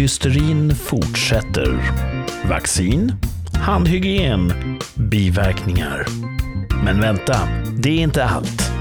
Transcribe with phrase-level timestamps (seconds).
[0.00, 1.92] Hysterin fortsätter.
[2.44, 3.12] Vaccin,
[3.54, 4.52] handhygien,
[4.94, 6.06] biverkningar.
[6.84, 8.72] Men vänta, det är inte allt.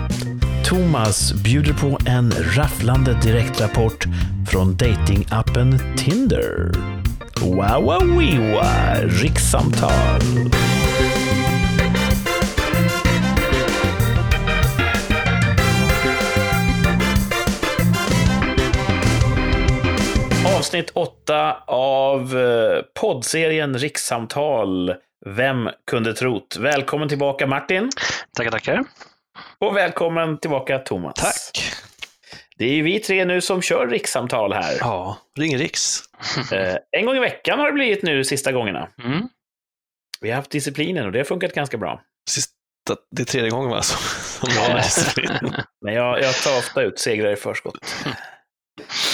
[0.66, 4.06] Thomas bjuder på en rafflande direktrapport
[4.52, 6.72] från datingappen Tinder.
[7.42, 10.22] Wow, wow, wow, rikssamtal.
[20.60, 24.96] Avsnitt 8 av eh, poddserien Rikssamtal.
[25.26, 26.58] Vem kunde trott?
[26.60, 27.90] Välkommen tillbaka Martin.
[28.38, 28.84] Tackar, tackar.
[29.60, 31.14] Och välkommen tillbaka Thomas.
[31.16, 31.74] Tack.
[32.58, 34.78] Det är ju vi tre nu som kör rikssamtal här.
[34.80, 36.00] Ja, ring Riks.
[36.52, 38.90] Eh, en gång i veckan har det blivit nu sista gångerna.
[39.04, 39.30] Mm.
[40.22, 42.02] Vi har haft disciplinen och det har funkat ganska bra.
[42.30, 42.54] Sista,
[43.12, 43.82] det är tredje gången va?
[43.82, 43.98] Som,
[44.48, 45.56] som jag har disciplin.
[45.82, 47.96] Men jag, jag tar ofta ut segrar i förskott.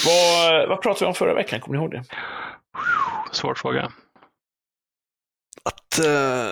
[0.06, 1.60] vad, vad pratade vi om förra veckan?
[1.60, 2.04] Kommer ni ihåg det?
[3.32, 3.92] Svår fråga.
[5.64, 6.52] Att, eh,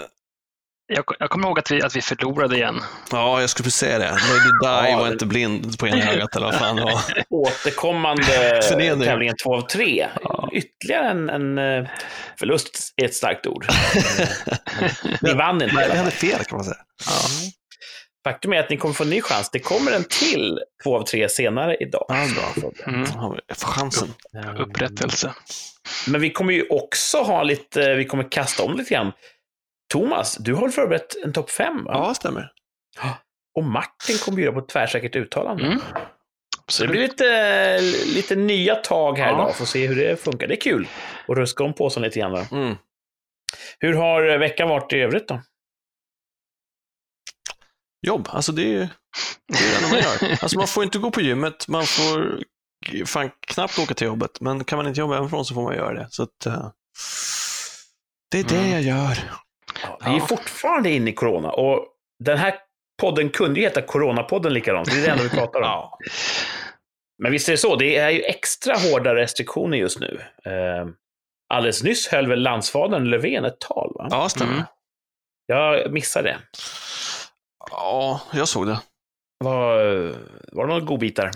[0.88, 2.80] Jag, jag kommer ihåg att vi, att vi förlorade igen.
[3.12, 4.06] ja, jag skulle precis säga det.
[4.10, 7.02] Lady Di Ja, var inte blind på ena ögat eller vad fan det var.
[7.30, 8.62] Återkommande
[9.06, 10.08] tävlingen 2 av 3.
[10.24, 10.50] Ja.
[10.54, 11.90] Ytterligare en, en eh,
[12.40, 13.66] förlust är ett starkt ord.
[15.22, 15.88] Ni vann inte.
[15.92, 16.78] vi hade fel kan man säga.
[18.24, 19.50] Faktum är att ni kommer få en ny chans.
[19.50, 22.06] Det kommer en till 2 av 3 senare idag.
[22.08, 22.72] Ja, bra.
[22.88, 23.06] Mm.
[23.50, 24.14] Chansen.
[24.58, 25.34] Upprättelse.
[26.08, 29.12] Men vi kommer ju också ha lite, vi kommer kasta om lite grann.
[29.94, 31.84] Thomas, du har förberett en topp 5?
[31.84, 31.92] Va?
[31.94, 32.52] Ja, stämmer.
[33.56, 35.66] Och Martin kommer bjuda på ett tvärsäkert uttalande.
[35.66, 35.80] Mm.
[36.68, 37.80] Så det blir lite,
[38.16, 39.34] lite nya tag här Ja.
[39.34, 40.48] idag, får se hur det funkar.
[40.48, 40.88] Det är kul
[41.28, 42.46] att ruska om påsen lite grann.
[42.52, 42.76] Mm.
[43.80, 45.42] Hur har veckan varit i övrigt då?
[48.08, 48.90] Jobb, alltså det är
[49.48, 50.38] det, är det man gör.
[50.44, 52.40] Alltså man får inte gå på gymmet, man får
[53.06, 55.94] fan knappt åka till jobbet, men kan man inte jobba hemifrån så får man göra
[55.94, 56.08] det.
[56.10, 56.70] Så att, eh,
[58.32, 58.72] det är det Mm.
[58.72, 59.18] jag gör.
[59.84, 61.88] Ja, vi är fortfarande inne i corona och
[62.24, 62.56] den här
[63.02, 64.92] podden kunde ju heta Coronapodden likadant.
[64.92, 65.66] Det är det enda vi pratar om.
[65.68, 65.98] Ja.
[67.24, 70.22] Men visst är det så, det är ju extra hårda restriktioner just nu.
[70.46, 70.88] Eh,
[71.54, 73.94] alldeles nyss höll väl landsfadern Löfven ett tal?
[73.96, 74.08] Va?
[74.12, 74.54] Ja, stämmer.
[74.54, 74.66] Mm.
[75.46, 76.38] Jag missade det.
[77.76, 78.80] Ja, jag såg det.
[79.44, 79.76] Var,
[80.52, 81.32] var det några godbitar?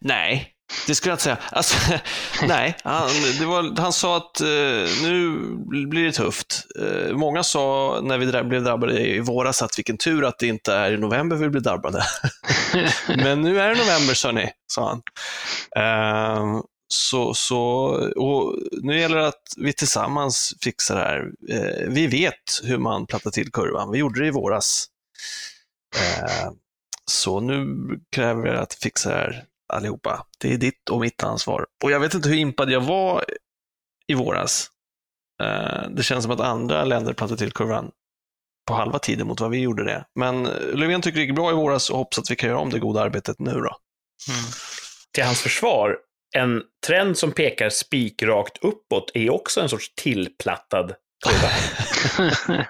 [0.00, 0.52] Nej,
[0.86, 1.38] det skulle jag inte säga.
[1.50, 1.76] Alltså,
[2.46, 3.08] nej, han,
[3.46, 5.38] var, han sa att eh, nu
[5.86, 6.66] blir det tufft.
[6.80, 10.74] Eh, många sa när vi blev drabbade i våras att vilken tur att det inte
[10.74, 12.02] är i november vi blir drabbade.
[13.08, 15.02] Men nu är det november, sa ni, sa han.
[15.76, 17.58] Eh, så, så,
[18.16, 21.30] och nu gäller det att vi tillsammans fixar det här.
[21.48, 23.90] Eh, vi vet hur man plattar till kurvan.
[23.90, 24.86] Vi gjorde det i våras.
[25.96, 26.50] Eh,
[27.10, 27.66] så nu
[28.12, 30.26] kräver vi att fixa det här allihopa.
[30.38, 31.66] Det är ditt och mitt ansvar.
[31.84, 33.24] Och jag vet inte hur impad jag var
[34.06, 34.70] i våras.
[35.42, 37.90] Eh, Det känns som att andra länder plattade till kurvan
[38.68, 40.04] på halva tiden mot vad vi gjorde det.
[40.14, 42.58] Men eh, Löfven tycker det gick bra i våras och hoppas att vi kan göra
[42.58, 43.76] om det goda arbetet nu då.
[44.28, 44.44] Mm.
[45.12, 45.96] Till hans försvar,
[46.34, 50.94] en trend som pekar spikrakt uppåt är också en sorts tillplattad
[51.24, 51.48] kurva.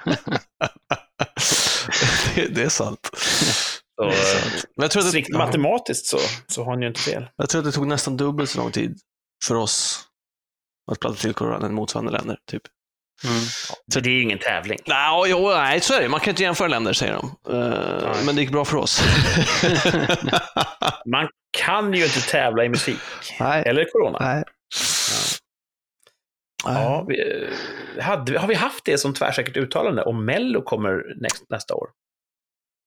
[2.35, 3.11] det, det är sant.
[3.97, 4.65] Så, Det är sant.
[4.77, 7.29] Men jag tror, att strikt det, matematiskt så, så har han ju inte fel.
[7.37, 8.99] jag tror att det tog nästan dubbelt så lång tid
[9.45, 10.05] för oss
[10.93, 12.39] att platta till kurvan än motsvarande länder.
[12.51, 12.63] Typ.
[13.25, 13.41] Mm.
[13.93, 14.79] Så det är ju ingen tävling.
[14.87, 16.09] Nej, jo, nej, så är det.
[16.09, 17.37] Man kan inte jämföra länder, säger de.
[17.49, 18.25] Nej.
[18.27, 19.03] men det gick bra för oss.
[21.07, 21.29] Man
[21.59, 22.99] kan ju inte tävla i musik.
[23.41, 23.63] nej.
[23.67, 24.19] Eller corona.
[24.21, 24.45] nej.
[26.65, 31.45] Ja, vi, eh, hade, har vi haft det som tvärsäkert uttalande om Mello kommer nästa,
[31.49, 31.89] nästa år?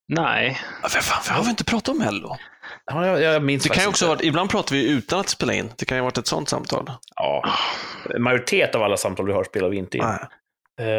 [0.07, 0.59] Nej.
[0.83, 2.37] Ja, För fan, för har vi inte pratat om Mello?
[2.85, 4.15] Ja, jag, jag minns Det kan också inte.
[4.15, 5.69] varit, ibland pratar vi utan att spela in.
[5.77, 6.91] Det kan ju ha varit ett sånt samtal.
[7.15, 7.43] Ja.
[8.19, 10.03] Majoritet av alla samtal vi har spelar vi inte in.
[10.03, 10.19] Nej.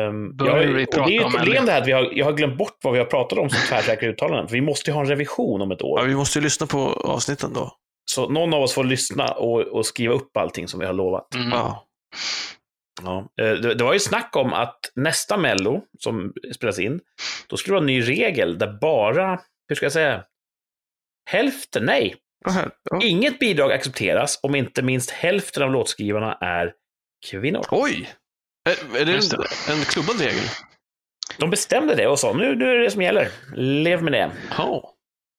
[0.07, 0.91] Um, jag, vi det är ett
[1.37, 3.51] problem det här att vi har, jag har glömt bort vad vi har pratat om
[3.51, 4.49] som tvärsäkra uttalanden.
[4.49, 6.03] För vi måste ju ha en revision om ett Ja, år.
[6.07, 7.73] vi måste ju lyssna på avsnitten då.
[8.11, 11.35] Så någon av oss får lyssna och, och skriva upp allting som vi har lovat.
[11.35, 11.49] Mm.
[11.51, 11.87] Ja.
[13.03, 13.19] Ja.
[13.41, 17.01] Eh, Det, det var ju snack om att nästa Mello som spelas in,
[17.49, 20.23] då skulle det vara en ny regel där bara, hur ska jag säga,
[21.31, 22.71] hälften, nej, Ja, här.
[22.91, 23.01] Ja.
[23.03, 26.73] inget bidrag accepteras om inte minst hälften av låtskrivarna är
[27.31, 27.65] kvinnor.
[27.71, 28.11] Oj!
[28.69, 30.45] Är, är det en, en klubbad regel?
[31.39, 33.29] De bestämde det och sa nu, nu är det det som gäller.
[33.57, 34.31] Lev med det.
[34.59, 34.95] Ja.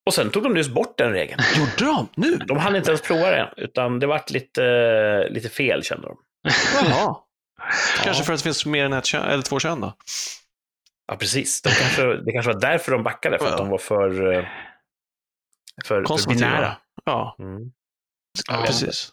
[0.06, 1.42] Och sen tog de just bort den regeln.
[1.58, 2.08] Gjorde de?
[2.16, 2.36] Nu?
[2.38, 6.18] De hann inte ens prova det, utan det vart lite, lite fel kände de.
[6.76, 7.16] Jaha.
[8.04, 9.94] Kanske för att det finns mer än ett kön, eller två kön då?
[11.08, 11.62] Ja, precis.
[11.62, 13.58] De kanske, det kanske var därför de backade, för att Ja.
[13.58, 14.50] de var för,
[15.88, 16.50] för, för Konservativa.
[16.50, 16.78] binära.
[17.06, 17.72] Ja, Mm.
[18.50, 18.64] ja Ja.
[18.66, 19.10] precis.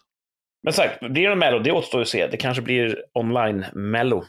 [0.63, 2.27] Men sagt, blir det en Mello, det återstår att se.
[2.27, 4.25] Det kanske blir online-Mello.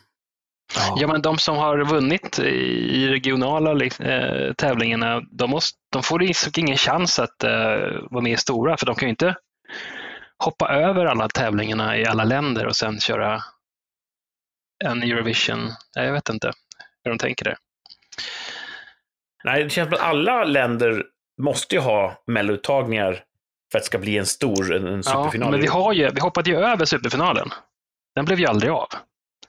[0.96, 6.22] Ja, men de som har vunnit i regionala eh, tävlingarna, de, måste, de får
[6.58, 7.50] ingen chans att eh,
[8.10, 9.34] vara med i stora, för de kan ju inte
[10.44, 13.40] hoppa över alla tävlingarna i alla länder och sen köra
[14.84, 15.64] en Eurovision.
[15.96, 16.52] Nej, Jag vet inte
[17.04, 17.56] hur de tänker där.
[19.44, 21.04] Nej, det känns som att alla länder
[21.42, 23.12] måste ju ha Mello-uttagningar
[23.72, 25.50] för att det ska bli en stor en, en Ja, superfinal.
[25.50, 27.48] men vi, har ju, vi hoppade ju över superfinalen.
[28.14, 28.88] Den blev ju aldrig av.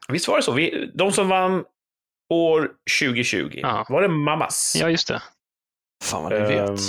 [0.09, 0.51] Visst var det så?
[0.51, 1.63] Vi, de som vann
[2.33, 3.85] år 2020, Ja.
[3.89, 4.73] var det Mamas?
[4.79, 5.21] Ja, just det.
[6.03, 6.79] Fan vad ni Ehm, vet.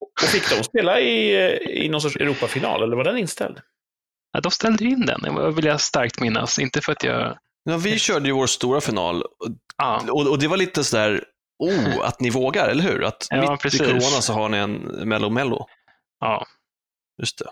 [0.00, 1.34] Och fick de spela i,
[1.84, 3.60] i någon sorts Europafinal, eller var den inställd?
[4.32, 6.58] Ja, de ställde in den, det vill jag starkt minnas.
[6.58, 7.38] Inte för att jag...
[7.64, 9.24] Ja, vi körde ju vår stora final
[9.78, 11.24] Ja, och, och det var lite sådär,
[11.58, 13.04] oh, att ni vågar, eller hur?
[13.04, 13.80] Att Ja, mitt precis.
[13.80, 14.72] i corona så har ni en
[15.08, 15.66] Mello Mello.
[16.20, 16.46] ja.
[17.22, 17.44] Just det.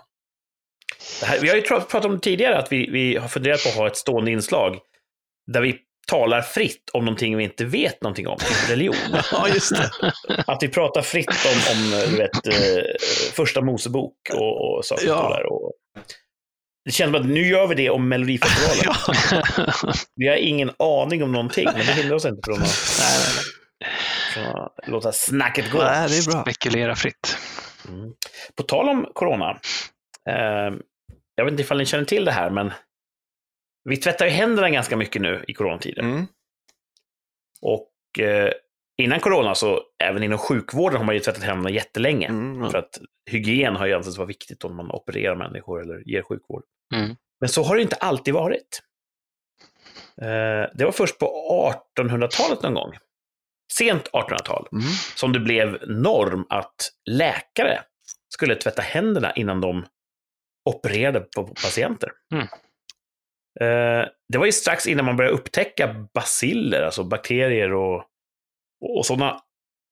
[1.19, 3.75] Det här, vi har ju pratat om tidigare att vi, vi har funderat på att
[3.75, 4.79] ha ett stående inslag
[5.51, 8.95] där vi talar fritt om någonting vi inte vet någonting om, typ religion.
[9.31, 9.91] Ja, just det.
[10.47, 12.83] Att vi pratar fritt om, om du vet, eh,
[13.33, 15.23] första Mosebok och, och saker Ja.
[15.23, 15.45] och där.
[15.53, 15.71] Och
[16.85, 18.95] det känns som att nu gör vi det om Melodifestivalen.
[20.15, 23.33] Vi har ingen aning om någonting, men det hindrar oss inte från att, nej, nej,
[23.35, 23.44] nej.
[24.87, 25.77] Låta snacket gå.
[25.77, 26.41] Nej, det är bra.
[26.41, 27.37] Spekulera fritt.
[27.87, 28.13] Mm.
[28.55, 29.59] På tal om corona.
[30.29, 30.73] Eh,
[31.35, 32.71] jag vet inte ifall ni känner till det här, men
[33.89, 36.03] vi tvättar ju händerna ganska mycket nu i coronatider.
[36.03, 36.25] Mm.
[37.61, 38.51] Och eh,
[38.97, 42.27] innan corona så, även inom sjukvården har man ju tvättat händerna jättelänge.
[42.27, 42.71] Mm.
[42.71, 42.99] För att
[43.31, 46.63] hygien har ju ansetts vara viktigt om man opererar människor eller ger sjukvård.
[46.95, 47.15] Mm.
[47.39, 48.81] Men så har det inte alltid varit.
[50.21, 51.25] Eh, det var först på
[51.99, 52.97] 1800-talet någon gång,
[53.73, 54.83] sent 1800-tal, Mm.
[55.15, 56.75] som det blev norm att
[57.09, 57.79] läkare
[58.33, 59.85] skulle tvätta händerna innan de
[60.69, 62.11] opererade på patienter.
[62.33, 62.47] Mm.
[63.61, 68.03] Eh, det var ju strax innan man började upptäcka baciller, alltså bakterier och,
[68.97, 69.39] och sådana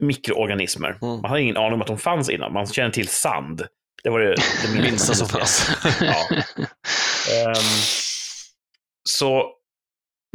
[0.03, 0.89] mikroorganismer.
[1.01, 1.21] Mm.
[1.21, 2.53] Man hade ingen aning om att de fanns innan.
[2.53, 3.67] Man kände till sand.
[4.03, 4.35] Det var det,
[4.65, 5.69] det Minsta som fanns.
[6.01, 6.35] Ja.
[7.33, 7.53] Ehm,
[9.09, 9.51] så,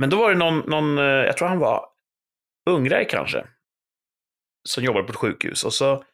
[0.01, 1.88] men då var det någon, någon, eh, jag tror han var
[2.69, 3.47] ungrare kanske,
[4.69, 5.65] som jobbade på ett sjukhus.
[5.65, 6.05] Och så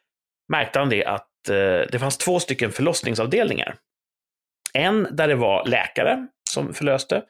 [0.51, 3.77] märkte han det att eh, det fanns två stycken förlossningsavdelningar.
[4.73, 7.23] En där det var läkare som förlöste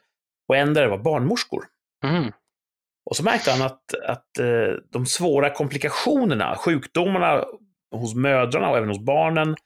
[0.48, 1.64] och en där det var barnmorskor.
[2.04, 2.32] Mm.
[3.10, 7.44] Och så märkte han att, att eh, de svåra komplikationerna, sjukdomarna
[7.94, 9.56] hos mödrarna och även hos barnen,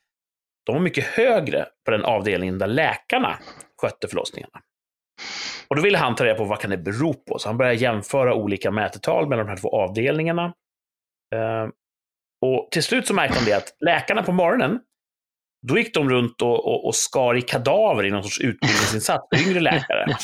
[0.67, 3.39] de var mycket högre på den avdelningen där läkarna
[3.81, 4.61] skötte förlossningarna.
[5.69, 7.77] Och då ville han ta reda på vad kan det bero på, så han började
[7.77, 10.45] jämföra olika mätetal mellan de här två avdelningarna.
[11.35, 11.69] Eh,
[12.47, 14.79] och till slut så märkte han det att läkarna på morgonen,
[15.67, 19.61] då gick de runt och, och, och skar i kadaver i någon sorts utbildningsinsats yngre
[19.61, 20.07] läkare.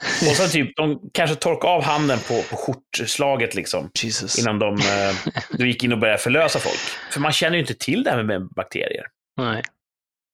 [0.00, 3.90] Och sen typ, de kanske torkade av handen på, på skjortslaget liksom.
[4.02, 4.38] Jesus.
[4.38, 7.12] Innan de eh, då gick in och började förlösa folk.
[7.12, 9.06] För man känner ju inte till det här med bakterier.
[9.36, 9.62] Nej.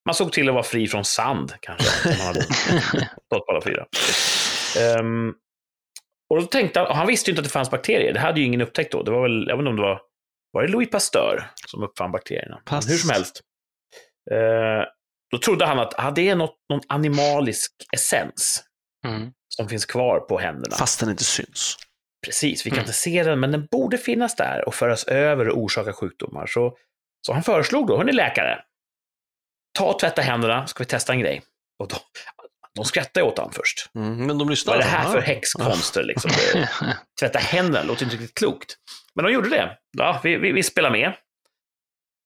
[0.07, 2.09] Man såg till att vara fri från sand, kanske.
[2.19, 2.43] Man hade
[3.27, 3.87] stått på alla fyra.
[4.81, 5.35] Ehm,
[6.31, 8.13] och då tänkte han, han visste ju inte att det fanns bakterier.
[8.13, 9.03] Det hade ju ingen upptäckt då.
[9.03, 10.01] Det var väl, jag vet inte om det var,
[10.53, 12.63] var det Louis Pasteur som uppfann bakterierna?
[12.67, 12.91] Pass.
[12.91, 13.41] hur som helst.
[14.31, 14.85] Eh,
[15.33, 18.65] då trodde han att ah, det är något, någon animalisk essens
[19.07, 19.31] Mm.
[19.49, 20.77] som finns kvar på händerna.
[20.77, 21.77] Fast den inte syns.
[22.27, 22.83] Precis, vi kan Mm.
[22.83, 26.47] inte se den, men den borde finnas där och föras över och orsaka sjukdomar.
[26.47, 26.77] Så,
[27.27, 28.61] så han föreslog då, hörni läkare,
[29.79, 31.43] ta och tvätta händerna, ska vi testa en grej.
[31.79, 31.97] Och då,
[32.75, 33.91] de skrattade åt honom först.
[33.95, 34.17] Mm.
[34.17, 34.75] Men de Vad lyssnar.
[34.75, 35.11] är det här Ja.
[35.13, 36.03] för häxkonster?
[36.03, 36.31] Liksom?
[37.21, 38.77] Tvätta händerna, låter inte riktigt klokt.
[39.15, 39.79] Men de gjorde det.
[39.99, 41.13] Ja, vi, vi, vi spelar med.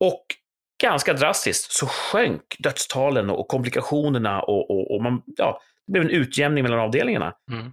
[0.05, 0.25] Och
[0.83, 6.11] ganska drastiskt så sjönk dödstalen och komplikationerna och, och, och man, ja, det blev en
[6.11, 7.35] utjämning mellan avdelningarna.
[7.53, 7.73] Mm.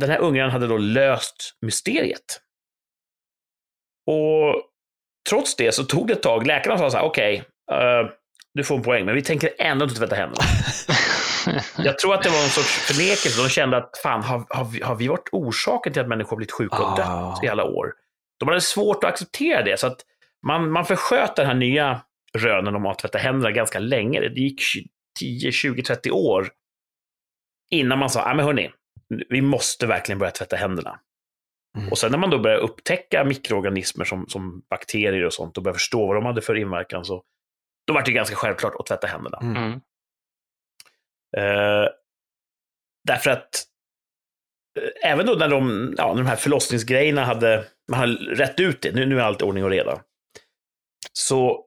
[0.00, 2.40] Den här ungraren hade då löst mysteriet.
[4.06, 4.62] Och
[5.28, 6.46] trots det så tog det ett tag.
[6.46, 8.08] Läkarna sa så här, okej, eh,
[8.54, 10.44] du får en poäng, men vi tänker ändå inte tvätta händerna.
[11.78, 13.42] Jag tror att det var en sorts förnekelse.
[13.42, 16.36] De kände att fan, har, har, vi, har vi varit orsaken till att människor har
[16.36, 17.40] blivit sjuka och dött Ah.
[17.42, 17.92] i alla år?
[18.38, 20.00] De hade svårt att acceptera det, så att
[20.46, 22.00] man, man försköt den här nya
[22.38, 24.20] rönen om att tvätta händerna ganska länge.
[24.20, 24.62] Det gick
[25.20, 26.48] 10, 20, 30 år
[27.70, 28.70] innan man sa, nej men hörni,
[29.28, 30.98] vi måste verkligen börja tvätta händerna.
[31.78, 31.88] Mm.
[31.88, 35.78] Och sen när man då började upptäcka mikroorganismer som, som bakterier och sånt och började
[35.78, 37.22] förstå vad de hade för inverkan, så
[37.86, 39.38] då var det ganska självklart att tvätta händerna.
[39.42, 39.72] Mm.
[41.36, 41.88] Eh,
[43.04, 43.66] därför att
[44.78, 48.82] eh, även då när de, ja, när de här förlossningsgrejerna hade, man hade rätt ut
[48.82, 50.02] det, nu, nu är allt ordning och reda,
[51.12, 51.66] så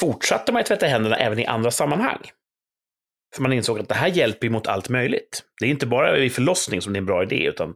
[0.00, 2.30] fortsatte man ju tvätta händerna även i andra sammanhang.
[3.34, 5.44] För man insåg att det här hjälper mot allt möjligt.
[5.60, 7.74] Det är inte bara vid förlossning som det är en bra idé, utan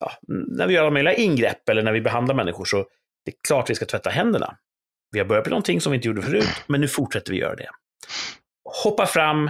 [0.00, 2.76] ja, när vi gör alla möjliga ingrepp eller när vi behandlar människor så
[3.24, 4.58] det är klart vi ska tvätta händerna.
[5.10, 7.54] Vi har börjat med någonting som vi inte gjorde förut, men nu fortsätter vi göra
[7.54, 7.68] det.
[8.84, 9.46] Hoppa fram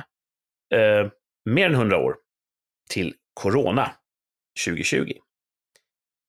[0.74, 1.10] eh,
[1.50, 2.16] mer än 100 år
[2.90, 3.90] till Corona
[4.66, 5.12] 2020.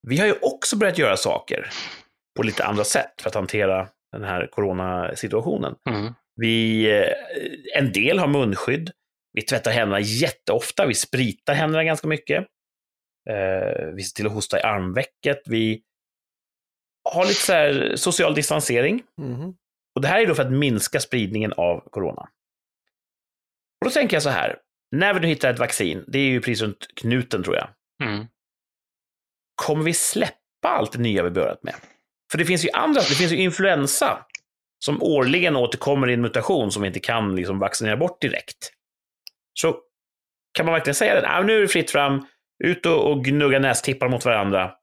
[0.08, 1.70] Vi har ju också börjat göra saker
[2.36, 5.74] på lite andra sätt för att hantera den här coronasituationen.
[5.90, 6.12] Mm.
[6.36, 8.90] Vi, eh, en del har munskydd.
[9.32, 10.86] Vi tvättar händerna jätteofta.
[10.86, 12.46] Vi spritar händerna ganska mycket.
[13.30, 15.42] Eh, vi ser till att hosta i armvecket.
[15.46, 15.82] Vi
[17.10, 19.02] har lite så här social distansering.
[19.18, 19.54] Mhm.
[19.94, 22.22] Och det här är då för att minska spridningen av corona.
[23.80, 24.58] Och då tänker jag så här,
[24.90, 27.68] när vi nu hittar ett vaccin, det är ju precis runt knuten tror jag,
[28.02, 28.26] Mm.
[29.54, 31.74] kommer vi släppa allt det nya vi börjat med?
[32.30, 34.26] För det finns ju andra, det finns ju influensa
[34.84, 38.72] som årligen återkommer i en mutation som vi inte kan liksom vaccinera bort direkt.
[39.54, 39.80] Så
[40.52, 41.28] kan man verkligen säga det?
[41.28, 42.26] Ah, nu är det fritt fram,
[42.64, 44.74] ut och, och gnugga nästippar mot varandra.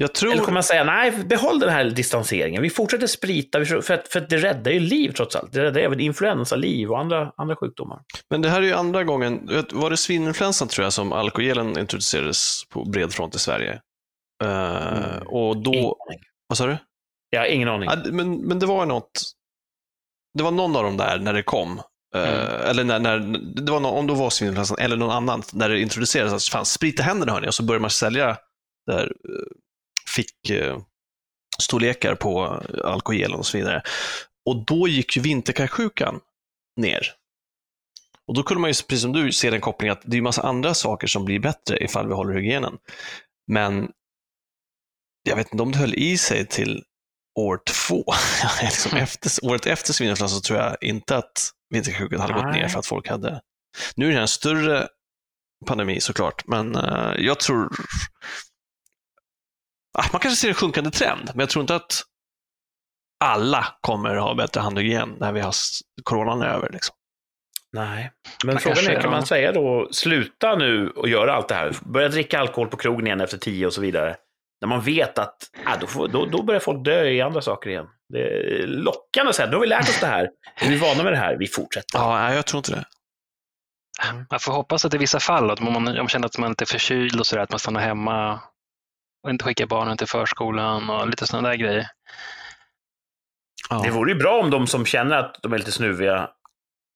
[0.00, 0.32] Jag tror...
[0.32, 2.62] Eller kommer man säga, nej, behåll den här distanseringen.
[2.62, 5.52] Vi fortsätter sprita, för, att, för att det räddar ju liv trots allt.
[5.52, 8.00] Det räddar även influensaliv och andra, andra sjukdomar.
[8.30, 12.62] Men det här är ju andra gången, var det svininfluensan tror jag som alkogelen introducerades
[12.68, 13.80] på bred front i Sverige?
[14.44, 15.26] Eh, Mm.
[15.26, 15.96] Och då,
[16.48, 16.76] vad sa du?
[17.30, 17.88] Jag har ingen aning.
[17.92, 19.22] Ja, men, men det var något,
[20.38, 21.80] det var någon av dem där när det kom.
[22.14, 22.70] Eh, Mm.
[22.70, 23.18] Eller när, när,
[23.62, 26.64] det var någon, om det var svininfluensan eller någon annan, när det introducerades, att fan,
[26.66, 28.36] sprita händerna hörni, och så började man sälja
[28.86, 29.46] där, eh,
[30.16, 30.78] fick eh,
[31.58, 33.82] storlekar på alkogelen och så vidare.
[34.46, 36.20] Och då gick ju vinterkräksjukan
[36.76, 37.14] ner.
[38.26, 40.42] Och då kunde man ju, precis som du, se den kopplingen att det är massa
[40.42, 42.78] andra saker som blir bättre ifall vi håller hygienen.
[43.46, 43.90] Men
[45.22, 46.84] jag vet inte om det höll i sig till
[47.38, 48.04] år två.
[48.62, 52.60] liksom efter, året efter svininfluensan så tror jag inte att vinterkräksjukan hade gått Nej.
[52.60, 53.40] ner för att folk hade...
[53.96, 54.88] Nu är det en större
[55.66, 57.68] pandemi såklart, men eh, jag tror...
[60.00, 62.02] Ah, man kanske ser en sjunkande trend, men jag tror inte att
[63.24, 65.54] alla kommer ha bättre handhygien när vi har
[66.02, 66.70] coronan över.
[66.72, 66.96] Liksom.
[67.72, 68.12] Nej.
[68.44, 71.76] Men Man frågan är, kan man säga då, sluta nu och göra allt det här?
[71.80, 74.16] Börja dricka alkohol på krogen igen efter tio och så vidare.
[74.60, 77.70] När man vet att ah, då, får, då, då börjar folk dö i andra saker
[77.70, 77.86] igen.
[78.12, 80.30] Det är lockande att säga, då har vi lärt oss det här.
[80.60, 81.98] Vi är vana med det här, vi fortsätter.
[81.98, 82.84] Ja, jag tror inte det.
[84.30, 86.50] Man får hoppas att i vissa fall, att om man, om man känner att man
[86.50, 88.40] inte är förkyld och sådär, att man stannar hemma
[89.24, 91.86] och inte skickar barnen till förskolan och lite sådana där grejer.
[93.70, 93.80] Ja.
[93.84, 96.30] Det vore ju bra om de som känner att de är lite snuviga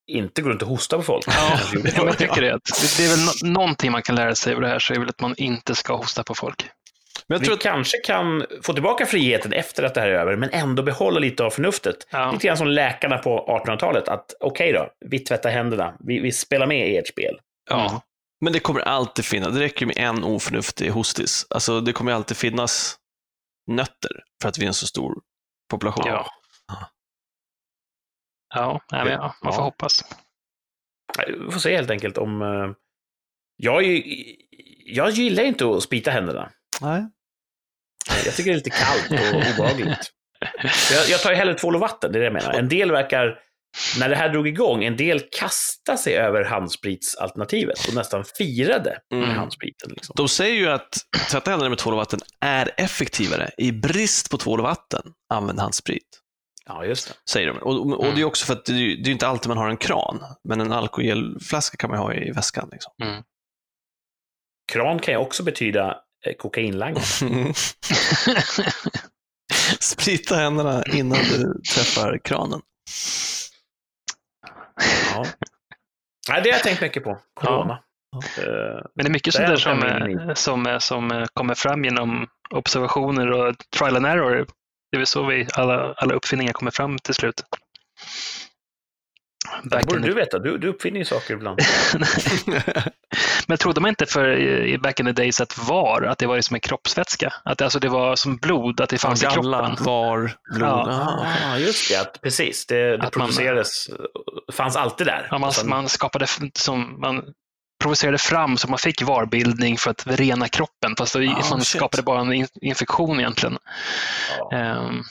[0.07, 1.25] inte går runt och hostar på folk.
[1.26, 1.59] Ja,
[1.97, 2.59] jag tycker det.
[2.97, 5.00] Det är väl nå- någonting man kan lära sig av det här, så är det
[5.00, 6.69] väl att man inte ska hosta på folk.
[7.26, 10.14] Men jag Vi tror att, kanske kan få tillbaka friheten efter att det här är
[10.14, 11.97] över, men ändå behålla lite av förnuftet.
[12.11, 12.33] Ja.
[12.33, 16.67] Lite grann som läkarna på 1800-talet, att okej då, vi tvättar händerna, vi, vi spelar
[16.67, 17.35] med i ert spel.
[17.71, 18.02] ja.
[18.44, 21.46] Men det kommer alltid finnas, det räcker med en oförnuftig hostis.
[21.50, 22.96] Alltså, det kommer alltid finnas
[23.66, 25.22] nötter för att vi är en så stor
[25.70, 26.06] population.
[26.06, 26.30] Ja.
[28.54, 29.64] Ja, nej, men ja, man får Ja.
[29.64, 30.04] hoppas.
[31.46, 32.42] Vi får se helt enkelt om...
[32.42, 32.70] eh,
[33.56, 34.37] Jag, är ju-
[34.87, 36.52] jag gillar ju inte att spita händerna.
[36.80, 37.06] Nej.
[38.25, 40.12] Jag tycker det är lite kallt och obehagligt.
[40.92, 42.52] Jag, jag tar ju hellre tvål och vatten, det är det jag menar.
[42.52, 43.40] En del verkar,
[43.99, 49.23] när det här drog igång, en del kastade sig över handspritsalternativet och nästan firade med
[49.25, 49.37] Mm.
[49.37, 49.91] handspriten.
[49.91, 50.12] Liksom.
[50.17, 50.91] De säger ju att
[51.31, 53.50] tvätta händerna med tvål och vatten är effektivare.
[53.59, 55.02] I brist på tvål och vatten,
[55.35, 56.19] använd handsprit.
[56.67, 57.14] Ja, just det.
[57.31, 57.59] Säger de.
[57.59, 58.14] Och, och, Mm.
[58.17, 60.61] det är också för att det det är inte alltid man har en kran, men
[60.61, 62.69] en alkoholflaska kan man ha i väskan.
[62.73, 62.93] Liksom.
[64.73, 67.05] Kran kan ju också betyda eh, kokainlangare.
[69.81, 72.61] Sprita händerna innan du träffar kranen.
[75.14, 75.25] Ja.
[76.26, 77.19] Det har jag tänkt mycket på.
[77.35, 77.73] Corona.
[78.38, 81.85] Eh, Men det är mycket sånt är där som, eh, som, eh, som kommer fram
[81.85, 84.47] genom observationer och trial and error.
[84.91, 87.43] Det är väl så vi, alla, alla uppfinningar kommer fram till slut.
[89.62, 91.61] Det borde in du veta, du, du uppfinner ju saker ibland.
[93.47, 94.28] Men trodde man inte för
[94.66, 97.32] i back in the days att var, att det var som en kroppsvätska?
[97.44, 99.85] Att alltså det var som blod, att det fanns i Gamla kroppen?
[99.85, 100.18] var,
[100.54, 100.68] blod.
[100.68, 100.87] Ja.
[100.90, 101.26] Ah.
[101.42, 101.97] Ja, just det.
[102.00, 102.66] Att, precis.
[102.66, 103.87] Det, det Att man- producerades,
[104.52, 105.28] fanns alltid där.
[105.30, 107.23] Ja, man, sen- man skapade som man
[107.82, 111.78] provocerade fram så man fick varbildning för att rena kroppen, fast då, Ah, man shit.
[111.78, 113.59] skapade bara en in, infektion egentligen.
[114.38, 114.50] ja.
[114.59, 115.02] Ehm,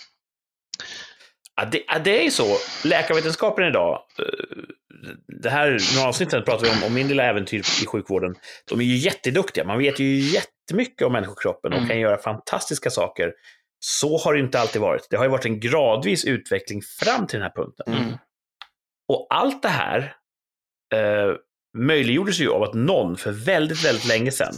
[1.62, 2.58] Ja, det, ja, det är ju så.
[2.88, 4.26] Läkarvetenskapen idag, eh,
[5.42, 8.36] det här, några avsnitt sedan pratade vi om, om min lilla äventyr i sjukvården.
[8.70, 9.64] De är ju jätteduktiga.
[9.66, 11.90] Man vet ju jättemycket om människokroppen och Mm.
[11.90, 13.34] kan göra fantastiska saker.
[13.80, 15.08] Så har det inte alltid varit.
[15.10, 17.94] Det har ju varit en gradvis utveckling fram till den här punkten.
[17.94, 18.14] Mm.
[19.14, 20.16] Och allt det här
[20.96, 21.36] eh,
[21.78, 24.54] möjliggjordes ju av att någon för väldigt, väldigt länge sedan,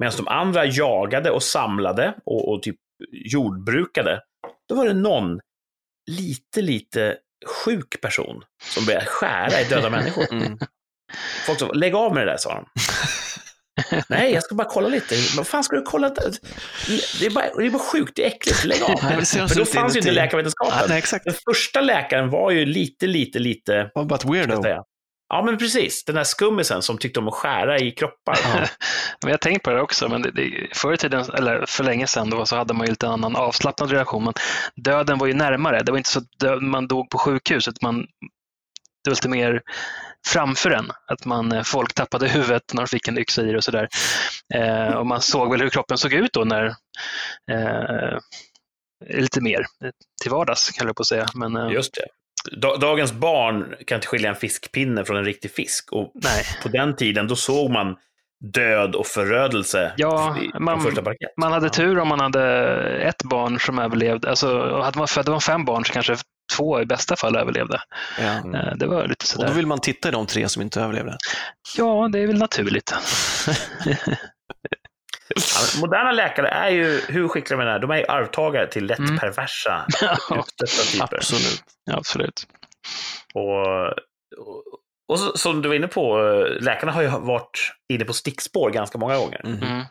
[0.00, 2.76] medan de andra jagade och samlade och, och typ
[3.12, 4.20] jordbrukade,
[4.68, 5.40] då var det någon
[6.10, 7.16] lite, lite
[7.64, 8.42] sjuk person
[8.74, 10.26] som började skära i döda människor.
[10.32, 10.58] Mm.
[11.46, 12.66] Folk sa, lägg av med det där, sa de.
[14.08, 15.14] Nej, jag ska bara kolla lite.
[15.36, 16.08] Vad fan ska du kolla?
[17.20, 18.64] Det är bara, det är bara sjukt, det är äckligt.
[18.64, 18.90] Lägg av.
[19.02, 20.74] Nej, För då fanns ju inte läkarvetenskapen.
[20.80, 21.02] Ja, nej.
[21.24, 23.90] Den första läkaren var ju lite, lite, lite...
[23.94, 24.62] Var bara ett weirdo.
[25.32, 26.04] Ja, men precis.
[26.04, 28.38] Den där skummisen som tyckte om att skära i kroppar.
[28.44, 28.66] Ja.
[29.22, 32.06] Men jag tänkt på det också, men det, det, förr i tiden, eller för länge
[32.06, 34.24] sedan, då, så hade man ju lite annan avslappnad relation.
[34.24, 34.34] Men
[34.76, 35.82] döden var ju närmare.
[35.82, 37.82] Det var inte så att dö- man dog på sjukhuset.
[37.82, 38.00] Man,
[39.04, 39.62] det var lite mer
[40.26, 40.90] framför en.
[41.06, 43.88] Att man, eh, folk tappade huvudet när de fick en yxa i det och sådär.
[44.54, 46.66] Eh, och man såg väl hur kroppen såg ut då när
[47.52, 48.18] eh,
[49.08, 49.90] lite mer eh,
[50.22, 51.26] till vardags, kan jag på att säga.
[51.34, 52.06] Men, eh, Just det.
[52.60, 55.92] Da- Dagens barn kan inte skilja en fiskpinne från en riktig fisk.
[55.92, 56.44] Och nej.
[56.62, 57.96] på den tiden, då såg man
[58.54, 61.30] död och förödelse Ja, man- första parkett.
[61.36, 62.42] Man hade tur om man hade
[62.98, 64.30] ett barn som överlevde.
[64.30, 66.16] Alltså, och hade man, födde man fem barn så kanske
[66.56, 67.80] två i bästa fall överlevde.
[68.18, 68.24] Ja.
[68.24, 68.54] Mm.
[68.54, 69.48] Eh, Det var lite Och sådär.
[69.48, 71.16] då vill man titta i de tre som inte överlevde.
[71.76, 72.94] Ja, det är väl naturligt.
[75.36, 78.98] Ja, moderna läkare är ju, hur skickliga de är, de är ju arvtagare till lätt
[78.98, 79.18] Mm.
[79.18, 79.86] perversa,
[80.30, 81.16] utstötta typer.
[81.16, 81.62] Absolut.
[81.90, 82.46] absolut.
[83.34, 84.64] Och, och,
[85.08, 86.18] och så, som du var inne på,
[86.60, 89.40] läkarna har ju varit inne på stickspår ganska många gånger.
[89.44, 89.62] Mhm.
[89.62, 89.82] Mm.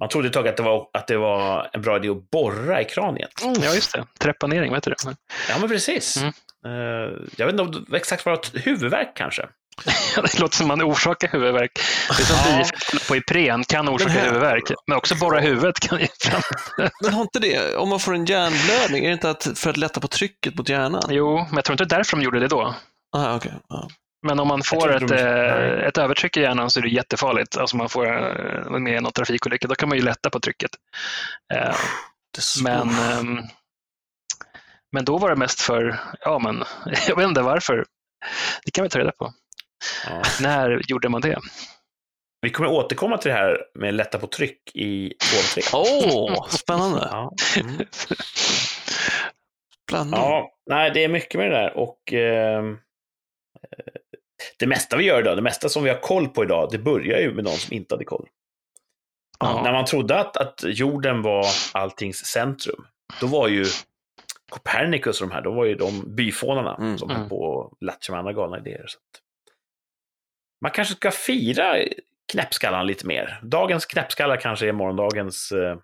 [0.00, 2.80] Man trodde ett tag att det, var, att det var en bra idé att borra
[2.80, 3.30] i kraniet.
[3.42, 4.06] Ja, just det.
[4.18, 5.16] Trepanering, vad heter det?
[5.48, 6.16] Ja, men precis.
[6.16, 6.32] Mm.
[6.66, 9.48] Eh, jag vet inte om det exakt var ett huvudvärk kanske.
[10.16, 11.70] Det låter som man orsakar huvudvärk.
[12.16, 12.56] Det är som Ja.
[12.56, 14.62] bieffekterna på Ipren kan orsaka här- huvudvärk.
[14.86, 16.08] Men också borra huvudet kan ge.
[17.02, 19.76] Men har inte det, om man får en hjärnblödning, är det inte att, för att
[19.76, 21.02] lätta på trycket mot hjärnan?
[21.08, 22.74] Jo, men jag tror inte det är därför de gjorde det då.
[23.16, 23.52] Ah, okay.
[23.68, 23.88] ja.
[24.26, 25.84] Men om man får ett, nej.
[25.88, 27.56] ett övertryck i hjärnan så är det jättefarligt.
[27.56, 30.70] Alltså man får eh, med någon trafikolycka, då kan man ju lätta på trycket.
[32.38, 33.38] Så- Men, ehm,
[34.92, 36.64] men då var det mest för, ja men,
[37.08, 37.84] jag vet inte varför.
[38.64, 39.32] Det kan vi ta reda på.
[40.06, 40.22] Ja.
[40.42, 41.38] När gjorde man det?
[42.40, 45.14] Vi kommer återkomma till det här med lätta på tryck i
[45.54, 45.62] 2 3.
[45.72, 47.08] Åh, spännande.
[47.10, 47.32] Ja.
[49.92, 50.10] Mm.
[50.12, 51.76] Ja, nej, det är mycket med det där.
[51.76, 53.94] Och ehm, eh,
[54.58, 57.20] det mesta vi gör idag, det mesta som vi har koll på idag, det börjar
[57.20, 58.28] ju med någon som inte hade koll.
[59.38, 59.62] Ja.
[59.64, 62.86] När man trodde att, att jorden var alltings centrum,
[63.20, 63.64] då var ju
[64.50, 67.20] Copernicus och de här, då var ju de byfånarna Mm, som mm.
[67.20, 68.86] höll på och latcha med andra galna idéer.
[68.86, 69.20] Så att
[70.62, 71.76] man kanske ska fira
[72.32, 73.40] knäppskallarna lite mer.
[73.42, 75.52] Dagens knäppskallar kanske är morgondagens...
[75.52, 75.76] Eh,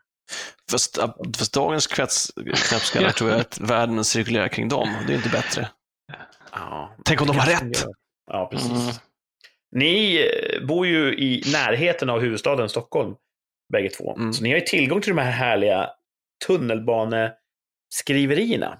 [0.70, 0.98] Fast,
[1.38, 4.88] fast dagens knäppskallar tror jag att världen cirkulerar kring dem.
[5.06, 5.68] Det är inte bättre.
[6.52, 7.84] ja, Tänk om de har rätt.
[8.30, 8.70] Ja, precis.
[8.70, 8.82] Mm.
[9.76, 13.14] Ni eh, bor ju i närheten av huvudstaden Stockholm,
[13.72, 14.16] bägge två.
[14.16, 14.32] Mm.
[14.32, 15.90] Så ni har ju tillgång till de här härliga
[16.46, 18.78] tunnelbaneskriverierna.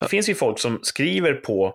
[0.00, 1.74] Det finns ju folk som skriver på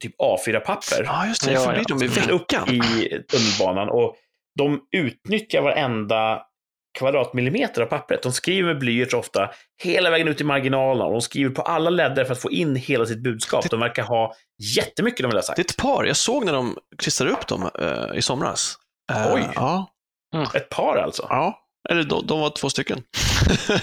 [0.00, 1.52] typ A4-papper Ja, just det.
[1.52, 1.84] Ja, förbi ja.
[1.94, 2.68] dem i upp veckan.
[2.74, 4.16] i tunnelbanan och
[4.58, 6.42] de utnyttjar varenda
[6.98, 8.22] kvadratmillimeter av pappret.
[8.22, 9.50] De skriver med blyerts ofta
[9.82, 12.76] hela vägen ut i marginalerna och de skriver på alla ledder för att få in
[12.76, 13.70] hela sitt budskap.
[13.70, 14.34] De verkar ha
[14.76, 15.56] jättemycket de vill ha sagt.
[15.56, 16.04] Det är ett par.
[16.04, 18.74] Jag såg när de klistrade upp dem eh, i somras.
[19.12, 19.48] Eh, Oj.
[19.54, 19.86] Ja.
[20.54, 21.26] Ett par alltså.
[21.28, 21.58] ja.
[21.90, 23.02] Eller de, de var två stycken.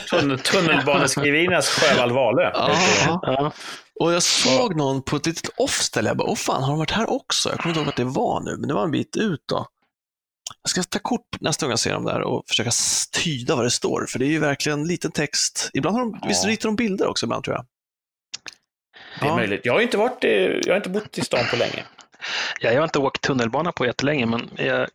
[0.10, 2.52] Tunnel, tunnelbaneskriveriernas Sjövall Wahlöö.
[3.22, 3.52] Ja.
[4.00, 6.10] Och jag såg någon på ett litet off-ställe.
[6.10, 7.50] Jag bara, åh fan, har de varit här också?
[7.50, 9.68] Jag kommer inte ihåg att det var nu, men det var en bit ut då.
[10.64, 12.72] Jag ska ta kort nästa gång jag ser dem där och försöka
[13.12, 15.70] tyda vad det står, för det är ju verkligen liten text.
[15.74, 16.28] Ibland har de, Ja.
[16.28, 17.66] visst ritar de bilder också ibland tror jag.
[19.20, 19.36] Det är Ja.
[19.36, 19.62] möjligt.
[19.64, 20.24] Jag har inte varit,
[20.66, 21.84] jag har inte bott i stan på länge.
[22.62, 24.88] Ja, jag har inte åkt tunnelbana på jättelänge, men jag,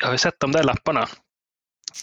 [0.00, 1.08] jag har ju sett de där lapparna.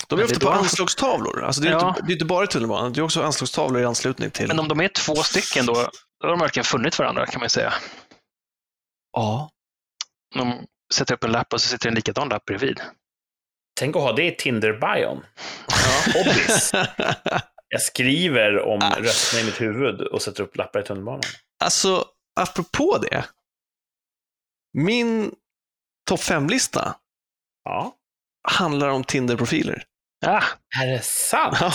[0.07, 1.43] De är Men ofta på anslagstavlor.
[1.43, 1.89] Alltså det, är Ja.
[1.89, 4.47] inte, det är inte bara i tunnelbanan, det är också anslagstavlor i anslutning till...
[4.47, 5.89] Men om de är två stycken då,
[6.25, 7.73] då har de verkligen funnit varandra kan man säga.
[9.11, 9.49] Ja.
[10.35, 12.81] De sätter upp en lapp och så sitter en likadan lapp bredvid.
[13.79, 15.25] Tänk att ha det i Tinder-bion.
[16.13, 16.71] Hobbies.
[17.67, 18.95] Jag skriver om Ah.
[18.99, 21.21] rösterna i mitt huvud och sätter upp lappar i tunnelbanan.
[21.63, 22.05] alltså,
[22.39, 23.25] apropå det.
[24.73, 25.35] Min
[26.09, 26.95] topp fem-lista
[27.63, 27.95] Ja.
[28.47, 29.83] handlar om Tinder-profiler.
[30.25, 30.43] Ah,
[30.81, 31.57] Är det sant?
[31.61, 31.73] Ja,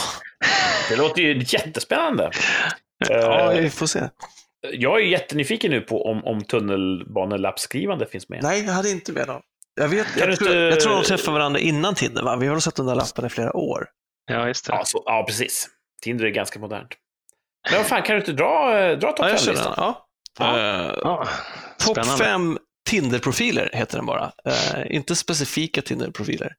[0.89, 2.31] Det låter ju jättespännande.
[3.09, 4.09] Ja, Eh, vi får se.
[4.73, 8.43] Jag är jättenyfiken nu på om, om tunnelbanelappskrivande finns med.
[8.43, 9.43] Nej, jag hade inte med dem.
[9.75, 12.37] Jag, vet, jag, tror, inte- jag tror de träffade varandra innan Tinder, va?
[12.37, 13.89] Vi har sett den där lappen i flera år.
[14.27, 14.73] ja, just det.
[14.73, 15.69] Ja, så, ja, precis.
[16.03, 16.89] Tinder är ganska modernt.
[17.71, 19.75] Men vad fan, kan du inte dra, eh, dra topp Ja, jag känner fem-listan?
[19.77, 19.85] den.
[19.85, 20.07] Ja.
[20.39, 20.59] Ja.
[20.89, 21.29] Eh, Ja,
[21.87, 22.25] Topp spännande.
[22.25, 22.59] fem
[22.91, 24.33] Tinder-profiler heter den bara.
[24.45, 26.53] Eh, inte specifika Tinder-profiler.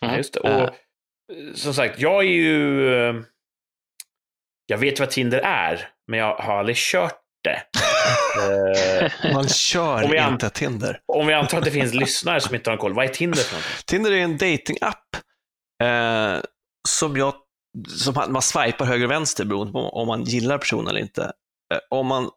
[0.00, 0.40] Ja, just det.
[0.40, 0.62] Och Eh.
[0.62, 0.68] eh,
[1.54, 3.24] som sagt, jag är ju...
[4.66, 7.62] Jag vet vad Tinder är, men jag har aldrig kört det.
[8.34, 11.00] Eh, Man kör Om vi an- inte Tinder.
[11.06, 13.52] om vi antar att det finns lyssnare som inte har koll, vad är Tinder för
[13.54, 13.72] någonting?
[13.86, 15.16] Tinder är en dating-app
[15.82, 16.42] eh,
[16.88, 17.34] som, jag,
[17.88, 21.22] som man swipar höger och vänster beroende på om man gillar personen eller inte.
[21.74, 22.30] Eh, om man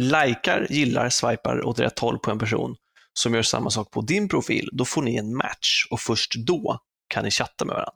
[0.00, 2.76] likar, gillar, swipar åt rätt håll på en person
[3.12, 6.78] som gör samma sak på din profil, då får ni en match och först då
[7.08, 7.92] kan ni chatta med varandra.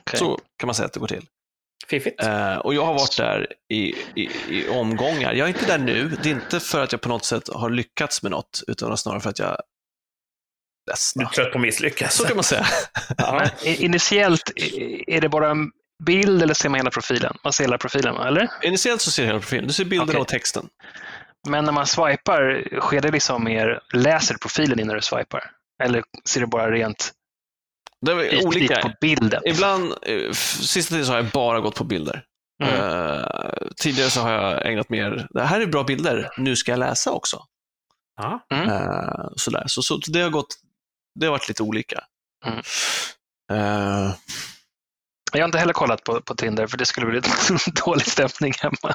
[0.00, 0.18] Okej.
[0.18, 1.26] Så kan man säga att det går till.
[1.90, 2.22] Fiffigt.
[2.22, 5.32] Eh, och jag har varit där i, i, i omgångar.
[5.32, 6.08] Jag är inte där nu.
[6.22, 9.20] Det är inte för att jag på något sätt har lyckats med något, utan snarare
[9.20, 9.56] för att jag
[11.14, 12.14] Du är trött på misslyckas.
[12.14, 12.66] Så kan man säga.
[13.18, 13.50] Ja.
[13.64, 14.52] Initiellt,
[15.06, 15.70] är det bara en
[16.04, 17.36] bild eller ser man hela profilen?
[17.44, 18.48] Man ser hela profilen, eller?
[18.62, 19.66] Initiellt så ser du hela profilen.
[19.66, 20.20] Du ser bilderna Okej.
[20.20, 20.68] och texten.
[21.48, 25.50] Men när man swipar, sker det liksom mer, läser profilen innan du swipar?
[25.82, 27.12] Eller ser du bara rent
[28.06, 28.82] Det är olika.
[28.82, 29.42] på bilden?
[29.44, 32.24] Ibland, eh, sista tiden så har jag bara gått på bilder.
[32.64, 32.74] Mm.
[32.74, 33.26] Eh,
[33.76, 37.10] tidigare så har jag ägnat mer, det här är bra bilder, nu ska jag läsa
[37.10, 37.42] också.
[38.16, 38.46] Ja.
[38.50, 38.68] Mm.
[38.68, 39.64] Eh, sådär.
[39.66, 40.54] Så, så det har gått,
[41.20, 42.04] det har varit lite olika.
[42.46, 42.58] Mm.
[43.52, 44.14] Eh,
[45.32, 47.20] Jag har inte heller kollat på, på Tinder, för det skulle bli
[47.84, 48.94] dålig stämning hemma.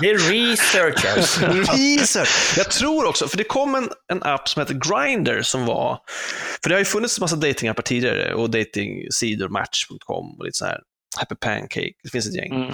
[0.00, 1.42] Det är researchers.
[1.68, 2.54] Research.
[2.56, 5.98] Jag tror också, för det kom en, en app som heter Grindr som var,
[6.62, 10.64] för det har ju funnits en massa datingappar tidigare och datingsidor, Match.com och lite så
[10.64, 10.80] här,
[11.18, 12.52] Happy Pancake, det finns ett gäng.
[12.52, 12.72] Mm.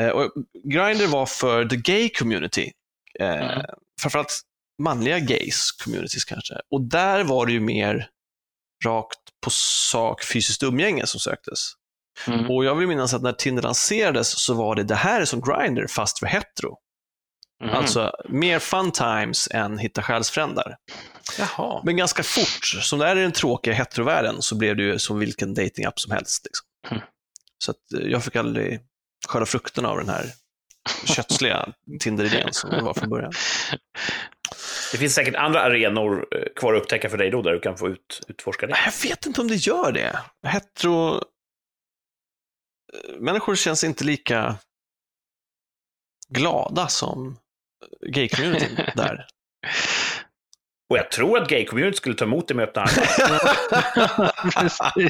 [0.00, 0.32] Eh, och
[0.64, 2.70] Grindr var för the gay community,
[3.20, 3.64] eh, Mm.
[4.00, 4.40] framförallt
[4.82, 6.54] manliga gays communities kanske.
[6.70, 8.06] Och där var det ju mer
[8.84, 9.50] rakt på
[9.90, 11.72] sak fysiskt umgänge som söktes.
[12.26, 12.50] Mm.
[12.50, 15.40] Och jag vill minnas att när Tinder lanserades så var det det här är som
[15.40, 16.76] Grindr fast för hetero.
[17.62, 17.74] Mm.
[17.74, 20.76] Alltså mer fun times än hitta själsfrändar.
[21.38, 21.82] Jaha.
[21.84, 25.18] Men ganska fort, som det är i den tråkiga heterovärlden, så blev det ju som
[25.18, 26.44] vilken datingapp som helst.
[26.44, 26.66] Liksom.
[26.90, 27.02] Mm.
[27.58, 28.80] Så eh, jag fick aldrig
[29.28, 30.26] skörda frukterna av den här
[31.04, 31.68] kötsliga
[32.00, 33.32] Tinder-idén som det var från början.
[34.92, 37.78] Det finns säkert andra arenor eh, kvar att upptäcka för dig då, där du kan
[37.78, 38.76] få ut, utforska det.
[38.84, 40.18] Jag vet inte om det gör det.
[40.46, 41.14] Hetero...
[41.14, 41.20] eh,
[43.18, 44.56] Människor känns inte lika
[46.28, 47.38] glada som
[48.06, 49.26] gay-communityn där.
[50.90, 53.38] Och jag tror att gay-community skulle ta emot det med öppna armar.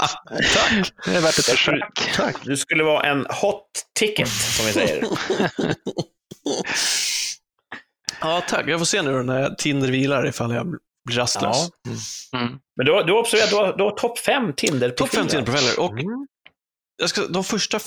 [0.55, 0.92] Tack.
[1.05, 2.12] Det är värt ett försök.
[2.16, 2.37] Tack.
[2.45, 5.05] Du skulle vara en hot ticket, som vi säger.
[8.22, 8.68] Ja, tack.
[8.68, 11.68] Jag får se nu när Tinder vilar ifall jag blir rastlös.
[11.87, 12.46] Mm.
[12.46, 12.58] Mm.
[12.76, 14.90] Men du har, du har observerat, du har, du har topp fem Tinder-profiler.
[14.96, 15.80] Topp 5 Tinder-profiler.
[15.80, 16.26] Och Mm.
[16.96, 17.78] jag ska, de första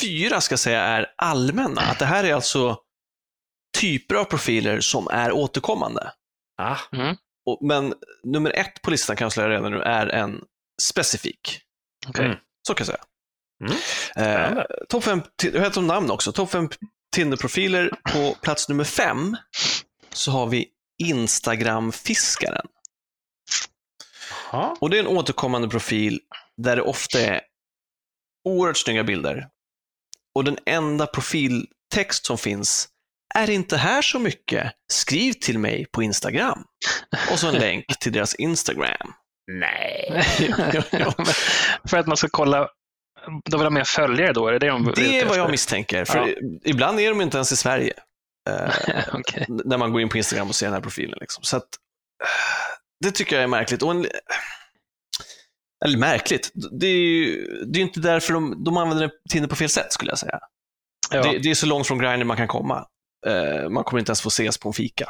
[0.00, 1.80] fyra ska jag säga är allmänna.
[1.80, 2.78] Att det här är alltså
[3.78, 6.12] typer av profiler som är återkommande.
[6.62, 7.16] Ah, Mm.
[7.46, 7.94] Och, men
[8.24, 10.40] nummer ett på listan kan jag säga redan nu är en
[10.82, 11.60] specifik.
[12.08, 12.24] Okej.
[12.26, 12.36] Mm.
[12.68, 13.04] Så kan jag säga.
[14.16, 14.56] Mm.
[14.56, 14.62] Eh.
[14.88, 16.68] Topp fem, jag heter som namn också, topp fem
[17.12, 17.90] Tinder-profiler.
[18.12, 19.36] På plats nummer fem
[20.12, 20.66] så har vi
[21.02, 22.66] Instagram-fiskaren.
[24.80, 26.20] Och det är en återkommande profil
[26.56, 27.40] där det ofta är
[28.48, 29.48] oerhört snygga bilder.
[30.34, 32.88] Och den enda profiltext som finns
[33.34, 34.72] är inte här så mycket.
[34.92, 36.64] Skriv till mig på Instagram.
[37.32, 39.12] Och så en länk till deras Instagram.
[39.46, 40.24] Nej.
[41.88, 42.68] För att man ska kolla,
[43.50, 44.48] de vill ha mer följare då?
[44.48, 46.04] Är det det de Det är vad jag misstänker.
[46.04, 46.34] För Ja.
[46.64, 47.92] ibland är de inte ens i Sverige.
[48.50, 48.72] Eh,
[49.12, 49.46] Okej.
[49.48, 51.18] när man går in på Instagram och ser den här profilen.
[51.20, 51.44] Liksom.
[51.44, 51.68] Så att,
[53.04, 53.82] det tycker jag är märkligt.
[53.82, 54.06] Och en,
[55.84, 59.68] eller märkligt, det är ju det är inte därför de, de använder Tinder på fel
[59.68, 60.38] sätt skulle jag säga.
[61.10, 61.22] Ja.
[61.22, 62.86] Det, det är så långt från Grindr man kan komma.
[63.26, 65.08] Eh, man kommer inte ens få ses på en fika.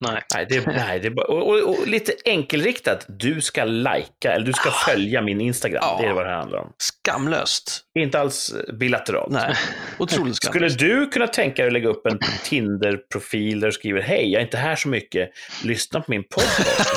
[0.00, 0.22] Nej.
[0.34, 3.04] Nej, det, nej, det bara, och, och, och lite enkelriktat.
[3.08, 5.78] Du ska lajka, eller du ska följa min Instagram.
[5.82, 5.98] Ja.
[6.02, 6.72] Det är vad det här handlar om.
[6.78, 7.80] Skamlöst.
[7.98, 9.32] Inte alls bilateralt.
[9.32, 9.54] Nej,
[9.98, 10.78] otroligt Skulle skamlöst.
[10.78, 14.44] du kunna tänka dig att lägga upp en Tinder-profil där du skriver Hej, jag är
[14.44, 15.30] inte här så mycket.
[15.64, 16.96] Lyssna på min podcast,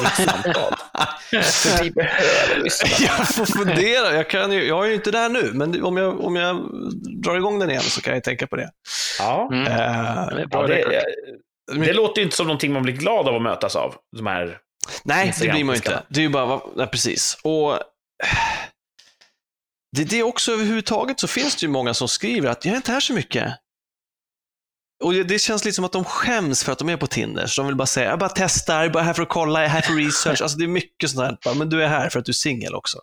[1.82, 2.90] vi behöver lyssna.
[3.08, 4.14] Jag får fundera.
[4.16, 6.56] Jag, kan ju, jag är ju inte där nu, men om jag, om jag
[7.24, 8.70] drar igång den igen så kan jag tänka på det.
[9.20, 9.50] Ja.
[9.52, 9.68] Mm.
[9.68, 9.74] Eh,
[10.36, 11.04] Det är bra Ja, det,
[11.68, 13.96] det låter ju inte som någonting man blir glad av att mötas av.
[14.18, 14.58] De här...
[15.04, 16.04] Nej, det blir man ju inte.
[16.10, 17.38] Det är ju bara, nej, precis.
[17.44, 17.72] Och
[19.96, 22.76] det, det är också överhuvudtaget så finns det ju många som skriver att jag är
[22.78, 23.54] inte här så mycket.
[25.04, 27.48] Och det, det känns lite som att de skäms för att de är på Tinder,
[27.48, 29.60] så de vill bara säga, jag bara testar, jag är bara här för att kolla,
[29.60, 30.42] jag är här för research.
[30.42, 32.76] Alltså det är mycket sånt här, men du är här för att du är singel
[32.76, 32.98] också.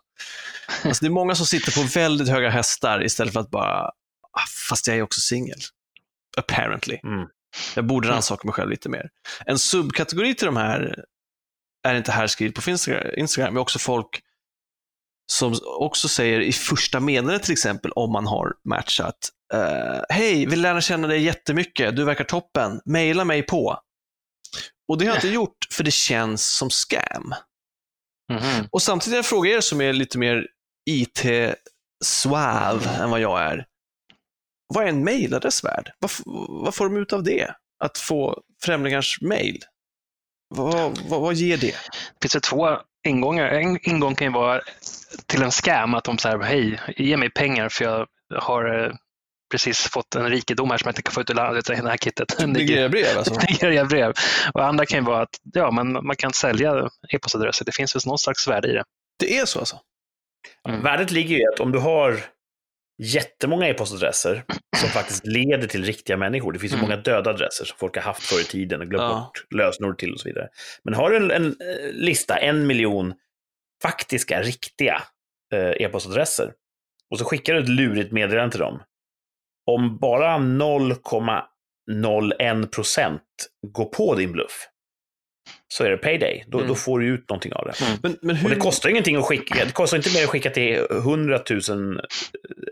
[0.85, 3.81] Alltså det är många som sitter på väldigt höga hästar istället för att bara,
[4.33, 5.59] "Ah, fast jag är också singel.
[6.37, 6.99] apparently.
[7.05, 7.29] Mm.
[7.75, 9.11] Jag borde rannsaka mig själv lite mer.
[9.47, 11.05] En subkategori till de här
[11.89, 12.71] är inte här skrivet på
[13.17, 14.23] Instagram, men också folk
[15.33, 20.63] som också säger i första meddelandet till exempel, om man har matchat, uh, hej, vill
[20.63, 23.79] lära känna dig jättemycket, du verkar toppen, maila mig på.
[24.89, 27.35] Och det har jag inte gjort, för det känns som scam.
[28.33, 28.69] Mhm.
[28.71, 30.47] Och samtidigt en fråga er som är lite mer
[30.91, 33.67] IT-swav än vad jag är.
[34.75, 35.91] Vad är en mailadress värd?
[35.99, 36.11] Vad,
[36.49, 37.55] vad får de ut av det?
[37.85, 39.63] Att få främlingars mail?
[40.49, 41.67] Vad, vad, vad ger det?
[41.67, 43.49] Det finns det två ingångar.
[43.49, 44.61] En ingång kan ju vara
[45.27, 48.07] till en scam, att de säger hej, ge mig pengar för jag
[48.41, 48.93] har eh,
[49.51, 51.97] precis fått en rikedom här som jag inte kan få ut ur landet, det här
[51.97, 52.47] kittet.
[52.47, 53.35] Nigeria-brev alltså?
[53.49, 54.13] Nigeria-brev.
[54.55, 57.65] Och andra kan ju vara att ja, man, man kan sälja e-postadresser.
[57.65, 58.85] Det finns väl någon slags värde i det.
[59.19, 59.81] Det är så alltså?
[60.69, 60.83] Mm.
[60.83, 62.21] Värdet ligger ju i att om du har
[62.99, 64.45] jättemånga e-postadresser
[64.77, 66.53] som faktiskt leder till riktiga människor.
[66.53, 66.89] Det finns ju Mm.
[66.91, 69.31] många döda adresser som folk har haft förr i tiden och glömt Ja.
[69.35, 70.49] bort lösenord till och så vidare.
[70.85, 71.55] Men har du en, en eh,
[71.93, 73.15] lista, en miljon
[73.83, 75.03] faktiska, riktiga
[75.55, 76.53] eh, e-postadresser
[77.11, 78.83] och så skickar du ett lurigt meddelande till dem.
[79.67, 83.23] Om bara 0,01 procent
[83.67, 84.69] går på din bluff
[85.69, 86.45] så är det payday.
[86.47, 86.69] Då, Mm.
[86.69, 87.75] då får du ut någonting av det.
[88.03, 89.65] Men, men Och hur, det kostar ingenting att skicka.
[89.65, 92.01] Det kostar inte mer att skicka till 100 000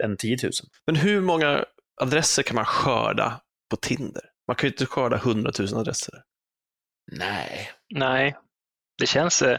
[0.05, 0.53] än 10 000.
[0.87, 1.65] men hur många
[2.01, 4.23] adresser kan man skörda på Tinder?
[4.49, 6.15] Man kan ju inte skörda 100 000 adresser.
[7.13, 7.71] Nej.
[7.95, 8.37] Nej,
[8.99, 9.43] det känns...
[9.43, 9.59] Eh,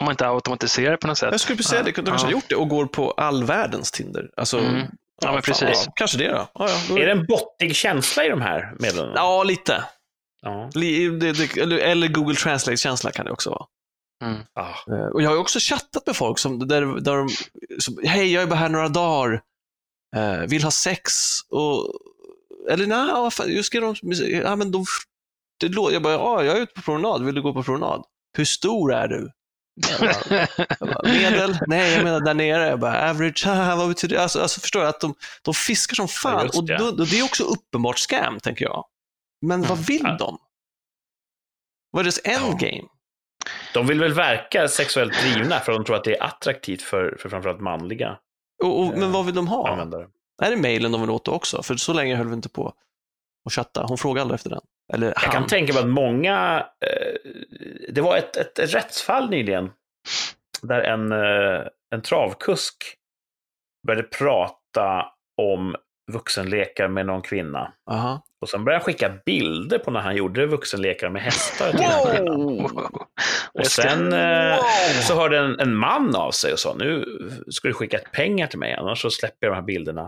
[0.00, 1.28] om man inte automatiserar på något sätt.
[1.30, 2.36] Jag skulle precis säga det, de kanske har Ja.
[2.36, 4.30] gjort det och går på all världens Tinder.
[4.36, 4.86] Alltså, Mm.
[5.22, 5.82] Ja, men fan, precis.
[5.86, 6.48] ja, kanske det då.
[6.54, 9.20] Ja, ja, då Är det en bottig känsla i de här meddelandena?
[9.20, 9.84] ja lite.
[10.42, 10.70] Ja.
[10.74, 13.66] Eller, Google Translate-känsla kan det också vara.
[14.24, 14.40] Mm.
[14.54, 14.94] Ah.
[14.94, 17.28] Eh, Och jag har också chattat med folk som, där, där de,
[17.80, 19.40] som, hej jag är bara här några dagar,
[20.16, 21.12] eh, vill ha sex
[21.48, 21.92] och,
[22.70, 23.94] eller nej, vad fan, just de,
[24.44, 24.84] ja men de,
[25.60, 28.04] det lå- jag bara, ja jag är ute på promenad, vill du gå på promenad?
[28.36, 29.30] Hur stor är du?
[29.90, 30.46] Jag bara,
[30.80, 31.58] jag bara, Medel?
[31.66, 32.68] Nej, jag menar där nere.
[32.68, 34.22] Jag bara, average, haha, vad betyder det?
[34.22, 36.76] Alltså, alltså förstår jag att de, de fiskar som Ja, fan och det.
[36.78, 38.84] då, då, det är också uppenbart scam, tänker jag.
[39.40, 40.16] Men vad vill Ja.
[40.18, 40.38] de?
[41.90, 42.88] Vad är deras endgame?
[43.74, 47.28] De vill väl verka sexuellt drivna för de tror att det är attraktivt för, för
[47.28, 48.18] framförallt manliga
[48.64, 49.68] Och, och, men Eh, vad vill de ha?
[49.68, 50.08] användare.
[50.42, 51.62] Är det mailen de vill åt också?
[51.62, 52.68] För så länge höll vi inte på
[53.46, 53.84] att chatta.
[53.88, 54.60] Hon frågade aldrig efter den.
[54.92, 55.32] Eller Jag han.
[55.32, 56.66] kan tänka mig att många...
[56.80, 57.30] Eh,
[57.92, 59.70] det var ett, ett, ett rättsfall nyligen
[60.62, 62.76] där en, eh, en travkusk
[63.86, 65.06] började prata
[65.42, 65.76] om
[66.12, 67.72] vuxenlekar med någon kvinna.
[67.90, 68.22] Aha.
[68.40, 71.78] Och sen började han skicka bilder på när han gjorde vuxenlekar med hästar till
[72.16, 72.86] kvinnan.
[73.54, 74.58] Och sen eh,
[75.02, 77.04] så hörde en, en man av sig och sa nu
[77.50, 80.02] ska du skicka pengar till mig, annars så släpper jag de här bilderna.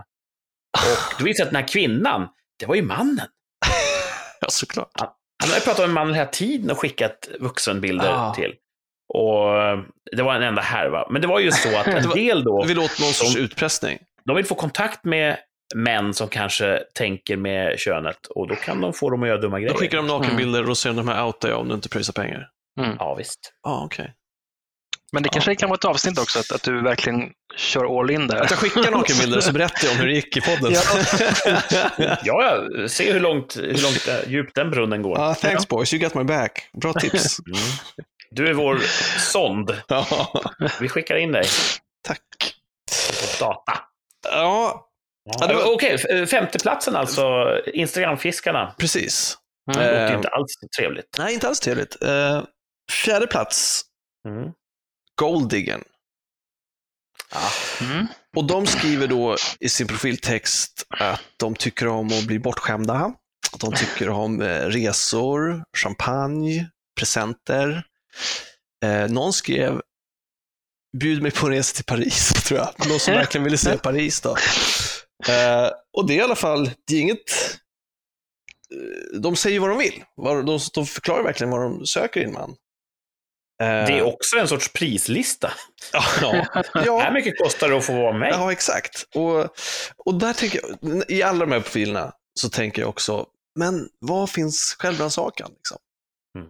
[0.77, 2.27] Och då visade det sig att den här kvinnan,
[2.59, 3.27] det var ju mannen.
[4.41, 4.91] Ja, såklart.
[4.99, 8.33] Han hade pratat med mannen hela tiden och skickat vuxenbilder Ah.
[8.33, 8.53] till.
[9.13, 9.79] Och eh,
[10.15, 11.07] det var en enda härva.
[11.09, 13.99] Men det var ju så att en del då, vill åt någon sorts De- utpressning.
[14.25, 15.37] de vill få kontakt med
[15.75, 19.55] män som kanske tänker med könet och då kan de få dem att göra dumma
[19.55, 19.73] Då grejer.
[19.77, 22.49] skickar de nakenbilder och säger de här outar jag om du inte pröjsar pengar.
[22.99, 23.53] Ja, visst.
[23.63, 24.13] Ja, ah, okej.
[25.11, 28.27] Men det kanske kan vara ett avsnitt också, att, att du verkligen kör all in
[28.27, 28.41] där.
[28.41, 30.73] Att jag skickar nakenbilder och så berättar jag om hur det gick i podden.
[30.73, 35.19] Ja, ja, se hur långt, hur långt eh, djupt den brunnen går.
[35.19, 36.69] Ah, thanks boys, you got my back.
[36.81, 37.39] Bra tips.
[37.39, 37.59] Mm.
[38.31, 38.79] Du är vår
[39.19, 39.71] sond.
[40.79, 41.45] Vi skickar in dig
[42.01, 42.19] tack.
[43.39, 43.79] data.
[44.31, 44.85] Ja,
[45.25, 47.23] Ja, Okej, f- femteplatsen alltså.
[47.73, 48.75] Instagramfiskarna.
[48.77, 49.37] precis.
[49.71, 49.83] Mm.
[49.83, 51.15] Det låter Eh, inte alls trevligt.
[51.17, 51.97] Nej, inte alls trevligt.
[52.03, 52.43] Uh,
[52.91, 53.85] fjärde plats,
[54.27, 54.51] Mm.
[55.15, 55.83] Golddiggen.
[57.81, 58.07] Mm.
[58.35, 63.13] Och de skriver då i sin profiltext att de tycker om att bli bortskämda.
[63.53, 67.83] Att de tycker om eh, resor, champagne, presenter.
[68.85, 69.81] Eh, någon skrev
[70.97, 72.89] bjud mig på en resa till Paris, tror jag.
[72.89, 74.35] Någon som verkligen ville se Paris då.
[75.29, 77.31] Eh, och det är i alla fall, det är inget...
[78.73, 80.03] eh, De säger vad de vill.
[80.45, 82.49] De, de förklarar verkligen vad de söker i en man.
[83.61, 85.51] Eh, Det är också en sorts prislista.
[86.21, 88.29] ja, ja, mycket kostar det att få vara med.
[88.33, 89.05] ja, exakt.
[89.15, 89.39] Och,
[90.05, 93.25] och där tänker jag, i alla de här profilerna så tänker jag också,
[93.59, 95.51] men vad finns självrannsakan?
[95.55, 95.77] Liksom?
[96.37, 96.49] Mm.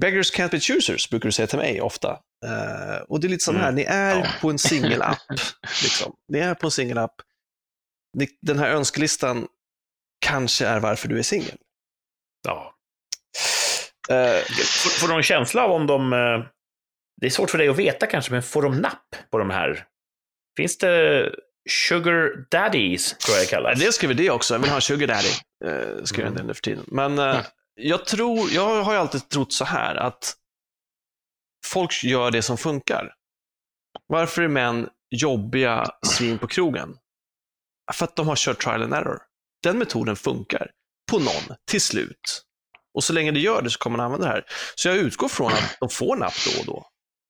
[0.00, 2.10] Beggars can't be choosers, brukar du säga till mig ofta.
[2.46, 3.64] Eh, och det är lite som Mm.
[3.64, 4.26] här, ni är Ja.
[4.40, 5.18] på en singelapp.
[5.82, 6.12] liksom.
[6.28, 7.14] Ni är på en singelapp.
[8.42, 9.48] Den här önskelistan
[10.26, 11.58] kanske är varför du är singel.
[12.46, 12.74] Ja.
[14.10, 14.42] Eh,
[14.82, 16.12] Får, får de en känsla av om de...
[16.12, 16.46] eh,
[17.20, 19.86] Det är svårt för dig att veta kanske, men får de napp på de här?
[20.56, 21.34] Finns det
[21.70, 23.80] sugar daddies, tror jag det kallas.
[23.80, 24.54] det skriver det också.
[24.54, 25.28] Jag vill ha en sugar daddy.
[25.64, 26.84] Eh, skriver del nu för tiden.
[26.88, 27.42] Men Mm.
[27.74, 30.34] jag tror, jag har ju alltid trott så här att
[31.66, 33.14] folk gör det som funkar.
[34.06, 36.98] Varför är män jobbiga svin på krogen?
[37.92, 39.18] För att de har kört trial and error.
[39.62, 40.70] Den metoden funkar
[41.10, 42.42] på någon till slut.
[42.94, 44.44] Och så länge det gör det så kommer man använda det här.
[44.74, 46.86] Så jag utgår från att de får napp då och då.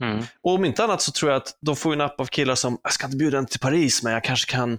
[0.07, 0.25] Mm.
[0.43, 2.93] Och om inte annat så tror jag att de får napp av killar som, jag
[2.93, 4.79] ska inte bjuda henne till Paris, men jag kanske kan,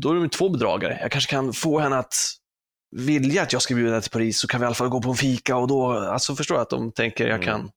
[0.00, 0.98] då, är de två bedragare.
[1.00, 2.14] Jag kanske kan få henne att
[2.96, 5.02] vilja att jag ska bjuda henne till Paris, så kan vi i alla fall gå
[5.02, 7.70] på en fika och då, alltså förstår jag att de tänker, jag kan,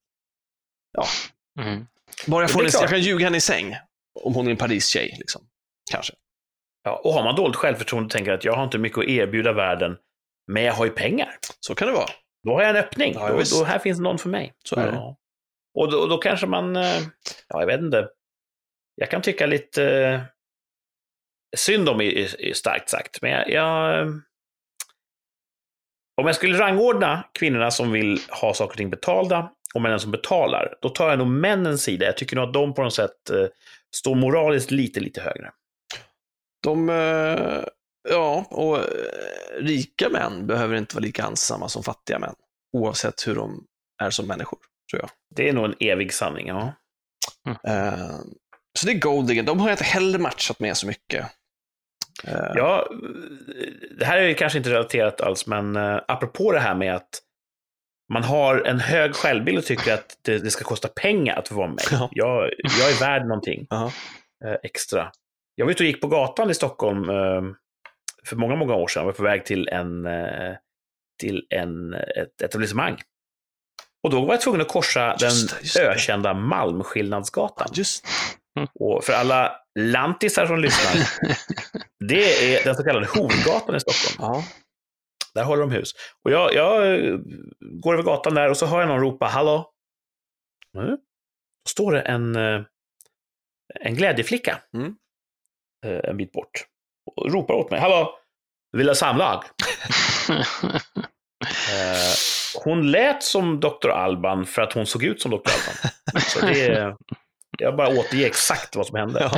[1.59, 1.87] Mm.
[2.27, 3.75] bara jag får en, jag kan ljuga henne i säng.
[4.23, 5.41] Om hon är en Paris-tjej, liksom.
[5.91, 6.13] Kanske.
[6.89, 9.53] Ja, och har man dåligt självförtroende och tänker att jag har inte mycket att erbjuda
[9.53, 9.97] världen,
[10.47, 11.29] men jag har ju pengar.
[11.59, 12.09] Så kan det vara.
[12.43, 13.13] Då har jag en öppning.
[13.13, 14.53] Ja, då, då här finns någon för mig.
[14.63, 14.93] Så är det.
[14.93, 15.17] Ja.
[15.73, 16.99] Och då, då kanske man, eh,
[17.47, 18.09] ja jag vet inte.
[18.95, 20.21] Jag kan tycka lite eh,
[21.57, 23.99] synd om är, starkt sagt, men jag, jag...
[23.99, 24.07] eh,
[26.21, 30.11] Om jag skulle rangordna kvinnorna som vill ha saker och ting betalda och männen som
[30.11, 32.05] betalar, då tar jag nog männens sida.
[32.05, 33.31] Jag tycker nog att de på något sätt
[33.95, 35.51] står moraliskt lite, lite högre.
[36.69, 37.63] De, eh,
[38.09, 38.83] ja, och eh,
[39.59, 42.35] rika män behöver inte vara lika ensamma som fattiga män.
[42.77, 43.65] Oavsett hur de
[44.03, 44.59] är som människor,
[44.91, 45.09] tror jag.
[45.35, 46.73] Det är nog en evig sanning, ja.
[47.67, 48.19] Eh,
[48.79, 49.45] så det är Goldigan.
[49.45, 51.25] De har jag inte heller matchat med så mycket.
[52.55, 52.87] Ja,
[53.99, 57.09] det här är kanske inte relaterat alls, men uh, apropå det här med att
[58.13, 61.55] man har en hög självbild och tycker att det, det ska kosta pengar att få
[61.55, 61.83] vara med.
[61.91, 62.09] Ja.
[62.11, 63.91] Jag, jag är värd någonting Ja.
[64.45, 65.11] eh, extra.
[65.59, 67.41] Jag var ute och gick på gatan i Stockholm eh,
[68.25, 69.01] för många, många år sedan.
[69.01, 70.55] Jag var på väg till, en, eh,
[71.19, 73.01] till en, ett etablissemang.
[74.03, 77.67] Och då var jag tvungen att korsa Just den just ökända Malmskillnadsgatan.
[77.73, 78.05] Just
[78.79, 81.07] Och för alla lantisar som lyssnar,
[82.09, 84.33] det är den så kallade Horgatan i Stockholm.
[84.33, 84.43] ja.
[85.33, 85.91] Där håller de hus.
[86.23, 87.19] Och jag, jag eh,
[87.81, 89.71] går över gatan där och så hör jag någon ropa ”Hallå?”
[90.77, 90.89] mm.
[90.89, 92.35] Då står det en,
[93.79, 94.95] en glädjeflicka Mm.
[95.85, 96.65] Eh, en bit bort
[97.15, 98.15] och ropar åt mig ”Hallå?
[98.77, 99.43] Vill ha samlag?”
[101.69, 102.15] Eh,
[102.63, 103.89] Hon lät som Dr.
[103.89, 105.37] Alban för att hon såg ut som Dr.
[105.37, 105.91] Alban.
[106.21, 106.95] Så det,
[107.59, 109.19] jag bara återger exakt vad som hände.
[109.19, 109.31] Ja.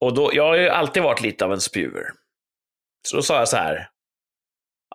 [0.00, 2.02] Och då, jag har ju alltid varit lite av en spjuver.
[3.08, 3.88] Så då sa jag så här.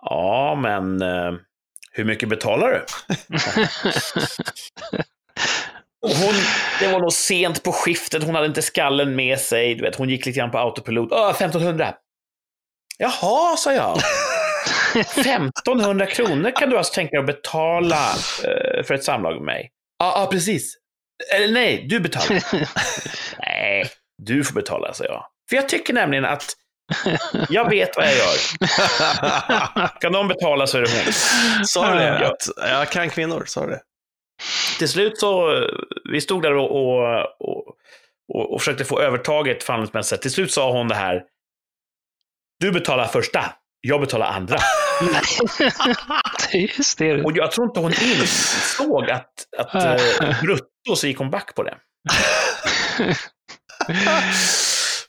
[0.02, 1.32] Ja, men eh,
[1.92, 2.84] hur mycket betalar du?
[6.02, 6.34] Och hon,
[6.80, 9.74] det var nog sent på skiftet, hon hade inte skallen med sig.
[9.74, 11.12] Du vet, hon gick lite grann på autopilot.
[11.12, 11.94] Öh, 1500.
[12.98, 13.98] Jaha, sa jag.
[14.94, 18.08] 1500 kronor kan du alltså tänka dig att betala
[18.44, 19.70] eh, för ett samlag med mig?
[19.98, 20.74] Ja, ah, precis.
[21.34, 22.42] Eller nej, du betalar.
[23.38, 23.86] nej,
[24.18, 25.24] du får betala, sa jag.
[25.48, 26.52] För jag tycker nämligen att
[27.48, 28.36] jag vet vad jag gör.
[30.00, 31.12] Kan de betala så är det hon.
[31.64, 32.26] Sa du det?
[32.26, 33.80] Att jag kan kvinnor, sa du det?
[34.78, 35.62] Till slut så,
[36.12, 37.76] vi stod där och, och, och,
[38.52, 40.22] och, försökte få övertaget förhandlingsmässigt.
[40.22, 41.22] Till slut sa hon det här.
[42.60, 44.56] Du betalar första, jag betalar andra.
[46.52, 47.26] det är hysteriskt.
[47.26, 49.96] Och jag tror inte hon insåg att, att eh,
[50.42, 51.76] brutto så gick hon back på det.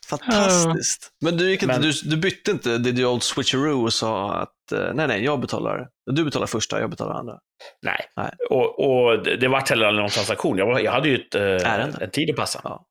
[0.08, 1.10] Fantastiskt.
[1.24, 4.32] Men du, gick inte, Men- du, du bytte inte did the old switcheroo och sa
[4.34, 5.88] att eh, nej, nej, jag betalar.
[6.10, 7.34] Du betalar första, jag betalar andra.
[7.82, 8.00] Nej.
[8.16, 8.30] Nej.
[8.50, 10.58] Och, och det vart heller aldrig någon transaktion.
[10.58, 11.98] Jag, jag hade ju ett, eh, Ärende.
[12.00, 12.60] en tid att passa.
[12.64, 12.84] Ja.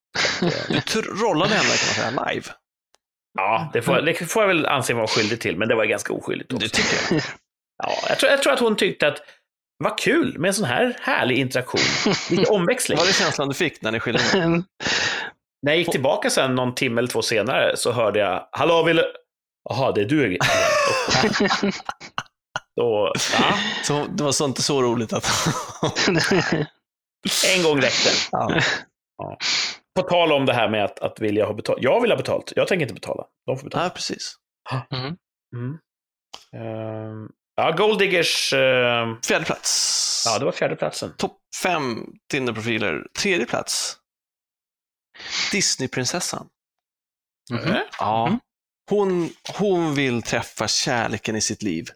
[0.69, 2.45] Du trollade henne kan man säga live.
[3.38, 6.13] Ja, det får, det får jag väl anse vara skyldig till, men det var ganska
[6.13, 6.67] oskyldigt också.
[6.67, 7.21] Det tycker jag.
[7.84, 9.17] Ja, jag, tror, jag tror att hon tyckte att
[9.84, 12.13] vad kul med en sån här härlig interaktion.
[12.30, 12.97] Lite omväxling.
[12.97, 14.19] Var det känslan du fick när ni skilde?
[15.62, 18.95] När jag gick tillbaka sen någon timme eller två senare så hörde jag Hallå, vill
[18.95, 19.13] du...
[19.69, 20.38] Jaha, det är du
[22.75, 25.25] Då, ja, Så det var så inte så roligt att...
[27.56, 28.10] en gång räckte.
[28.31, 28.62] ja.
[29.96, 31.77] På tal om det här med att, att vilja ha betalt.
[31.81, 32.54] Jag vill ha betalt.
[32.56, 33.23] Jag tänker inte betala.
[33.46, 33.83] De får betala.
[33.83, 34.36] ja, precis.
[34.92, 35.15] Mm.
[35.56, 35.77] Mm.
[36.56, 38.54] Ehm, ja, Gold Diggers.
[38.54, 40.23] ehm, Fjärde plats.
[40.27, 41.13] ja, det var fjärde platsen.
[41.17, 43.04] Topp fem Tinder-profiler.
[43.19, 43.98] Tredje plats.
[45.52, 46.50] Disneyprinsessan.
[47.52, 47.76] Mhm.
[48.00, 48.28] Ja.
[48.28, 48.40] Mm.
[48.90, 51.88] Hon, hon vill träffa kärleken i sitt liv.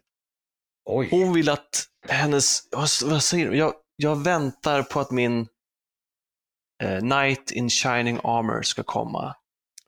[0.84, 1.08] Oj.
[1.10, 3.56] Hon vill att hennes, vad, vad säger du?
[3.56, 5.48] Jag, jag väntar på att min
[6.82, 9.36] eh, knight in shining armor ska komma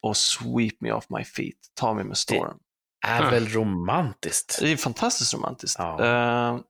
[0.03, 2.59] och sweep me off my feet, ta mig med storm.
[3.07, 3.31] är Mm.
[3.31, 4.59] väl romantiskt.
[4.61, 5.79] Det är fantastiskt romantiskt.
[5.79, 6.05] Ja.
[6.05, 6.61] Eh,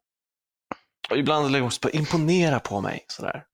[1.11, 3.05] och ibland lägger hon också på imponera på mig.
[3.09, 3.45] Sådär.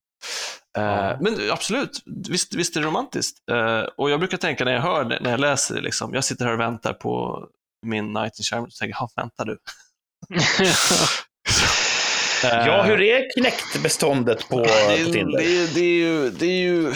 [0.78, 1.16] Eh, Ja.
[1.20, 3.38] Men absolut, visst, visst är det romantiskt.
[3.50, 6.44] Eh, och jag brukar tänka när jag hör när jag läser det, liksom, jag sitter
[6.44, 7.44] här och väntar på
[7.86, 9.58] min night in Sherman och tänker, ja, väntar du?
[12.44, 15.38] Eh, Ja, hur är Kinect-beståndet på, det, på Tinder?
[15.38, 16.94] det, är, det, är ju, det är ju,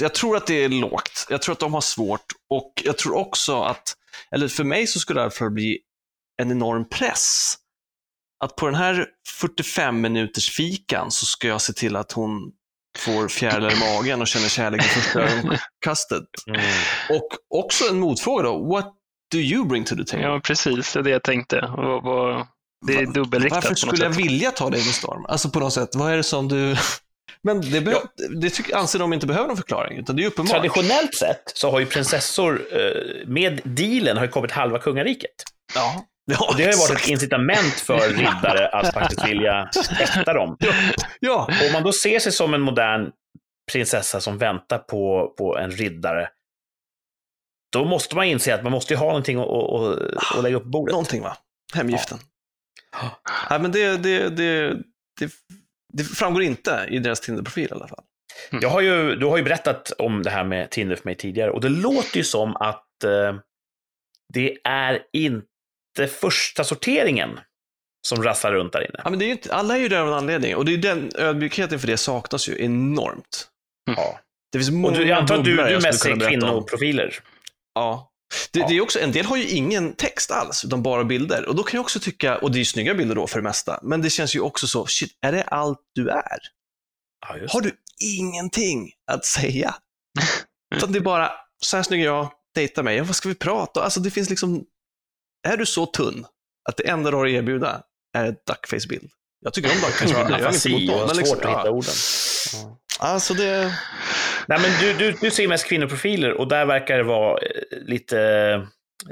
[0.00, 1.26] jag tror att det är lågt.
[1.30, 3.94] Jag tror att de har svårt och jag tror också att,
[4.30, 5.78] eller för mig så skulle det därför bli
[6.42, 7.54] en enorm press.
[8.44, 9.06] Att på den här
[9.40, 12.52] 45 minuters fikan så ska jag se till att hon
[12.98, 16.24] får fjärilar i magen och känner kärlek i första ögonkastet.
[16.46, 16.60] Mm.
[17.10, 17.28] Och
[17.60, 18.94] också en motfråga då, what
[19.32, 20.26] do you bring to the table?
[20.26, 20.92] ja, precis.
[20.92, 21.60] Det är det jag tänkte.
[21.76, 22.46] Vad- vad-
[22.86, 24.24] det är dubbelriktat Varför skulle jag sätt.
[24.24, 25.24] vilja ta dig med storm?
[25.28, 26.76] Alltså på något sätt, vad är det som du...
[27.42, 27.96] Men det, behö...
[28.40, 30.50] det tycker, anser de inte behöver någon förklaring, utan det är uppenbart.
[30.52, 35.30] Traditionellt sett så har ju prinsessor eh, med dealen har ju kommit halva kungariket.
[35.74, 36.04] Ja.
[36.28, 37.04] Ja det har ju varit exakt.
[37.04, 39.70] ett incitament för riddare att faktiskt vilja
[40.00, 40.56] äkta dem.
[41.20, 43.10] Ja, Och om man då ser sig som en modern
[43.72, 46.28] prinsessa som väntar på, på en riddare,
[47.72, 50.92] då måste man inse att man måste ju ha någonting att, lägga upp bordet.
[50.92, 51.36] någonting va?
[51.74, 52.18] Hemgiften.
[53.50, 54.70] Nej, men det, det, det,
[55.20, 55.32] det,
[55.92, 58.04] det framgår inte i deras Tinder-profil i alla fall.
[58.50, 61.50] Jag har ju, du har ju berättat om det här med Tinder för mig tidigare
[61.50, 63.36] och det låter ju som att eh,
[64.34, 65.46] det är inte
[66.06, 67.40] första sorteringen
[68.06, 69.00] som rasslar runt där inne.
[69.04, 70.72] Ja, men det är ju inte, alla är ju där av en anledning och det
[70.74, 73.48] är den ödmjukheten för det saknas ju enormt.
[73.96, 74.20] Ja.
[74.52, 77.14] Det finns Och många du, jag antar att du, du mest ser kvinnoprofiler.
[77.74, 78.10] Ja.
[78.52, 78.66] Det, Ja.
[78.68, 81.48] det är också, en del har ju ingen text alls, utan bara bilder.
[81.48, 83.42] Och då kan jag också tycka, och det är ju snygga bilder då för det
[83.42, 86.38] mesta, men det känns ju också så, shit, är det allt du är?
[87.28, 87.72] Ja, just Har du
[88.18, 89.74] ingenting att säga?
[90.74, 91.32] Utan det är bara,
[91.64, 93.82] så här snygg är jag, dejta mig, ja, vad ska vi prata?
[93.82, 94.64] Alltså det finns liksom,
[95.48, 96.26] är du så tunn
[96.68, 97.82] att det enda du har att erbjuda
[98.16, 99.10] är ett duckface-bild?
[99.40, 100.98] Jag tycker om duckface-bilder, jag har inget emot dem.
[100.98, 101.90] Men svårt liksom, att hitta orden.
[103.00, 103.06] Ja.
[103.06, 103.72] alltså det,
[104.48, 108.20] Nej, men du, du, du ser mest kvinnoprofiler och där verkar det vara eh, lite
[108.20, 108.62] eh,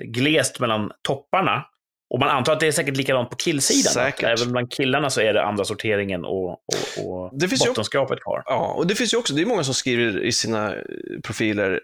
[0.05, 1.64] glest mellan topparna.
[2.11, 3.93] Och man antar att det är säkert likadant på killsidan.
[3.93, 4.24] Säkert.
[4.41, 6.59] Även bland killarna så är det andra sorteringen och, och,
[7.07, 8.43] och Det finns ju- bottenskrapet kvar.
[8.47, 10.81] Ja, och det finns ju också, det är många som skriver i sina eh,
[11.24, 11.81] profiler,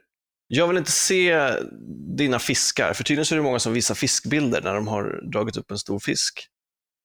[0.55, 1.51] jag vill inte se
[2.17, 5.57] dina fiskar, för tydligen så är det många som visar fiskbilder när de har dragit
[5.57, 6.47] upp en stor fisk.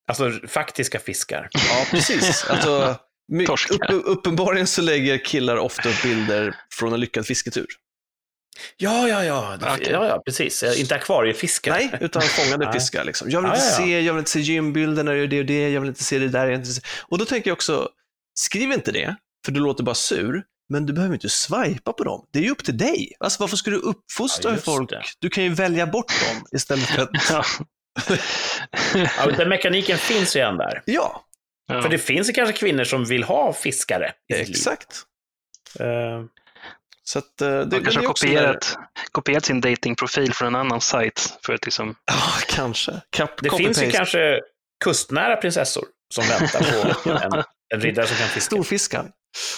[0.07, 1.49] Alltså faktiska fiskar.
[1.53, 2.45] Ja, precis.
[2.49, 2.97] Alltså,
[3.69, 7.67] upp, uppenbarligen så lägger killar ofta upp bilder från en lyckad fisketur.
[8.77, 9.57] Ja, ja, ja.
[9.61, 9.87] Okej.
[9.91, 10.63] ja, ja precis.
[10.77, 11.71] Inte akvariefiskar.
[11.71, 12.73] Nej, utan fångade Nej.
[12.73, 13.03] fiskar.
[13.03, 13.29] Liksom.
[13.29, 13.77] Jag vill inte ja, ja.
[13.77, 16.03] se, jag vill inte se gymbilder när du gör det och det, jag vill inte
[16.03, 16.39] se det där.
[16.39, 16.81] Jag vill inte se.
[17.01, 17.89] Och då tänker jag också,
[18.39, 22.25] skriv inte det, för du låter bara sur, men du behöver inte swipa på dem.
[22.33, 23.11] Det är ju upp till dig.
[23.19, 24.89] Alltså varför ska du uppfostra Ja, folk?
[24.89, 25.03] det.
[25.19, 27.09] Du kan ju välja bort dem istället för att...
[27.29, 27.43] Ja.
[29.17, 30.81] Ja, den mekaniken finns ju redan där.
[30.85, 31.23] Ja,
[31.69, 31.81] Ja.
[31.81, 34.45] För det finns ju kanske kvinnor som vill ha fiskare i liv.
[34.49, 35.01] exakt.
[35.79, 35.85] Eh,
[37.03, 38.77] Så att, eh, det, De kanske har kopierat,
[39.11, 41.95] kopierat sin datingprofil från en annan sajt för att liksom...
[42.05, 42.15] Ja,
[42.47, 43.01] kanske.
[43.09, 44.39] Cap, det finns ju kanske
[44.83, 46.59] kustnära prinsessor som väntar
[47.03, 47.43] på en,
[47.73, 48.55] en riddare som kan fiska.
[48.55, 49.11] storfiskar.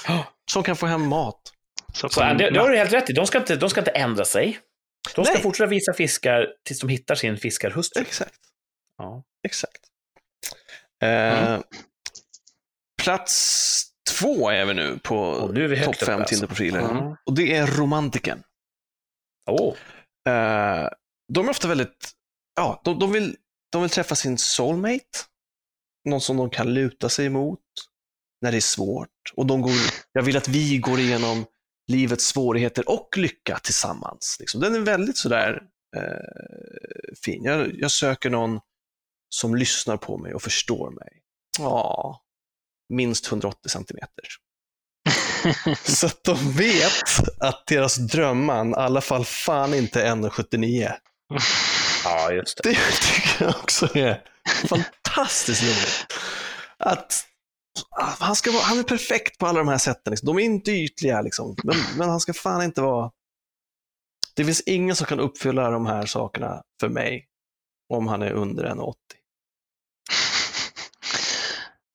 [0.52, 1.42] Som kan få hem mat.
[1.94, 3.14] Så Så, det, det har du helt rätt i.
[3.14, 4.60] De ska inte, de ska inte ändra sig.
[5.16, 5.44] De ska Nej.
[5.44, 8.02] fortsätta visa fiskar tills de hittar sin fiskarhustru.
[8.02, 8.40] Exakt.
[8.98, 9.24] Ja.
[9.44, 9.82] Exakt.
[11.04, 11.10] Eh,
[11.50, 11.64] Mm.
[13.02, 15.36] Plats två är vi nu på
[15.86, 16.36] topp fem alltså.
[16.36, 16.80] Tinder-profiler.
[16.80, 17.18] Ja.
[17.26, 18.44] Och det är romantiken.
[19.50, 19.76] Åh,
[20.28, 20.88] Eh,
[21.34, 22.12] de är ofta väldigt,
[22.56, 23.38] ja, de, de, vill,
[23.72, 25.20] de vill träffa sin soulmate.
[26.06, 27.60] Någon som de kan luta sig emot
[28.42, 29.10] när det är svårt.
[29.36, 29.72] Och de går,
[30.12, 31.46] jag vill att vi går igenom
[31.88, 34.38] livets svårigheter och lycka tillsammans.
[34.40, 34.62] Liksom.
[34.62, 35.62] Den är väldigt sådär
[35.98, 37.44] eh, fin.
[37.44, 38.60] Jag, jag söker någon
[39.30, 41.10] som lyssnar på mig och förstår mig.
[41.60, 42.22] Ja,
[42.90, 44.26] minst 180 centimeter.
[45.84, 50.92] Så att de vet att deras drömman i alla fall fan inte är 1,79.
[52.04, 52.70] ja just det.
[52.70, 54.24] Det tycker jag också är
[54.68, 56.06] fantastiskt roligt.
[56.78, 57.26] Att
[58.20, 60.12] han, ska vara, han är perfekt på alla de här sätten.
[60.12, 60.26] Liksom.
[60.28, 61.56] De är inte ytliga, liksom.
[61.64, 63.12] men, men han ska fan inte vara...
[64.36, 67.26] Det finns ingen som kan uppfylla de här sakerna för mig
[67.94, 68.94] om han är under 1,80.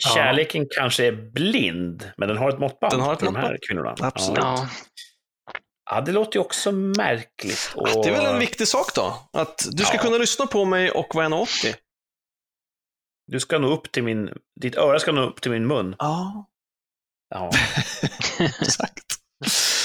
[0.04, 0.10] Ja.
[0.14, 3.42] Kärleken kanske är blind, men den har ett måttband Den har ett för de här
[3.42, 3.60] måttband.
[3.68, 3.94] kvinnorna.
[4.00, 4.38] Absolut.
[4.38, 4.68] Ja.
[5.46, 5.52] Ja.
[5.90, 7.72] ja, det låter ju också märkligt.
[7.74, 7.88] Och...
[7.88, 9.28] Det är väl en viktig sak då?
[9.32, 10.02] Att du ska Ja.
[10.02, 11.74] kunna lyssna på mig och vara 1,80.
[13.26, 14.30] Du ska nå upp till min...
[14.60, 15.96] Ditt öra ska nå upp till min mun.
[15.98, 16.46] Ja,
[17.34, 17.50] Ja.
[18.60, 19.04] exakt.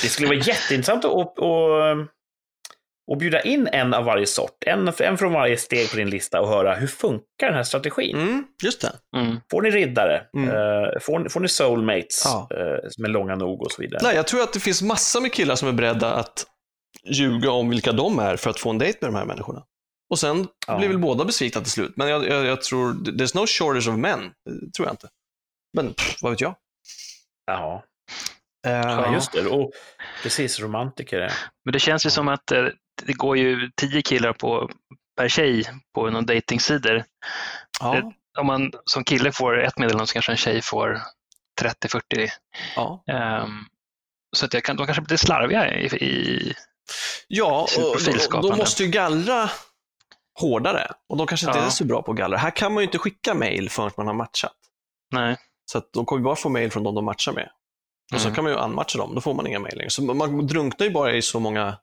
[0.01, 2.07] Det skulle vara jätteintressant att, att, att,
[3.11, 6.41] och bjuda in en av varje sort, en, en från varje steg på din lista
[6.41, 8.15] och höra hur funkar den här strategin?
[8.17, 8.91] Mm, just det.
[9.17, 9.37] Mm.
[9.51, 10.21] Får ni riddare?
[10.37, 10.49] Mm.
[10.49, 12.47] Eh, får, ni- får ni soulmates Ja.
[12.51, 13.99] eh, som är långa nog och så vidare?
[14.03, 16.45] Nej, jag tror att det finns massor med killar som är beredda att
[17.07, 19.63] ljuga om vilka de är för att få en dejt med de här människorna.
[20.09, 20.77] Och sen Ja.
[20.77, 21.93] blir väl båda besvikna till slut.
[21.95, 24.19] Men jag, jag, jag tror, there's no shortage of men.
[24.45, 25.07] Det tror jag inte.
[25.77, 26.55] Men pff, vad vet jag?
[27.47, 27.81] Jaha.
[28.67, 29.47] Eh, Ja, just det.
[29.47, 29.71] Och,
[30.23, 31.19] precis, romantiker.
[31.19, 31.29] ja.
[31.65, 32.65] Men det känns ju som att eh,
[33.05, 34.69] det går ju tio killar på,
[35.17, 35.63] per tjej
[35.95, 37.03] på någon dejtingsidor.
[37.79, 41.01] ja, Om man som kille får ett meddelande så kanske en tjej får
[41.61, 42.29] 30-40.
[42.75, 43.03] ja.
[43.11, 43.65] Ehm,
[44.37, 46.53] så att jag kan, de kanske blir lite slarviga i, i
[47.27, 48.49] ja och, profilskapande.
[48.49, 49.49] de måste ju gallra
[50.39, 50.87] hårdare.
[51.09, 51.65] Och de kanske inte Ja.
[51.65, 52.37] är så bra på att gallra.
[52.37, 54.55] Här kan man ju inte skicka mail förrän man har matchat.
[55.13, 55.37] nej.
[55.71, 57.49] Så att de kommer bara få mail från de de matchar med.
[58.13, 58.35] Och så Mm.
[58.35, 59.89] kan man ju unmatcha dem, då får man inga mail längre.
[59.89, 61.77] Så man drunknar ju bara i så många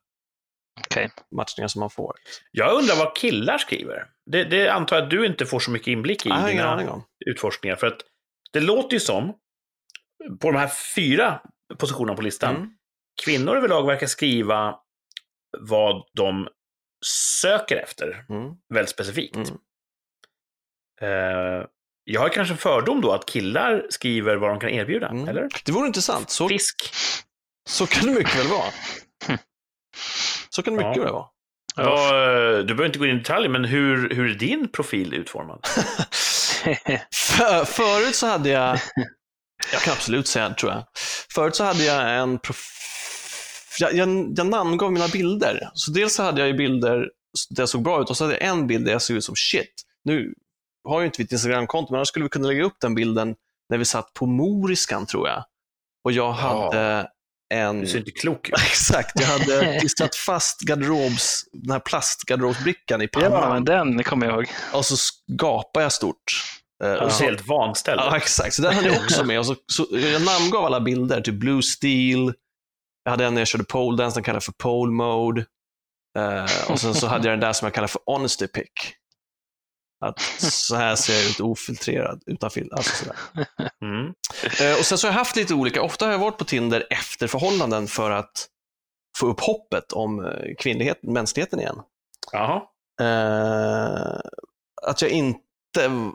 [0.81, 1.11] Okej.
[1.37, 2.15] matchningar som man får.
[2.53, 4.07] Jag undrar vad killar skriver.
[4.31, 7.77] Det, det antar jag att du inte får så mycket inblick i ingen dina utforskningar.
[7.77, 7.99] För att
[8.53, 9.33] det låter ju som,
[10.41, 11.41] på de här fyra
[11.79, 12.71] positionerna på listan, Mm.
[13.25, 14.75] kvinnor överlag verkar skriva
[15.59, 16.49] vad de
[17.41, 18.53] söker efter, Mm.
[18.75, 19.37] väldigt specifikt.
[19.37, 19.49] Mm.
[21.03, 21.67] Eh,
[22.05, 25.29] jag har kanske en fördom då att killar skriver vad de kan erbjuda, Mm.
[25.29, 25.49] eller?
[25.65, 26.31] Det vore intressant.
[26.31, 26.95] Så, Fisk.
[27.69, 28.71] så kan det mycket väl vara.
[30.51, 31.03] Så kan det mycket Ja.
[31.05, 31.27] väl vara.
[31.77, 32.13] Ja,
[32.63, 35.67] du behöver inte gå in i detalj, men hur, hur är din profil utformad?
[37.15, 38.79] För, förut så hade jag,
[39.73, 40.85] jag kan absolut säga tror jag.
[41.35, 42.67] Förut så hade jag en prof...
[43.79, 45.71] Jag, jag, jag namngav mina bilder.
[45.75, 47.11] Så dels så hade jag ju bilder
[47.51, 49.25] där jag såg bra ut och så hade jag en bild där jag såg ut
[49.25, 49.75] som shit.
[50.05, 50.35] Nu
[50.89, 53.35] har ju inte vi ett Instagramkonto, men annars skulle vi kunna lägga upp den bilden
[53.71, 55.45] när vi satt på Moriskan tror jag.
[56.05, 57.09] Och jag hade
[57.55, 57.81] en...
[57.81, 58.55] Du ser inte klok ut.
[58.67, 64.27] Exakt, jag hade klistrat fast garderobs, den här plastgarderobsbrickan i ja, pannan men den kommer
[64.27, 64.47] jag ihåg.
[64.73, 64.97] och så
[65.33, 66.43] gapade jag stort.
[66.85, 69.39] Eh, Du och ser så, helt vanställd ja, exakt, så den hade jag också med.
[69.39, 72.35] Och så, så, jag namngav alla bilder, typ Blue Steel,
[73.07, 75.47] jag hade en när jag körde pole dance, den kallade för pole mode.
[76.19, 78.73] Eh, och sen så hade jag den där som jag kallar för honesty pick.
[80.05, 82.69] Att så här ser jag ut ofiltrerad, utan film.
[82.73, 83.05] Alltså.
[83.83, 84.15] Mm.
[84.61, 86.87] Eh, och sen så har jag haft lite olika, ofta har jag varit på Tinder
[86.91, 88.49] efter förhållanden för att
[89.19, 91.77] få upp hoppet om eh, kvinnligheten, mänskligheten igen.
[92.33, 92.63] Jaha.
[93.01, 94.21] Eh,
[94.83, 95.41] att jag inte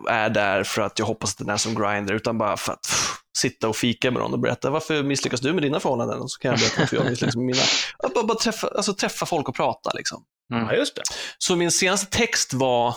[0.10, 2.82] är där för att jag hoppas att den är som grinder, utan bara för att
[2.82, 6.20] pff, sitta och fika med någon och berätta varför misslyckas du med dina förhållanden?
[6.20, 7.62] Och så kan jag berätta varför jag misslyckas med mina.
[7.98, 9.92] Att bara, bara träffa, alltså, träffa folk och prata.
[9.94, 10.26] Liksom.
[10.48, 11.02] Ja, just det.
[11.38, 12.90] Så min senaste text var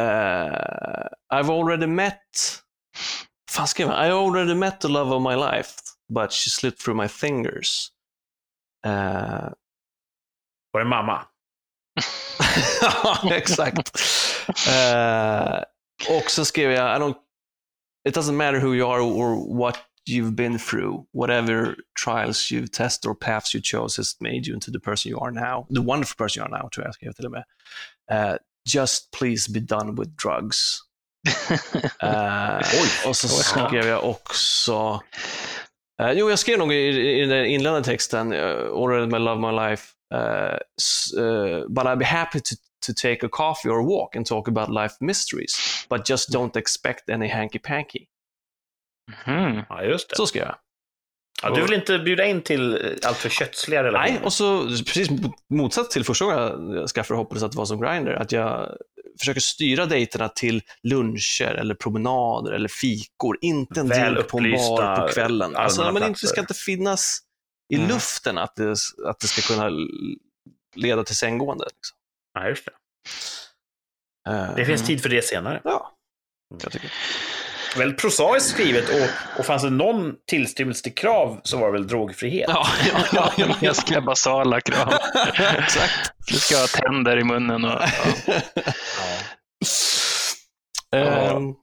[0.00, 0.02] eh,
[1.34, 2.20] I've already met
[3.50, 4.06] fan skrev jag?
[4.06, 5.72] I already met the love of my life,
[6.14, 7.88] but she slipped through my fingers.
[8.86, 9.48] Eh,
[10.72, 11.24] Var det mamma?
[12.82, 14.00] Ja, exakt.
[14.68, 15.62] Eh,
[16.18, 17.14] och så skrev jag, I don't,
[18.06, 23.08] it doesn't matter who you are or what you've been through, whatever trials you've tested
[23.08, 26.14] or paths you chose has made you into the person you are now, the wonderful
[26.16, 27.44] person you are now, to ask you skrev till och med.
[28.10, 30.82] Eh, just please be done with drugs.
[33.06, 35.00] Och så skrev jag också,
[36.02, 39.40] eh, jo jag skrev nog i, i den där inledande texten, uh, already my love
[39.40, 40.58] my life, uh,
[41.20, 42.54] uh, but I'd be happy to,
[42.86, 45.58] to take a coffee or a walk and talk about life mysteries,
[45.90, 48.06] but just don't expect any hanky-panky.
[49.26, 49.64] Mm.
[49.68, 50.16] Ja, just det.
[50.16, 50.56] Så skrev jag.
[51.42, 54.12] Ja, du vill inte bjuda in till allt för kötsliga relationer?
[54.12, 57.64] Nej, och så precis mot- motsatt till första gången jag skaffade hoppades att det var
[57.64, 58.76] som Grindr, att jag
[59.20, 64.96] försöker styra dejterna till luncher eller promenader eller fikor, inte en drink på en bar
[64.96, 65.56] på kvällen.
[65.56, 67.18] Alltså, men inte, det ska inte finnas
[67.72, 67.88] i Mm.
[67.88, 69.70] luften att det, att det ska kunna
[70.74, 71.64] leda till sänggående.
[71.64, 71.96] Liksom.
[72.36, 72.72] Ja, just det.
[74.30, 74.86] Eh, Det finns Mm.
[74.86, 75.60] tid för det senare.
[75.64, 75.92] Ja,
[76.62, 76.92] jag tycker.
[77.78, 81.86] Väldigt prosaiskt skrivet och, och fanns det någon tillstymmelse till krav så var det väl
[81.88, 82.48] drogfrihet.
[82.48, 82.66] Ja,
[83.12, 83.56] ja, ja.
[83.60, 84.88] Ganska basala krav.
[85.58, 86.12] Exakt.
[86.26, 87.64] Du ska ha tänder i munnen.
[87.64, 87.70] Och,
[88.26, 88.40] ja.
[90.90, 91.40] Ja.
[91.40, 91.54] F-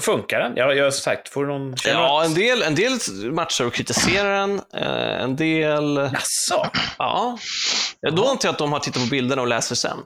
[0.00, 0.56] funkar den?
[0.56, 1.74] Jag, jag sagt, får någon...
[1.84, 2.98] Ja, en del, en del
[3.32, 4.60] matchar och kritiserar den.
[4.74, 5.96] Eh, en del...
[5.96, 6.70] Jaså?
[6.98, 7.38] Ja.
[8.12, 9.98] Då antar jag att de har tittat på bilderna och läser sen.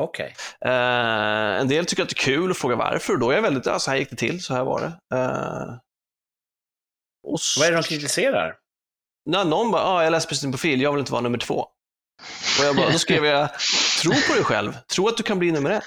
[0.00, 0.34] Okej.
[0.64, 0.70] Eh,
[1.60, 3.16] en del tycker att det är kul och frågar varför.
[3.16, 5.16] Då är jag väldigt, ja, så här gick det till, så här var det.
[5.16, 5.74] Eh,
[7.28, 8.54] och s- Vad är det de kritiserar?
[9.30, 11.54] när någon bara, ah, jag läste precis din profil, jag vill inte vara nummer två.
[12.58, 13.48] Och jag bara, då skrev jag,
[14.02, 15.84] tro på dig själv, tro att du kan bli nummer ett.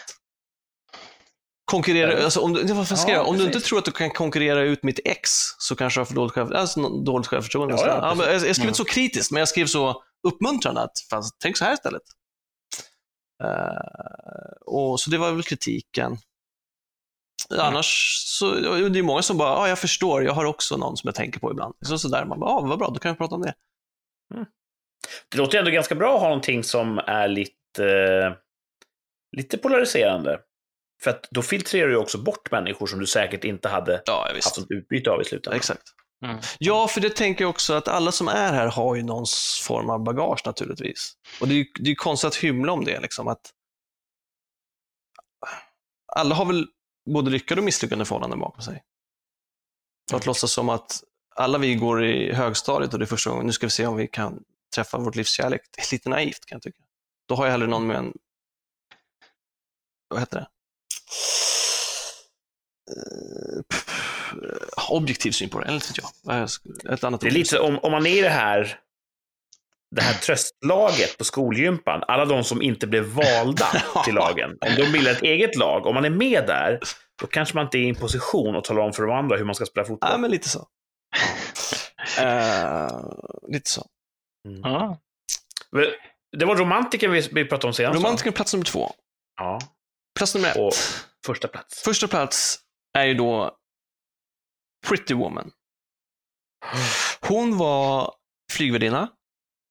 [1.75, 2.23] Konkurrera, Ja.
[2.23, 3.27] alltså om du, vad skrev Ja, jag?
[3.27, 6.05] om du inte tror att du kan konkurrera ut mitt ex så kanske du har
[6.05, 7.75] för dåligt, själv, alltså, dåligt själförtroende.
[7.75, 8.67] Ja, ja, men jag, jag skrev Mm.
[8.67, 12.01] inte så kritiskt, men jag skrev så, uppmuntrande att fast, tänk så här istället.
[13.43, 16.17] Uh, och, så det var väl kritiken.
[17.57, 18.51] Annars så
[18.89, 21.39] det är många som bara, ja jag förstår, jag har också någon som jag tänker
[21.39, 21.75] på ibland.
[21.85, 23.53] Så, så där, man bara, ja vad bra, då kan vi prata om det.
[24.33, 24.45] Mm.
[25.31, 28.35] Det låter ändå ganska bra att ha någonting som är lite,
[29.37, 30.39] lite polariserande.
[31.03, 34.57] För att då filtrerar du också bort människor som du säkert inte hade ja, haft
[34.57, 35.57] något utbyte av i slutändan.
[35.57, 35.83] Exakt.
[36.25, 36.37] Mm.
[36.59, 39.25] Ja, för det tänker jag också att alla som är här har ju någon
[39.63, 41.13] form av bagage naturligtvis.
[41.41, 42.99] Och det är ju det är konstigt att hymla om det.
[42.99, 43.51] Liksom, att
[46.15, 46.67] alla har väl
[47.13, 48.83] både lyckade och misslyckade förhållanden bakom sig.
[50.09, 50.29] För att mm.
[50.29, 51.03] låtsas som att
[51.35, 53.95] alla vi går i högstadiet och det är första gången, nu ska vi se om
[53.95, 54.43] vi kan
[54.75, 55.61] träffa vårt livs kärlek.
[55.71, 56.83] Det är lite naivt kan jag tycka.
[57.27, 58.13] Då har jag hellre någon med en,
[60.07, 60.47] vad heter det?
[62.91, 63.61] Uh,
[64.89, 66.49] objektiv syn på det, eller inte jag.
[66.93, 68.79] Ett annat det är lite, om, om man är i det här,
[69.95, 73.67] det här tröstlaget på skolgympan, alla de som inte blev valda
[74.05, 76.79] till lagen, om de bildar ett eget lag, om man är med där,
[77.21, 79.45] då kanske man inte är i en position att tala om för de andra hur
[79.45, 80.09] man ska spela fotboll.
[80.11, 80.59] Ja, men lite så.
[82.19, 82.89] uh,
[83.47, 83.85] lite så.
[84.47, 84.61] Mm.
[84.63, 84.99] Ja.
[86.37, 87.95] Det var romantiken vi, vi pratade om senast.
[87.95, 88.91] Romantiken plats nummer två.
[89.37, 89.59] Ja.
[90.17, 90.57] Plats nummer ett.
[90.57, 90.73] Och
[91.25, 91.83] första plats.
[91.83, 92.59] Första plats
[92.95, 93.57] är ju då
[94.87, 95.51] Pretty Woman.
[97.21, 98.15] Hon var
[98.51, 99.11] flygvärdinna.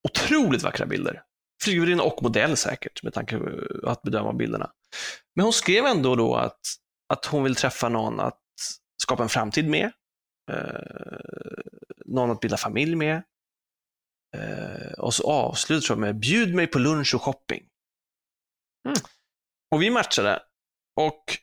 [0.08, 1.22] Otroligt vackra bilder.
[1.62, 4.72] Flygvärdinna och modell säkert, med tanke på att bedöma bilderna.
[5.34, 6.60] Men hon skrev ändå då att,
[7.08, 8.40] att hon vill träffa någon att
[9.02, 9.92] skapa en framtid med.
[10.52, 11.18] Eh,
[12.06, 13.22] någon att bilda familj med.
[14.36, 17.68] Eh, och så avslutar hon med bjud mig på lunch och shopping.
[18.88, 18.96] Mm.
[19.70, 20.42] Och vi matchade.
[20.96, 21.38] Och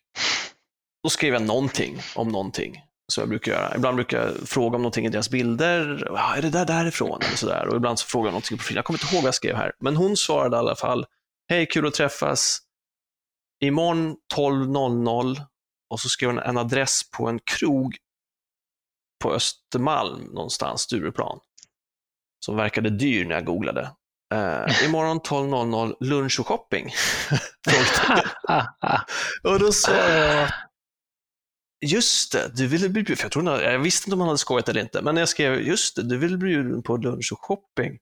[1.03, 3.75] då skrev jag någonting om någonting som jag brukar göra.
[3.75, 6.03] Ibland brukar jag fråga om någonting i deras bilder.
[6.05, 7.21] Ja, är det där därifrån?
[7.21, 7.67] Eller sådär.
[7.67, 8.75] Och ibland så frågar jag någonting på profilen.
[8.75, 9.71] Jag kommer inte ihåg vad jag skrev här.
[9.79, 11.05] Men hon svarade i alla fall.
[11.49, 12.59] Hej, kul att träffas.
[13.63, 15.41] Imorgon 12.00.
[15.89, 17.97] Och så skrev hon en adress på en krog
[19.23, 21.39] på Östermalm någonstans, Stureplan.
[22.45, 23.91] Som verkade dyr när jag googlade.
[24.33, 26.89] Uh, imorgon 12.00 lunch och shopping?
[29.43, 30.49] och då sa jag,
[31.81, 34.69] just det, du ville bli bjuden, jag, tror, jag visste inte om han hade skojat
[34.69, 37.99] eller inte, men jag skrev, just det, du vill bli bjuden på lunch och shopping.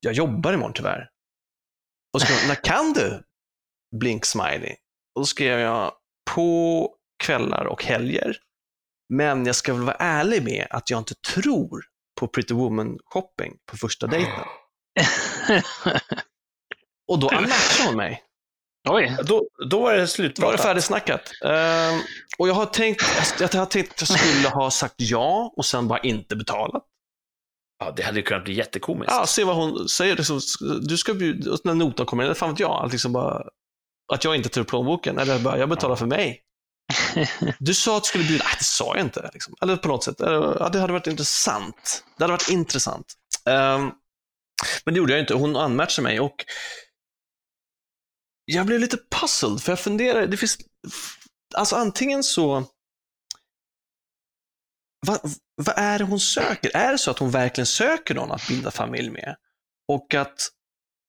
[0.00, 1.10] Jag jobbar imorgon tyvärr.
[2.12, 3.22] Och så skrev när kan du?
[4.00, 4.76] Blink smiley.
[5.14, 5.92] Och då skrev jag,
[6.34, 6.90] på
[7.24, 8.36] kvällar och helger.
[9.08, 11.84] Men jag ska väl vara ärlig med att jag inte tror
[12.20, 14.32] på Pretty Woman shopping på första dejten.
[17.08, 18.25] och då unmatchade hon mig.
[18.88, 19.16] Oj.
[19.24, 20.36] Då, då var det slut.
[20.36, 21.32] Då var det färdigsnackat.
[21.44, 22.00] Uh,
[22.38, 23.02] och jag har tänkt,
[23.40, 26.82] jag har tänkt att jag skulle ha sagt ja och sen bara inte betalat.
[27.78, 29.12] Ja, det hade ju kunnat bli jättekomiskt.
[29.12, 30.16] Ja, se vad hon säger.
[30.16, 30.40] Liksom,
[30.82, 33.42] du ska bjuda, när notan kommer, eller fan vet jag, att, liksom bara,
[34.12, 35.18] att jag inte tar upp plånboken.
[35.18, 36.42] Eller bara, jag betalar för mig.
[37.58, 39.30] Du sa att du skulle bjuda, nej det sa jag inte.
[39.32, 39.54] Liksom.
[39.62, 42.04] Eller på något sätt, ja, det hade varit intressant.
[42.18, 43.06] Det hade varit intressant.
[43.44, 43.92] Um,
[44.84, 45.34] men det gjorde jag inte.
[45.34, 46.44] Hon unmatchade mig och
[48.46, 50.58] jag blev lite puzzled, för jag funderar, det finns,
[51.54, 52.64] alltså antingen så,
[55.06, 55.20] vad,
[55.56, 56.76] vad är det hon söker?
[56.76, 59.36] Är det så att hon verkligen söker någon att bilda familj med?
[59.88, 60.50] Och att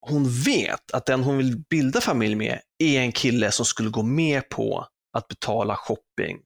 [0.00, 4.02] hon vet att den hon vill bilda familj med är en kille som skulle gå
[4.02, 6.38] med på att betala shopping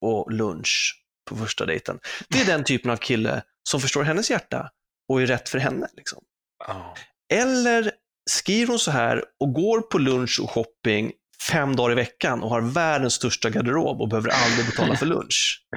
[0.00, 1.98] och lunch på första dejten.
[2.28, 4.70] Det är den typen av kille som förstår hennes hjärta
[5.08, 5.88] och är rätt för henne.
[5.96, 6.24] Liksom.
[6.68, 6.94] Oh.
[7.32, 7.92] Eller
[8.30, 11.12] skriver hon så här och går på lunch och shopping
[11.50, 15.66] fem dagar i veckan och har världens största garderob och behöver aldrig betala för lunch.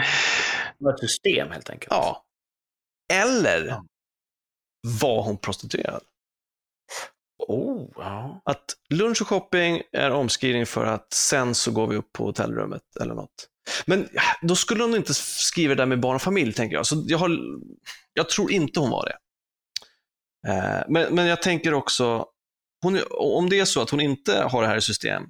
[0.79, 1.91] Det var ett system helt enkelt.
[1.91, 2.25] Ja.
[3.13, 3.85] Eller ja.
[5.01, 6.01] var hon prostituerad?
[7.47, 8.41] Oh, ja.
[8.45, 12.81] Att lunch och shopping är omskrivning för att sen så går vi upp på hotellrummet
[13.01, 13.49] eller något.
[13.85, 14.09] Men
[14.41, 16.85] då skulle hon inte skriva det där med barn och familj, tänker jag.
[16.85, 17.31] Så jag, har,
[18.13, 19.17] jag tror inte hon var det.
[20.47, 22.25] Eh, men, men jag tänker också,
[22.81, 25.23] hon, om det är så att hon inte har det här i system,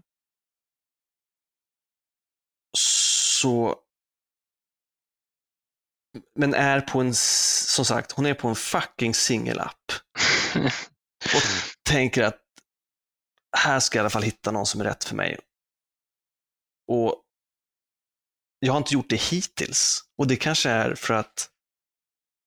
[2.78, 3.76] så
[6.36, 9.92] men är på en, som sagt, hon är på en fucking singelapp.
[11.36, 11.42] och
[11.90, 12.42] tänker att
[13.58, 15.40] här ska jag i alla fall hitta någon som är rätt för mig.
[16.88, 17.24] Och
[18.60, 20.02] jag har inte gjort det hittills.
[20.18, 21.50] Och det kanske är för att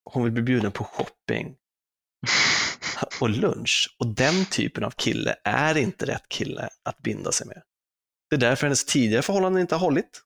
[0.05, 1.57] hon vill bli bjuden på shopping
[3.21, 3.97] och lunch.
[3.99, 7.63] Och den typen av kille är inte rätt kille att binda sig med.
[8.31, 10.23] Det är därför hennes tidigare förhållanden inte har hållit.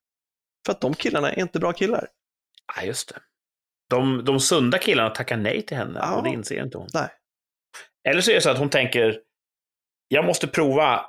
[0.67, 2.09] För att de killarna är inte bra killar.
[2.77, 3.21] Ja, just det.
[3.91, 6.15] De, de sunda killarna tackar nej till henne ja.
[6.15, 6.89] och det inser inte hon.
[6.95, 7.09] Nej.
[8.09, 9.21] Eller så är det så att hon tänker,
[10.09, 11.07] jag måste prova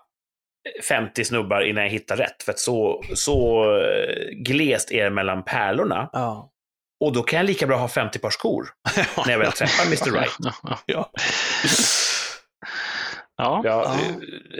[0.87, 2.43] 50 snubbar innan jag hittar rätt.
[2.43, 6.09] För att så, så eh, glest är det mellan pärlorna.
[6.13, 6.51] Ja.
[7.05, 8.67] Och då kan jag lika bra ha 50 par skor
[9.25, 10.11] när jag väl träffar Mr.
[10.19, 10.31] Right.
[10.85, 11.11] Ja.
[13.37, 13.61] ja.
[13.63, 13.95] Ja.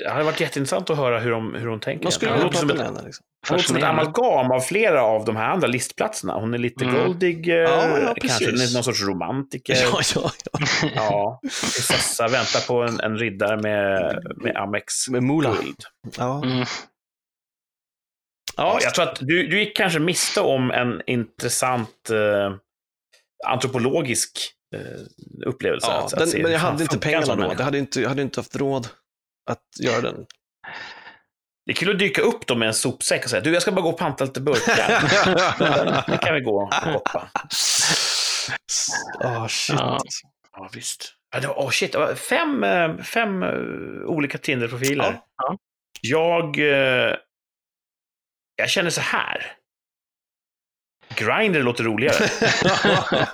[0.04, 2.04] Det hade varit jätteintressant att höra hur, de, hur hon tänker.
[2.04, 3.04] Man skulle Hon kunna låter som ett.
[3.06, 3.26] Liksom.
[3.50, 6.34] hon som ett amalgam av flera av de här andra listplatserna.
[6.34, 7.04] Hon är lite Mm.
[7.06, 8.74] goldig, eh, Ja, ja, kanske precis.
[8.76, 9.76] någon sorts romantiker.
[9.84, 10.60] Ja, ja, ja.
[10.96, 15.50] Ja, prinsessa väntar på en, en riddare med, med Amex Med Mula.
[15.50, 15.78] guld.
[16.18, 16.44] Ja.
[16.46, 16.66] Mm.
[18.58, 22.56] Ja, jag tror att du, du gick kanske miste om en intressant eh,
[23.48, 24.80] antropologisk eh,
[25.46, 25.88] upplevelse.
[25.90, 27.54] Ja, att, att den, se men jag fan hade inte pengarna då.
[27.58, 28.88] Jag hade inte, jag hade inte haft råd
[29.52, 30.26] att göra den.
[31.66, 33.72] Det är kul att dyka upp då med en sopsäck och säga du, jag ska
[33.72, 34.76] bara gå och panta lite burkar.
[36.12, 37.30] det kan vi gå och hoppa.
[39.20, 39.76] Ah, shit.
[39.80, 40.00] Ja.
[40.52, 41.14] Ja, visst.
[41.34, 43.50] Ja, det var, oh shit, det var fem, eh, fem eh,
[44.06, 45.04] olika Tinder-profiler.
[45.04, 45.24] Ja.
[45.38, 45.58] Ja.
[46.02, 47.16] Jag, eh,
[48.56, 49.52] jag känner så här.
[51.16, 52.26] Grindr låter roligare.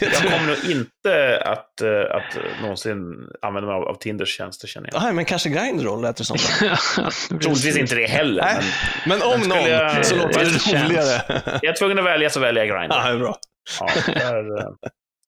[0.00, 4.88] Jag kommer nog inte att, eh, att någonsin använda mig av, av Tinders tjänster, känner
[4.92, 5.02] jag.
[5.02, 6.36] Nej, men kanske Grindr då, lät det som.
[7.28, 8.42] Troligtvis inte det heller.
[8.42, 8.62] Nej.
[9.06, 11.42] Men Men om Men någon jag- så låter det roligare.
[11.62, 12.94] jag är tvungen att välja så väljer jag Grindr.
[12.96, 13.38] Ja, det är bra.
[13.80, 14.68] Ja, där, eh,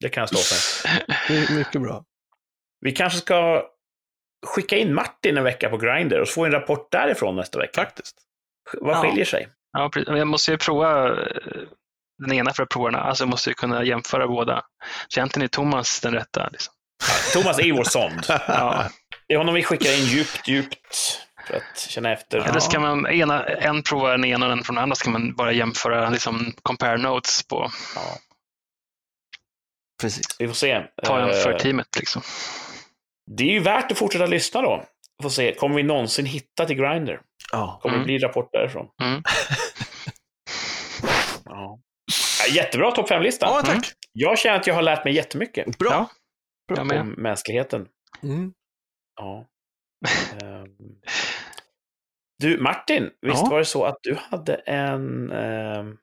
[0.00, 1.54] det kan jag stå för.
[1.56, 2.04] Mycket bra.
[2.80, 3.62] Vi kanske ska
[4.46, 7.80] skicka in Martin en vecka på Grindr och få en rapport därifrån nästa vecka.
[7.82, 8.16] Faktiskt.
[8.72, 9.02] Vad Ja.
[9.02, 9.48] skiljer sig?
[9.72, 10.08] Ja, precis.
[10.08, 11.14] Men jag måste ju prova eh,
[12.18, 13.00] den ena för att prova den.
[13.00, 14.62] Alltså jag måste ju kunna jämföra båda.
[15.08, 16.48] Så egentligen är Thomas den rätta.
[16.52, 16.74] Liksom.
[17.32, 18.20] Thomas är vår sond.
[18.28, 18.88] Ja.
[19.28, 22.38] Det är honom vi skickar in djupt, djupt för att känna efter.
[22.38, 25.34] Eller ska man ena, en prova den ena och en från den andra ska man
[25.34, 28.02] bara jämföra, liksom compare notes på, Ja,
[30.00, 30.26] Precis.
[30.38, 30.82] vi får se.
[31.04, 31.96] ta en för Eh, teamet.
[31.98, 32.22] Liksom.
[33.30, 34.84] Det är ju värt att fortsätta lyssna då.
[35.22, 37.20] Får se, kommer vi någonsin hitta till Grindr?
[37.52, 37.78] Ja.
[37.82, 38.06] Kommer Mm.
[38.06, 38.88] bli rapport därifrån?
[39.02, 39.22] Mm.
[41.44, 41.78] Ja.
[42.46, 43.46] Ja, jättebra topp 5-lista.
[43.46, 43.64] ja, Mm.
[43.80, 43.92] tack.
[44.12, 46.08] Jag känner att jag har lärt mig jättemycket Bra.
[46.76, 46.84] Ja.
[46.84, 47.00] Med.
[47.00, 47.88] om mänskligheten.
[48.22, 48.52] Mm.
[49.20, 49.46] Ja.
[50.42, 50.66] Ehm.
[52.38, 53.48] Du, Martin, visst Ja.
[53.50, 55.96] var det så att du hade en, ehm,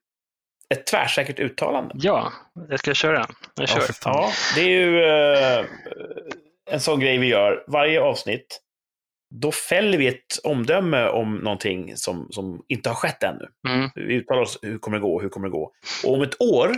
[0.74, 1.96] ett tvärsäkert uttalande?
[1.98, 2.34] Ja,
[2.70, 3.28] jag ska köra.
[3.56, 3.82] Jag kör.
[3.82, 3.92] fan.
[4.16, 5.66] Ja, det är ju eh,
[6.72, 8.62] en sån grej vi gör varje avsnitt.
[9.34, 13.48] Då fäller vi ett omdöme om någonting som, som inte har skett ännu.
[13.70, 13.90] Mm.
[13.96, 15.72] Vi uttalar oss, hur kommer det gå, hur kommer det gå?
[16.06, 16.76] Och om ett år,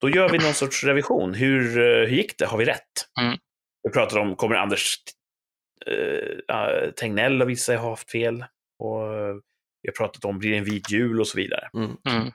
[0.00, 1.34] då gör vi någon sorts revision.
[1.34, 2.46] Hur, eh, hur gick det?
[2.46, 3.08] Har vi rätt?
[3.20, 3.38] Mm.
[3.82, 4.96] Vi pratar om, kommer Anders
[5.86, 8.44] eh, äh, Tegnell visa sig ha haft fel?
[8.78, 9.08] Och
[9.82, 11.68] vi har pratat om, blir det en vit jul och så vidare.
[11.74, 11.96] Mm.
[12.08, 12.26] Mm.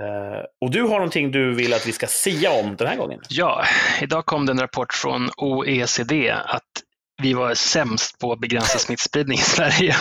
[0.00, 3.20] Eh, och du har någonting du vill att vi ska sia om den här gången?
[3.28, 3.64] Ja,
[4.02, 6.64] idag kom det en rapport från OECD att
[7.22, 9.96] vi var sämst på att begränsa smittspridning i Sverige.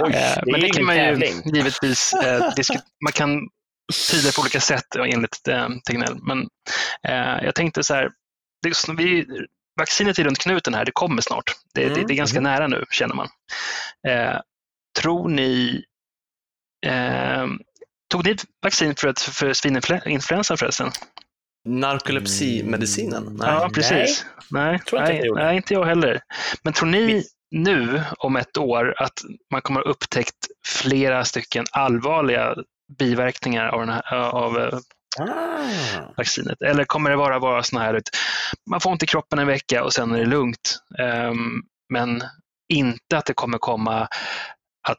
[0.00, 1.42] Oj, Eh, det Men det kan man ju tävling.
[1.54, 2.40] givetvis eh.
[3.04, 3.48] Man kan
[4.10, 6.18] tyda på olika sätt enligt eh, Tegnell.
[6.22, 6.48] Men
[7.42, 8.10] jag tänkte så här,
[8.62, 9.26] det, vi,
[9.80, 11.52] vaccinet är runt knuten här, det kommer snart.
[11.74, 13.28] Det, det, Mm, det är ganska nära nu, känner man.
[14.08, 14.40] Eh,
[15.00, 15.84] tror ni
[16.86, 17.46] eh,
[18.10, 20.90] Tog ni vaccin för, för svininfluensan förresten?
[21.64, 23.24] Narkolepsimedicinen?
[23.24, 23.48] Nej.
[23.48, 24.26] Ja, precis.
[24.50, 25.44] Nej, Tror inte att nej, jag gjorde.
[25.44, 26.20] nej, inte jag heller.
[26.62, 29.12] Men tror ni nu, om ett år, att
[29.52, 30.34] man kommer ha upptäckt
[30.66, 32.54] flera stycken allvarliga
[32.98, 34.78] biverkningar av, den här, av eh,
[35.18, 36.12] Ah.
[36.16, 36.62] vaccinet?
[36.62, 38.10] Eller kommer det vara bara såna här, ut-
[38.70, 40.78] man får ont i kroppen en vecka och sen är det lugnt.
[40.98, 41.62] Ehm,
[41.92, 42.22] men
[42.72, 44.08] inte att det kommer komma
[44.88, 44.98] att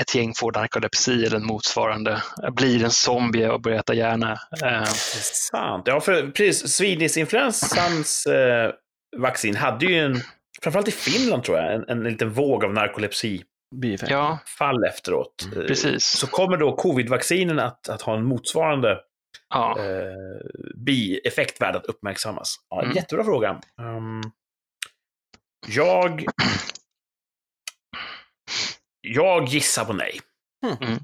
[0.00, 2.22] ett gäng får narkolepsi eller motsvarande,
[2.52, 4.38] blir en zombie och börjar äta hjärna.
[4.64, 5.86] Ehm, Intressant.
[5.86, 8.72] Ja, för precis, svininfluensans eh,
[9.16, 10.20] vaccin hade ju en,
[10.62, 12.72] framförallt i Finland tror jag, en, en liten våg av
[13.76, 14.10] Bieffekt.
[14.10, 14.38] ja,
[14.88, 15.48] efteråt.
[15.56, 16.04] Eh, precis.
[16.04, 18.98] Så kommer då covid-vaccinen att, att ha en motsvarande
[19.50, 19.76] Ja.
[19.78, 22.54] eh, bieffekt värd att uppmärksammas?
[22.70, 22.96] Ja, Mm.
[22.96, 23.60] Jättebra fråga.
[23.80, 24.22] Um,
[25.66, 26.24] jag...
[29.14, 30.20] Jag gissar på nej.
[30.82, 30.98] Mm.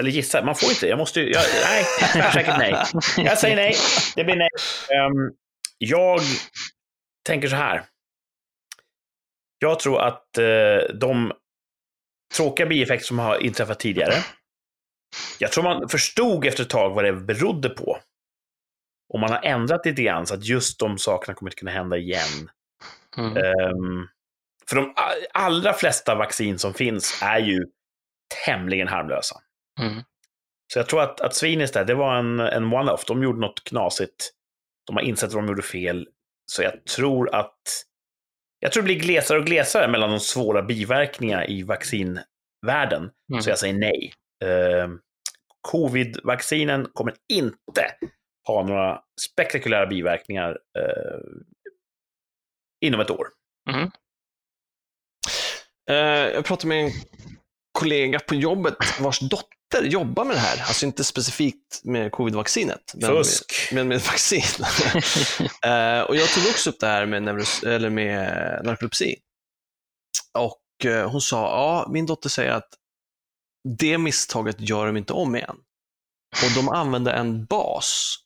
[0.00, 0.86] Eller gissar, man får inte.
[0.86, 1.30] Jag måste ju...
[1.30, 2.84] Jag, nej, tvärsäkert nej.
[3.16, 3.74] Jag säger nej.
[4.16, 4.48] Det blir nej.
[4.90, 5.32] Ehm,
[5.78, 6.20] jag
[7.26, 7.84] tänker så här.
[9.58, 11.32] Jag tror att eh, de
[12.36, 14.14] tråkiga bieffekter som har inträffat tidigare,
[15.38, 17.98] jag tror man förstod efter ett tag vad det berodde på.
[19.08, 21.96] Och man har ändrat lite grann så att just de sakerna kommer inte kunna hända
[21.96, 22.50] igen.
[23.16, 23.36] Mm.
[23.36, 24.08] Ehm,
[24.68, 24.94] för de
[25.34, 27.66] allra flesta vaccin som finns är ju
[28.44, 29.36] tämligen harmlösa.
[29.80, 30.02] Mm.
[30.72, 33.04] Så jag tror att, att Svinis där, det var en, en one-off.
[33.04, 34.32] De gjorde något knasigt.
[34.86, 36.08] De har insett vad de gjorde fel.
[36.46, 37.60] Så jag tror att
[38.60, 43.10] jag tror det blir glesare och glesare mellan de svåra biverkningarna i vaccinvärlden.
[43.30, 43.42] Mm.
[43.42, 44.12] Så jag säger nej.
[44.44, 44.88] Eh,
[45.72, 47.94] Covid-vaccinen kommer inte
[48.46, 51.18] ha några spektakulära biverkningar eh,
[52.80, 53.26] inom ett år.
[53.70, 53.90] Mhm.
[55.90, 55.96] Eh,
[56.34, 56.92] jag pratade med en
[57.78, 60.64] kollega på jobbet vars dotter jobbar med det här.
[60.68, 62.94] Alltså inte specifikt med covid-vaccinet.
[62.94, 63.24] men
[63.72, 64.42] men med vaccin.
[65.62, 69.16] Eh, och jag tog också upp det här med, neuros, eller med narkolepsi.
[70.38, 72.68] Och eh, hon sa, ja, min dotter säger att
[73.78, 75.56] det misstaget gör de inte om igen.
[76.44, 78.16] Och de använde en bas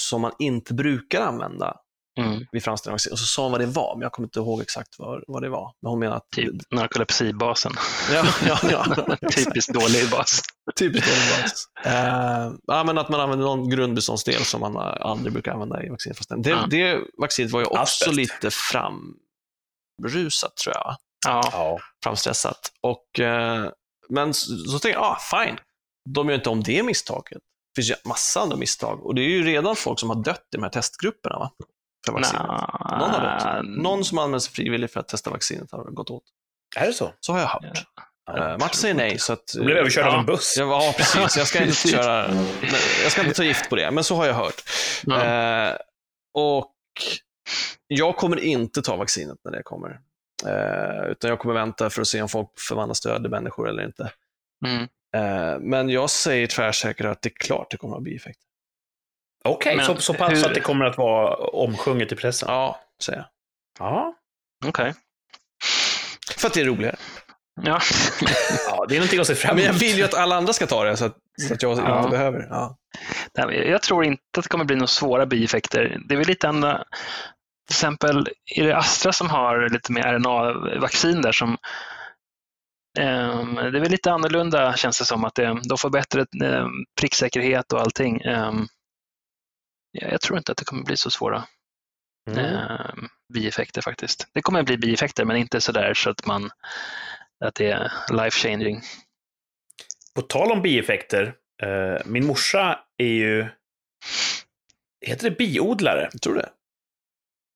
[0.00, 1.76] som man inte brukar använda
[2.18, 2.46] Mm.
[2.52, 3.12] vid framställning av vaccin.
[3.12, 5.42] Och så sa hon vad det var, men jag kommer inte ihåg exakt vad, vad
[5.42, 5.72] det var.
[5.82, 6.30] Men hon menar att...
[6.30, 7.72] Typ narkolepsibasen.
[8.12, 9.16] Ja, ja, ja.
[9.36, 10.40] Typiskt dålig bas.
[10.78, 11.64] Typiskt dålig bas.
[11.84, 16.14] Eh, ja, men att man använder någon grundbeståndsdel som man aldrig brukar använda i vaccin.
[16.14, 16.66] Fast det, Ja.
[16.70, 18.14] det vaccinet var ju också Asbest.
[18.16, 20.96] lite framrusat, tror jag.
[21.26, 21.48] Ja.
[21.52, 21.78] Ja.
[22.04, 22.72] Framstressat.
[22.82, 23.70] Och, eh,
[24.08, 25.56] men så, så tänkte jag, ah, fine.
[26.08, 27.38] De gör inte om det misstaget.
[27.74, 29.06] Det finns ju massa andra misstag.
[29.06, 31.38] Och det är ju redan folk som har dött i de här testgrupperna.
[31.38, 31.50] Va?
[32.06, 32.46] För vaccinet.
[32.46, 33.66] Nja, Någon har dött.
[33.68, 36.24] Någon som använder sig frivilligt för att testa vaccinet har gått åt.
[36.76, 37.12] Är det så?
[37.20, 37.86] Så har jag hört.
[38.38, 39.18] Eh, Martin säger nej.
[39.18, 40.20] Så att, De blev överkörda av ja.
[40.20, 40.54] en buss.
[40.58, 41.36] Ja, ja, precis.
[41.36, 42.30] Jag ska inte köra,
[43.02, 44.62] jag ska inte ta gift på det, men så har jag hört.
[45.06, 45.24] Ja.
[45.24, 45.76] Eh,
[46.34, 46.72] och
[47.86, 50.00] jag kommer inte ta vaccinet när det kommer.
[50.46, 53.84] Eh, utan jag kommer vänta för att se om folk förvandlas till öde människor eller
[53.84, 54.12] inte.
[54.66, 54.82] Mm.
[55.14, 58.46] Eh, men jag säger tvärsäkert att det är klart det kommer att ha bieffekter.
[59.46, 62.46] Okej, Men så, så pass hur- att det kommer att vara omsjunget i pressen?
[62.50, 63.26] Ja, säger jag.
[63.78, 64.14] Ja.
[64.66, 64.94] Okej.
[66.36, 66.96] För att det är roligare.
[67.62, 67.80] Ja.
[68.68, 69.82] ja, det är någonting att se fram Men jag emot.
[69.82, 71.16] vill ju att alla andra ska ta det, så att,
[71.48, 71.98] så att jag Ja.
[71.98, 72.46] inte behöver.
[72.50, 72.76] Ja.
[73.52, 75.98] Jag tror inte att det kommer bli några svåra bieffekter.
[76.08, 76.76] Det är väl lite andra,
[77.68, 81.56] till exempel är det Astra som har lite mer RNA-vaccin där som
[82.98, 86.70] ehm, det är väl lite annorlunda känns det som att det, de får bättre um,
[87.00, 88.20] pricksäkerhet och allting.
[88.20, 88.66] Ehm, ja,
[90.02, 91.44] jag tror inte att det kommer bli så svåra
[92.30, 92.44] Mm.
[92.44, 94.28] ehm, bieffekter faktiskt.
[94.32, 96.50] Det kommer bli bieffekter men inte så där så att man
[97.44, 98.82] att det är life changing.
[100.14, 103.46] På tal om bieffekter, eh, min morsa är ju,
[105.06, 106.08] heter det biodlare?
[106.12, 106.48] Jag tror det.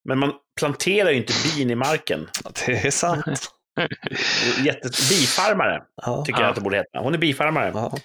[0.05, 2.28] Men man planterar ju inte bin i marken.
[2.66, 3.26] Det är sant.
[4.64, 6.24] Jätte, bifarmare, Ja.
[6.24, 6.99] tycker jag att det borde heta.
[6.99, 7.70] Hon är bifarmare.
[7.74, 7.99] Ja,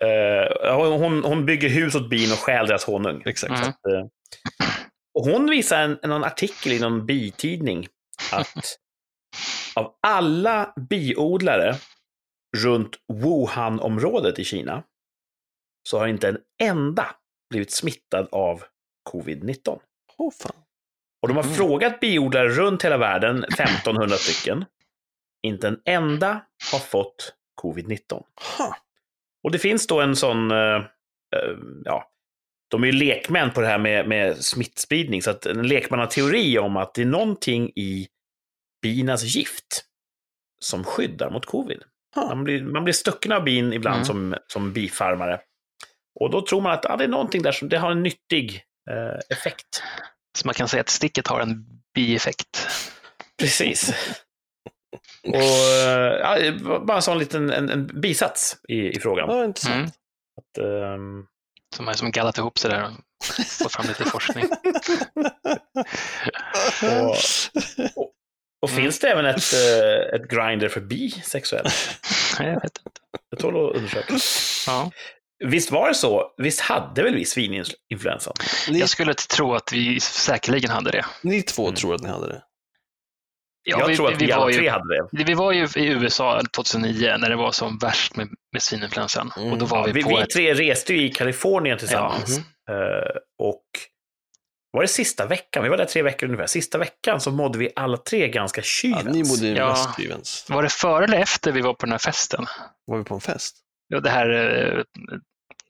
[0.00, 3.22] Eh, hon, hon bygger hus åt bin och stjäl deras honung.
[3.26, 3.52] exakt.
[3.52, 3.98] Mm.
[4.00, 4.06] Eh,
[5.14, 7.88] Och hon visar en, en artikel i någon bitidning
[8.32, 8.78] att
[9.76, 11.74] av alla biodlare
[12.56, 14.82] runt Wuhan-området i Kina
[15.88, 17.06] så har inte en enda
[17.50, 18.62] blivit smittad av
[19.10, 19.78] covid-19.
[20.18, 20.52] Åh, fan.
[21.22, 21.54] Och de har Mm.
[21.56, 24.64] frågat biodlare runt hela världen, 1500 stycken.
[25.46, 26.40] Inte en enda
[26.72, 28.22] har fått covid-19.
[28.58, 28.74] Huh.
[29.46, 30.76] Och det finns då en sån, eh,
[31.36, 32.10] eh, ja,
[32.70, 36.76] de är ju lekmän på det här med, med smittspridning, så att en lekmannateori om
[36.76, 38.08] att det är någonting i
[38.82, 39.84] binas gift
[40.60, 41.82] som skyddar mot covid.
[42.16, 44.04] Man blir, man blir stucken av bin ibland Mm.
[44.04, 45.40] som, som bifarmare.
[46.20, 48.62] Och då tror man att ja, det är någonting där som det har en nyttig
[48.90, 49.82] eh, effekt.
[50.38, 52.68] Så man kan säga att sticket har en bieffekt.
[53.38, 53.92] Precis.
[55.28, 56.52] Och eh, ja,
[56.86, 59.28] bara en sån liten en, en bisats i, i frågan.
[59.30, 59.74] Ja, intressant.
[59.76, 59.86] Mm.
[60.38, 61.24] Att, ehm,
[61.76, 62.92] Som har som gallat ihop sig där och
[63.46, 64.44] fått fram lite forskning.
[66.82, 67.16] och,
[67.96, 68.12] och,
[68.62, 68.82] och Mm.
[68.82, 71.70] finns det även ett, eh, ett grinder för bisexuella?
[72.38, 73.00] Nej, jag vet inte.
[73.30, 74.14] Det tål att undersöka.
[74.66, 74.90] Ja.
[75.44, 76.34] Visst var det så?
[76.38, 78.34] Visst hade väl vi svininfluensan?
[78.70, 81.04] Ni, Jag skulle tro att vi säkerligen hade det.
[81.22, 81.74] ni två Mm.
[81.74, 82.42] tror att ni hade det?
[83.68, 85.24] Ja, jag vi, tror att vi, vi, alla var tre ju, hade det.
[85.24, 89.32] vi var ju i USA 2009 när det var som värst med, med svininfluensan.
[89.36, 89.52] Mm.
[89.52, 90.30] Och då var Ja, vi vi, på vi ett...
[90.30, 92.38] tre reste ju i Kalifornien tillsammans.
[92.38, 92.76] Mhm.
[92.76, 93.62] Eh, och
[94.72, 95.62] var det sista veckan?
[95.62, 96.46] Vi var där tre veckor ungefär.
[96.46, 99.04] Sista veckan så mådde vi alla tre ganska Ja, kyvens.
[99.16, 99.76] ni mådde ju Ja.
[100.48, 102.46] Var det före eller efter vi var på den här festen?
[102.86, 103.56] Var vi på en fest?
[103.88, 104.82] Ja, det här eh,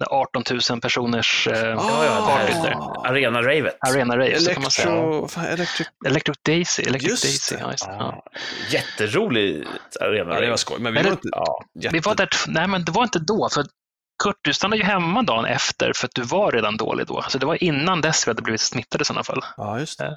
[0.04, 3.06] 18 000 personers eh, här- partyt där.
[3.06, 3.76] Arena-ravet.
[3.80, 4.88] Arena Rave, så kan man säga.
[4.90, 5.28] Electro...
[5.28, 5.88] fan, Electric...
[6.06, 6.82] Electric Daisy.
[6.82, 7.56] Electric Just Daisy.
[7.56, 7.60] det.
[7.62, 7.92] Ja, just, det.
[7.92, 8.22] ja.
[8.32, 8.40] Ja.
[8.70, 9.70] Jätterolig Ja,
[10.00, 10.50] det arena-rave.
[10.50, 10.76] var skoj.
[10.80, 11.64] Men vi var inte Ja.
[11.80, 11.92] jätte...
[11.96, 13.64] Vi var där, t- nej men det var inte då, för
[14.22, 17.22] Kurt, du stannade ju hemma dagen efter för att du var redan dålig då.
[17.28, 19.44] Så det var innan dess vi hade blivit smittade i sådana fall.
[19.56, 20.16] Ja, just det.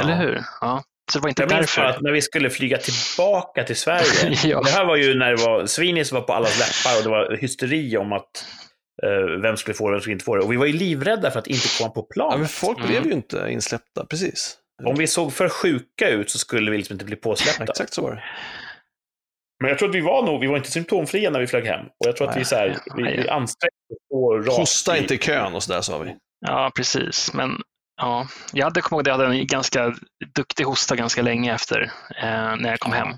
[0.00, 0.16] Eller Ja.
[0.16, 0.44] hur?
[0.60, 0.82] Ja.
[1.12, 1.82] Så det var inte Jag minns därför.
[1.88, 4.36] att när vi skulle flyga tillbaka till Sverige.
[4.44, 4.62] Ja.
[4.62, 7.36] Det här var ju när det var, Svinis var på allas läppar och det var
[7.36, 8.44] hysteri om att
[9.02, 10.42] eh, vem skulle få det och vem skulle inte få det.
[10.44, 12.38] Och vi var ju livrädda för att inte komma på Ja, plan.
[12.38, 12.90] men folk Mm.
[12.90, 14.56] blev ju inte insläppta, precis.
[14.84, 17.64] Om vi såg för sjuka ut så skulle vi liksom inte bli påsläppta.
[17.64, 18.22] Exakt så var det.
[19.62, 21.80] Men jag tror att vi var nog, vi var inte symptomfria när vi flög hem.
[21.86, 25.18] Och jag tror att vi, så här, vi, vi ansträngde oss Hosta i- inte i
[25.18, 26.16] kön och sådär sa vi.
[26.46, 27.34] Ja, precis.
[27.34, 27.50] Men
[28.00, 29.94] ja, jag hade, kommer ihåg, att jag hade en ganska
[30.34, 31.80] duktig hosta ganska länge efter
[32.22, 33.08] eh, när jag kom hem.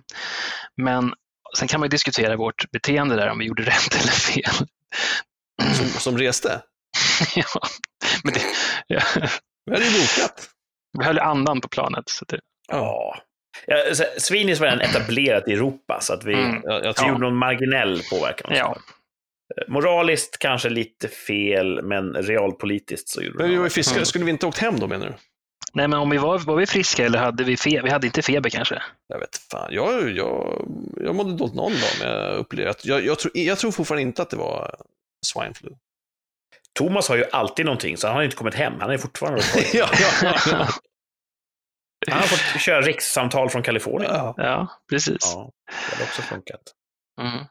[0.77, 1.15] Men
[1.59, 4.67] sen kan man ju diskutera vårt beteende där, om vi gjorde rätt eller fel.
[5.75, 6.63] Som, som reste.
[7.37, 7.45] ja,
[8.25, 8.41] men det,
[8.87, 9.01] ja,
[9.67, 10.49] Vi hade ju bokat.
[10.99, 12.09] vi höll andan på planet.
[12.09, 13.17] Så det, Ja.
[13.67, 13.77] Ja,
[14.19, 16.61] Svinis var redan etablerat i Europa, så att vi, Mm.
[16.65, 18.51] Jag, jag tror, gjorde någon marginell påverkan.
[18.57, 18.77] ja,
[19.69, 23.75] Moraliskt kanske lite fel, men realpolitiskt så gjorde Men vi var ju det.
[23.75, 24.07] fiskare, Mm.
[24.07, 25.13] skulle vi inte åkt hem då menar du?
[25.75, 27.83] Nej, men om vi var, var vi friska eller hade vi feber?
[27.83, 28.83] Vi hade inte feber kanske?
[29.07, 33.05] Jag vet fan, jag, jag, jag mådde dåligt någon dag, men jag upplevde att jag,
[33.05, 34.75] jag, tror, jag tror fortfarande inte att det var
[35.27, 35.71] swine flu.
[36.79, 38.73] Thomas har ju alltid någonting, så han har inte kommit hem.
[38.81, 39.43] Han är fortfarande
[39.73, 39.89] ja,
[40.23, 40.69] ja, ja.
[42.11, 44.11] Han har fått köra rikssamtal från Kalifornien.
[44.15, 44.35] ja.
[44.37, 45.17] Ja, precis.
[45.35, 45.51] Ja,
[45.91, 46.61] det har också funkat.
[47.21, 47.45] Mm.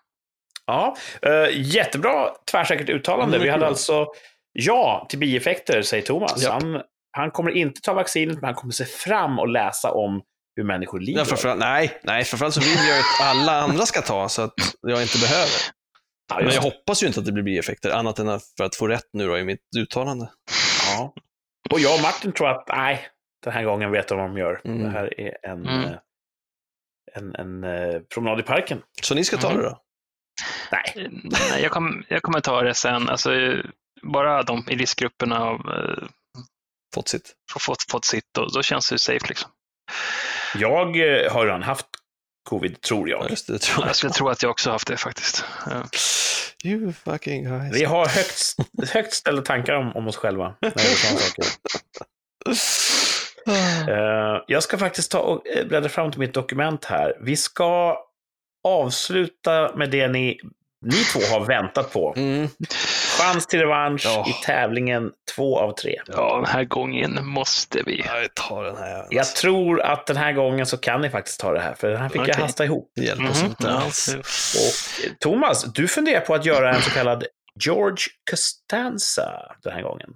[0.71, 3.35] Ja, eh, jättebra tvärsäkert uttalande.
[3.37, 3.67] Mm, Vi hade bra.
[3.69, 4.07] alltså
[4.53, 6.43] ja till bieffekter, säger Thomas.
[6.43, 6.51] Japp.
[6.63, 6.81] Han,
[7.17, 10.21] han kommer inte ta vaccinet, men han kommer se fram och läsa om
[10.55, 11.19] hur människor lider.
[11.19, 14.53] Ja, framförallt, nej, nej, framförallt så vill jag att alla andra ska ta så att
[14.81, 15.49] jag inte behöver.
[16.29, 18.87] ja, Men jag hoppas ju inte att det blir bieffekter, annat än för att få
[18.87, 20.29] rätt nu då i mitt uttalande.
[20.95, 21.13] ja.
[21.71, 23.07] Och jag och Martin tror att nej,
[23.43, 24.61] den här gången vet de vad de gör.
[24.65, 24.83] Mm.
[24.83, 25.83] Det här är en, Mm.
[25.83, 25.91] eh,
[27.13, 28.81] en, en eh, promenad i parken.
[29.01, 29.61] Så ni ska ta Mm.
[29.61, 29.77] det då?
[30.71, 33.09] Nej, Nej, jag, kom, jag kommer ta det sen.
[33.09, 33.31] Alltså,
[34.01, 36.07] bara de i riskgrupperna har eh,
[36.95, 37.33] Fått sitt?
[37.59, 39.27] fått, fått sitt, då, då känns det safe.
[39.27, 39.51] Liksom.
[40.55, 40.87] jag
[41.23, 41.85] eh, har redan haft
[42.49, 43.29] covid, tror Ja, jag.
[43.29, 43.89] just det, tror jag.
[43.89, 45.45] Jag skulle tro att jag också haft det faktiskt.
[45.65, 45.83] Ja.
[46.63, 47.75] You fucking guys.
[47.75, 48.55] Vi har högt,
[48.93, 50.55] högt ställda tankar om, om oss själva.
[50.61, 51.45] När det gäller sådana saker.
[53.89, 57.17] Eh, jag ska faktiskt ta och eh, bläddra fram till mitt dokument här.
[57.21, 57.97] Vi ska
[58.67, 60.39] avsluta med det ni,
[60.85, 62.13] ni två har väntat på.
[62.17, 62.49] Mm.
[63.19, 64.25] Chans till revansch Ja.
[64.29, 66.01] i tävlingen två av tre.
[66.07, 68.03] ja, den här gången måste vi.
[68.05, 69.07] Jag tar den här.
[69.09, 72.01] Jag tror att den här gången så kan ni faktiskt ta det här, för den
[72.01, 72.41] här fick jag Okej.
[72.41, 72.91] hasta ihop.
[72.95, 73.49] Det hjälper oss Mhm.
[73.49, 74.15] inte alls.
[74.55, 77.23] Och Thomas, du funderar på att göra en så kallad
[77.63, 80.09] George Costanza den här gången.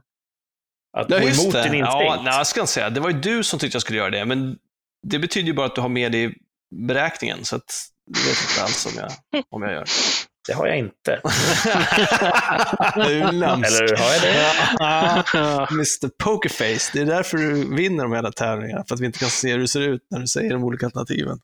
[0.98, 1.64] Att Ja, gå emot det.
[1.64, 1.88] din instinkt.
[1.88, 2.90] Ja, nej, jag ska inte säga.
[2.90, 4.58] Det var ju du som tyckte jag skulle göra det, men
[5.08, 6.34] det betyder ju bara att du har med det i
[6.88, 7.74] beräkningen, så att
[8.14, 9.80] det vet jag inte alls om jag, om jag gör.
[9.80, 9.90] Det
[10.54, 11.20] har jag inte.
[12.96, 13.68] du är lömsk.
[13.68, 15.68] Eller har jag det?
[15.72, 19.30] Mr Pokerface, det är därför du vinner de här tävlingarna, för att vi inte kan
[19.30, 21.40] se hur du ser ut när du säger de olika alternativen.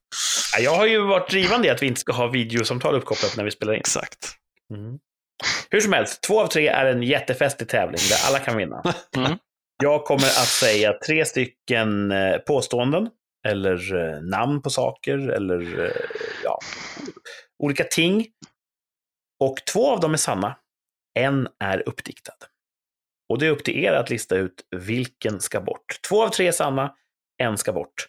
[0.55, 3.43] Ja, Jag har ju varit drivande i att vi inte ska ha videosamtal uppkopplat när
[3.43, 3.79] vi spelar in.
[3.79, 4.19] Exakt.
[4.73, 4.97] Mm.
[5.69, 8.83] Hur som helst, två av tre är en jättefestlig tävling där alla kan vinna.
[9.17, 9.37] Mm.
[9.83, 13.09] Jag kommer att säga tre stycken eh, påståenden,
[13.47, 15.91] eller eh, namn på saker, eller eh,
[16.43, 16.59] ja,
[17.63, 18.25] olika ting.
[19.41, 20.57] Och två av dem är sanna.
[21.19, 22.33] En är uppdiktad.
[23.29, 25.99] Och det är upp till er att lista ut vilken ska bort.
[26.09, 26.95] Två av tre är sanna,
[27.37, 28.07] en ska bort.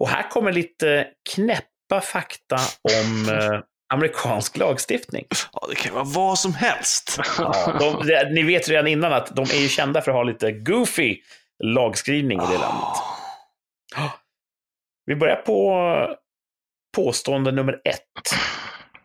[0.00, 3.60] Och här kommer lite knäppa fakta om eh,
[3.94, 5.26] amerikansk lagstiftning.
[5.52, 7.20] Ja, det kan vara vad som helst.
[7.38, 10.52] Ja, de, ni vet redan innan att de är ju kända för att ha lite
[10.52, 11.22] goofy
[11.64, 13.02] lagskrivning i det landet.
[15.06, 16.16] Vi börjar på
[16.96, 18.04] påstående nummer ett.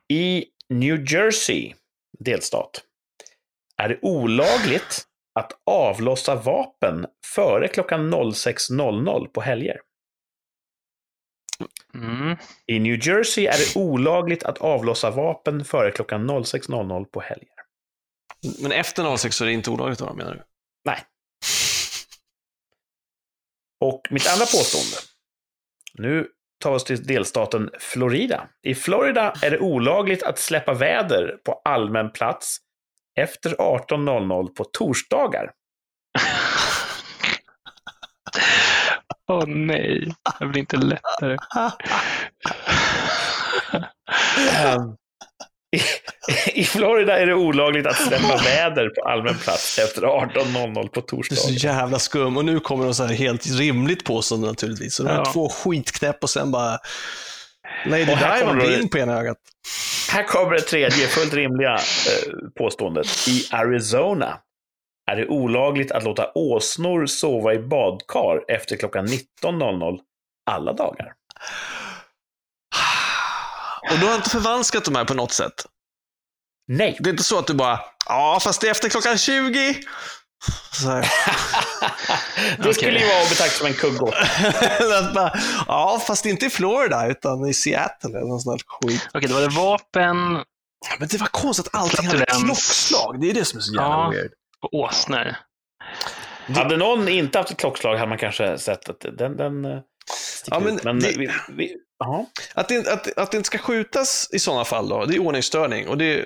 [0.09, 1.73] I New Jersey,
[2.19, 2.83] delstat,
[3.77, 5.07] är det olagligt
[5.39, 9.81] att avlossa vapen före klockan 06.00 på helger.
[11.93, 12.37] Mm.
[12.65, 17.47] I New Jersey är det olagligt att avlossa vapen före klockan 06.00 på helger.
[18.61, 20.43] Men efter 06 så är det inte olagligt då, menar du?
[20.85, 21.05] Nej.
[23.79, 24.97] Och mitt andra påstående.
[25.93, 26.27] Nu
[26.63, 28.47] tar vi oss till delstaten Florida.
[28.63, 32.57] I Florida är det olagligt att släppa väder på allmän plats
[33.19, 35.51] efter 18.00 på torsdagar.
[39.31, 41.37] Åh nej, det blir inte lättare.
[44.63, 44.95] Ehm,
[45.73, 45.81] I,
[46.61, 51.31] I Florida är det olagligt att släppa väder på allmän plats efter 18.00 på Det
[51.31, 52.37] är så jävla skum.
[52.37, 54.95] Och nu kommer de så här helt rimligt påstående naturligtvis.
[54.95, 55.31] Så de har Ja.
[55.33, 56.77] två skitknäpp och sen bara
[57.85, 58.11] Lady Di
[58.45, 59.37] var blind på ena ögat.
[60.11, 63.07] Här kommer det tredje fullt rimliga eh, påståendet.
[63.27, 64.37] I Arizona
[65.11, 69.99] är det olagligt att låta åsnor sova i badkar efter klockan 19.00
[70.51, 71.13] alla dagar.
[73.93, 75.65] Och du har inte förvanskat de här på något sätt.
[76.67, 79.75] Nej, Det är inte så att du bara, ja fast det är efter klockan 20.
[80.71, 81.11] Så här.
[82.63, 84.11] det skulle ju vara att betrakta som en kuggo.
[85.67, 89.07] Ja, fast inte i Florida, utan i Seattle eller något sånt där skit.
[89.13, 90.17] Okej, då var det vapen
[90.99, 93.21] Men det var konstigt att allting hade klockslag.
[93.21, 94.09] Det är det som är så jävla Ja.
[94.09, 94.31] weird.
[94.61, 95.35] och åsnor.
[96.55, 99.79] Hade någon inte haft ett klockslag hade man kanske sett att den, den eh,
[100.45, 100.79] Ja, men.
[100.83, 101.77] Men det- vi, vi.
[102.53, 105.87] Att det, att, att det inte ska skjutas i sådana fall, då, det är ordningsstörning.
[105.87, 106.25] Och det,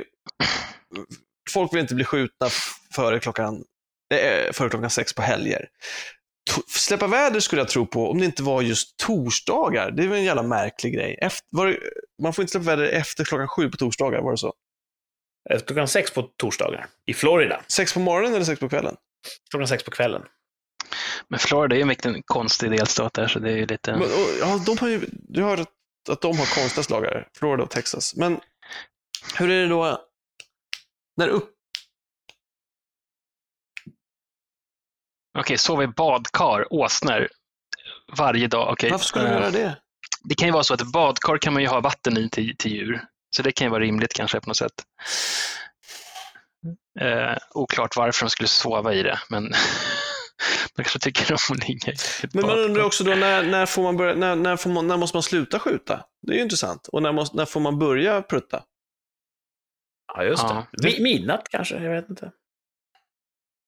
[1.50, 2.50] folk vill inte bli skjutna
[2.96, 3.64] före klockan,
[4.14, 5.68] eh, före klockan sex på helger.
[6.52, 9.92] To- Släppa väder skulle jag tro på om det inte var just torsdagar.
[9.92, 11.18] Det är väl en jävla märklig grej.
[11.22, 11.80] Efter, var det,
[12.24, 14.54] man får inte släppa väder efter klockan sju på torsdagar, var det så?
[15.50, 16.88] Eh, Klockan sex på torsdagar.
[17.06, 17.62] I Florida.
[17.68, 18.96] Sex på morgonen eller sex på kvällen?
[19.52, 20.22] Klockan sex på kvällen.
[21.28, 23.92] Men Florida är ju en vilken konstig delstat där, så det är ju lite...
[23.92, 25.66] Men, och, ja, de har ju, du har
[26.10, 28.16] att de har konstiga slagar, Florida och Texas.
[28.16, 28.40] Men
[29.38, 30.02] hur är det då
[31.18, 31.54] när upp...
[35.40, 37.28] Okej, sova i badkar, åsnor,
[38.18, 38.72] varje dag.
[38.72, 38.92] Okej.
[38.92, 39.78] Varför skulle de eh, göra det?
[40.24, 42.72] Det kan ju vara så att badkar kan man ju ha vatten i till, till
[42.72, 43.06] djur.
[43.36, 44.84] Så det kan ju vara rimligt kanske på något sätt.
[47.00, 49.52] Eh, oklart varför de skulle sova i det, men
[50.78, 51.94] man kanske tycker om att ligga
[52.34, 54.98] Men man undrar också då, när, när, får man börja, när, när, får man, när
[54.98, 56.06] måste man sluta skjuta?
[56.28, 56.88] Det är ju intressant.
[56.88, 58.64] Och när, måste, när får man börja prutta?
[60.16, 60.68] Ja, just Ja.
[60.72, 60.88] det.
[60.88, 62.32] Mi- Midnatt kanske, jag vet inte.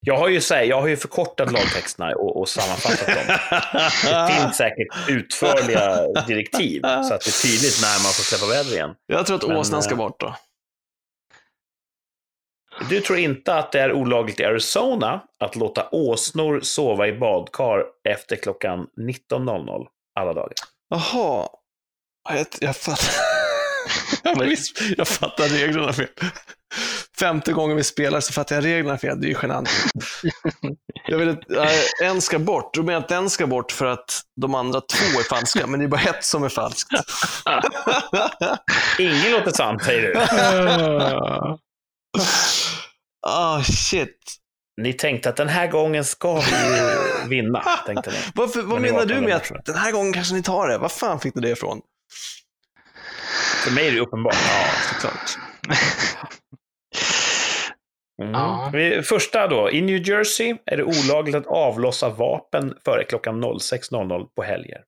[0.02, 3.38] Jag har ju, här, jag har ju förkortat lagtexterna och, och sammanfattat dem.
[4.04, 8.74] Det finns säkert utförliga direktiv så att det är tydligt när man får släppa väder
[8.74, 8.96] igen.
[9.08, 10.36] Jag tror att åsnan ska eh, bort då.
[12.90, 17.84] Du tror inte att det är olagligt i Arizona att låta åsnor sova i badkar
[18.10, 18.88] efter klockan
[19.32, 19.88] 19.00
[20.20, 20.54] alla dagar?
[20.90, 21.48] Jaha.
[22.30, 23.14] Jag, jag fattar.
[24.98, 26.08] jag, fattar reglerna fel.
[27.20, 29.22] Femte gången vi spelar så fattar jag reglerna fel.
[29.22, 29.70] Det är ju genant.
[31.08, 32.74] Jag vill att äh, en ska bort.
[32.74, 35.80] Då menar jag att den ska bort för att de andra två är falska, men
[35.80, 36.90] det är bara ett som är falskt.
[39.00, 40.14] Ingen låter sant, säger du.
[43.30, 44.36] Ah, shit.
[44.82, 48.18] Ni tänkte att den här gången ska vi vinna, tänkte ni.
[48.36, 50.78] Varför, vad Men menar du med att den här gången kanske ni tar det?
[50.78, 51.82] Var fan fick du det ifrån?
[53.64, 54.36] För mig är det uppenbart.
[54.48, 55.38] Ja, såklart.
[58.22, 58.32] Mm.
[58.34, 58.70] Ja.
[58.74, 59.72] Vi- Första då.
[59.72, 64.82] I New Jersey är det olagligt att avlossa vapen före klockan 06.00 på helger.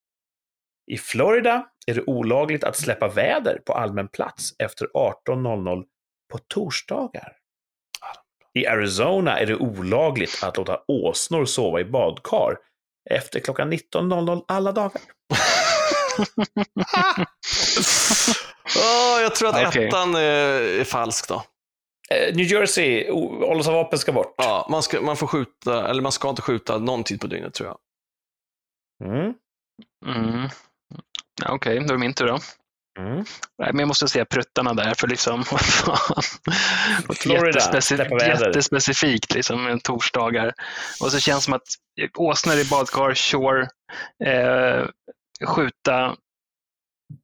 [0.91, 4.87] I Florida är det olagligt att släppa väder på allmän plats efter
[5.27, 5.83] 18.00
[6.31, 7.33] på torsdagar.
[8.59, 12.57] I Arizona är det olagligt att låta åsnor sova i badkar
[13.09, 15.01] efter klockan 19.00 alla dagar.
[18.83, 19.87] Ah, jag tror att Okej.
[19.87, 21.43] ettan är, är falsk då.
[22.11, 24.35] Eh, New Jersey, o- avlossa vapen ska bort.
[24.37, 27.53] Ja, man, ska, man får skjuta, eller man ska inte skjuta någon tid på dygnet
[27.53, 27.77] tror jag.
[29.11, 29.33] Mm.
[30.05, 30.49] Mm.
[31.45, 32.39] Ja, Okej, då är det min tur då.
[32.99, 33.15] Mm.
[33.57, 36.23] Nej, men jag måste säga pruttarna där, för liksom, vad fan.
[37.15, 37.59] Florida.
[38.27, 40.53] Jättespecifikt, liksom, med torsdagar.
[41.01, 41.67] Och så känns det som att
[42.17, 43.67] åsnor i badkar, sure.
[44.25, 44.87] Eh,
[45.47, 46.15] skjuta.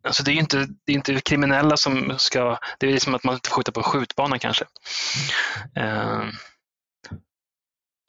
[0.04, 2.58] Alltså det är ju inte, det är inte kriminella som ska...
[2.80, 4.66] Det är som att man inte får skjuta på en skjutbana kanske.
[5.76, 6.24] Eh,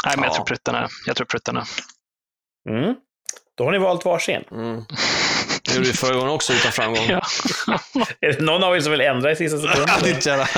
[0.04, 0.34] nej, men jag Ja.
[0.34, 0.88] tror pruttarna.
[1.06, 1.64] Jag tror pruttarna.
[2.70, 2.94] Mm.
[3.54, 4.44] Då har ni valt varsin.
[4.50, 4.84] Mm.
[5.68, 7.06] Det gjorde vi förra gången också utan framgång.
[7.08, 7.20] Ja.
[8.20, 9.84] Är det någon av er som vill ändra i sista sekund?
[9.88, 10.48] Ja, ditt jävla...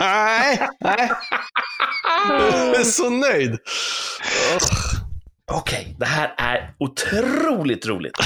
[0.00, 1.10] Nej, nej.
[2.28, 3.58] Jag är så nöjd.
[5.50, 8.14] Okej, det här är otroligt roligt.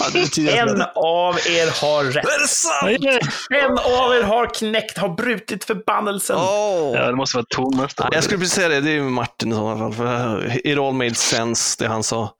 [0.00, 2.24] Ja, En av er har rätt.
[2.24, 3.24] Är det sant?
[3.50, 6.36] En av er har knäckt, har brutit förbannelsen.
[6.36, 6.92] Åh.
[6.94, 7.94] ja, det måste vara Thomas.
[7.96, 9.92] Ja, jag skulle precis säga det, det är ju Martin i sådana fall.
[9.92, 12.34] För it all made sense, det han sa.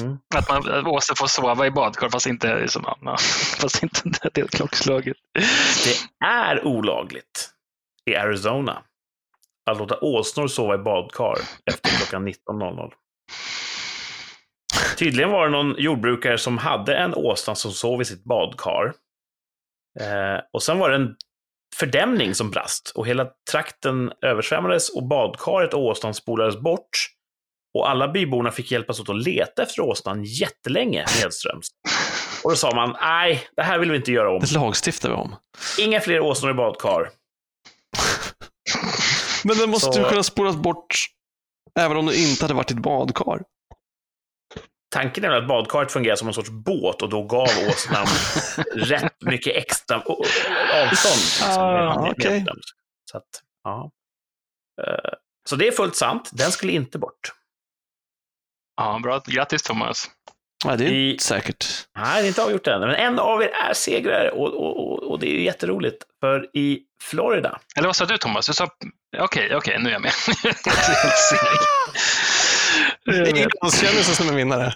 [0.00, 0.18] Mm.
[0.34, 2.84] Att man Åse får sova i badkar fast inte, liksom,
[3.60, 4.00] fast inte
[4.34, 5.16] det är klockslaget.
[5.84, 7.50] Det är olagligt
[8.10, 8.82] i Arizona
[9.70, 11.38] att låta åsnor sova i badkar
[11.70, 12.92] efter klockan 19.00.
[14.98, 18.92] Tydligen var det någon jordbrukare som hade en åsna som sov i sitt badkar.
[20.00, 21.14] Eh, och sen var det en
[21.76, 26.88] fördämning som brast och hela trakten översvämmades och badkaret och åsnan spolades bort.
[27.78, 31.68] Och alla byborna fick hjälpas åt att leta efter åsnan jättelänge nedströms.
[32.44, 34.40] Och då sa man, nej, det här vill vi inte göra om.
[34.40, 35.36] Det lagstiftar vi om.
[35.78, 37.10] Inga fler åsnor i badkar.
[39.44, 40.94] Men den måste Så- ju kunna spolas bort
[41.74, 43.42] även om du inte hade varit i ett badkar.
[44.90, 48.06] Tanken är väl att badkaret fungerar som en sorts båt och då gav åsnan
[48.74, 50.90] rätt mycket extra avstånd.
[50.90, 52.56] liksom, Ah, med dem.
[53.10, 53.90] Så att, ja.
[54.82, 55.10] Eh,
[55.48, 56.30] Så det är fullt sant.
[56.32, 57.32] Den skulle inte bort.
[58.76, 59.22] Ja, bra.
[59.26, 60.10] Grattis Thomas.
[60.66, 61.66] Nej, det är I- inte säkert.
[61.98, 62.80] Nej, det är inte avgjort än.
[62.80, 66.02] Men en av er är segrare och, och, och, och det är ju jätteroligt.
[66.20, 68.46] För i Florida, Eller vad sa du Thomas?
[68.46, 68.68] Du sa...
[69.18, 70.12] Okej, okej, nu är jag med.
[73.14, 74.72] är ingen glanskändelse som är vinnare.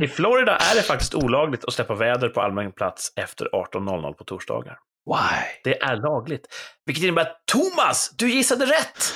[0.04, 4.24] i Florida är det faktiskt olagligt att släppa väder på allmän plats efter 18.00 på
[4.24, 4.78] torsdagar.
[5.06, 5.42] Why?
[5.64, 6.46] Det är lagligt.
[6.86, 9.14] Vilket innebär att Thomas, du gissade rätt!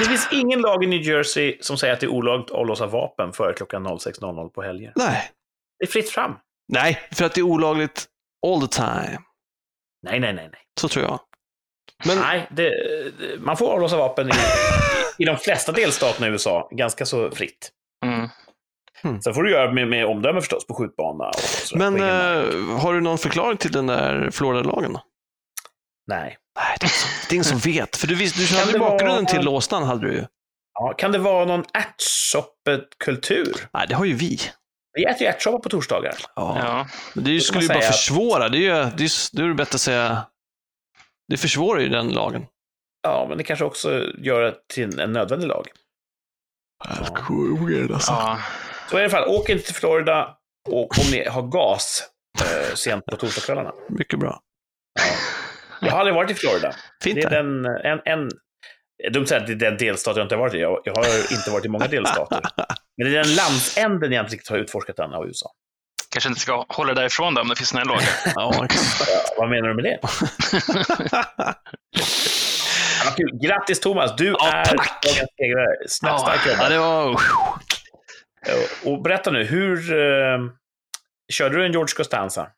[0.00, 2.86] Det finns ingen lag i New Jersey som säger att det är olagligt att avlossa
[2.86, 4.92] vapen före klockan 06.00 på helger.
[4.96, 5.30] Nej.
[5.78, 6.34] Det är fritt fram.
[6.72, 8.06] Nej, för att det är olagligt
[8.46, 9.18] all the time.
[10.02, 10.60] Nej, nej, nej, nej.
[10.80, 11.20] Så tror jag.
[12.06, 12.72] Men Nej, det,
[13.38, 14.32] man får avlossa vapen i,
[15.18, 17.70] i de flesta delstaterna i USA ganska så fritt.
[18.04, 19.22] Mm.
[19.22, 21.28] Sen får du göra med, med omdöme förstås på skjutbana.
[21.28, 24.98] Och så, Men på eh, har du någon förklaring till den där Florida-lagen?
[26.06, 26.36] Nej.
[26.56, 27.96] Nej, det är, ingen som, det är ingen som vet.
[27.96, 30.24] För du, visst, du hade bakgrunden vara- till åsnan, hade du ju.
[30.74, 33.68] Ja, kan det vara någon ärtsoppekultur?
[33.72, 34.38] Nej, det har ju vi.
[34.92, 36.14] Vi äter ju ärtsoppa på torsdagar.
[36.36, 36.56] Ja.
[36.58, 36.86] Ja.
[37.14, 38.48] Men det ju- skulle ju bara säga att- försvåra.
[38.48, 40.22] Det är ju det är, det är bättre att säga...
[41.28, 42.46] Det försvårar ju den lagen.
[43.02, 45.68] Ja, men det kanske också gör det till en nödvändig lag.
[47.68, 48.12] Weird alltså.
[48.12, 48.38] ja.
[48.90, 50.36] Så i alla fall, åk inte till Florida
[50.68, 52.02] och om ni har gas
[52.40, 53.72] eh, sent på torsdagskvällarna.
[53.88, 54.40] Mycket bra.
[55.80, 56.74] Jag har aldrig varit i Florida.
[57.02, 58.28] Fint Det är den, en, en,
[59.12, 60.58] dumt att säga att det är den delstat jag inte har varit i.
[60.58, 62.40] Jag, jag har inte varit i många delstater.
[62.96, 65.50] Men det är den landsänden jag inte riktigt har utforskat än av USA.
[66.12, 68.02] Kanske inte ska hålla därifrån då, om det finns här lagar.
[68.34, 68.66] Ja,
[69.38, 69.98] vad menar du med det?
[73.00, 73.38] Ja, vad kul.
[73.42, 75.88] Grattis Thomas, du Ja, är dagens segrare.
[75.88, 77.20] Snabbt, starkt ja, det var...
[78.84, 79.92] Och berätta nu, hur...
[79.92, 80.38] Eh,
[81.32, 82.50] körde du en George Costanza?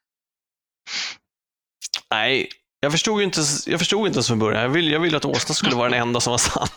[2.11, 2.49] Nej,
[2.83, 4.63] jag förstod ju inte, jag förstod inte ens från början.
[4.63, 6.69] Jag ville jag ville att åsnan skulle vara den enda som var sann.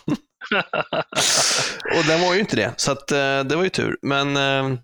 [1.96, 3.98] Och den var ju inte det, så att, eh, det var ju tur.
[4.02, 4.78] Men, eh,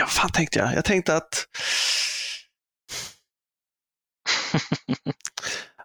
[0.00, 0.74] vad fan tänkte jag?
[0.74, 1.46] Jag tänkte att...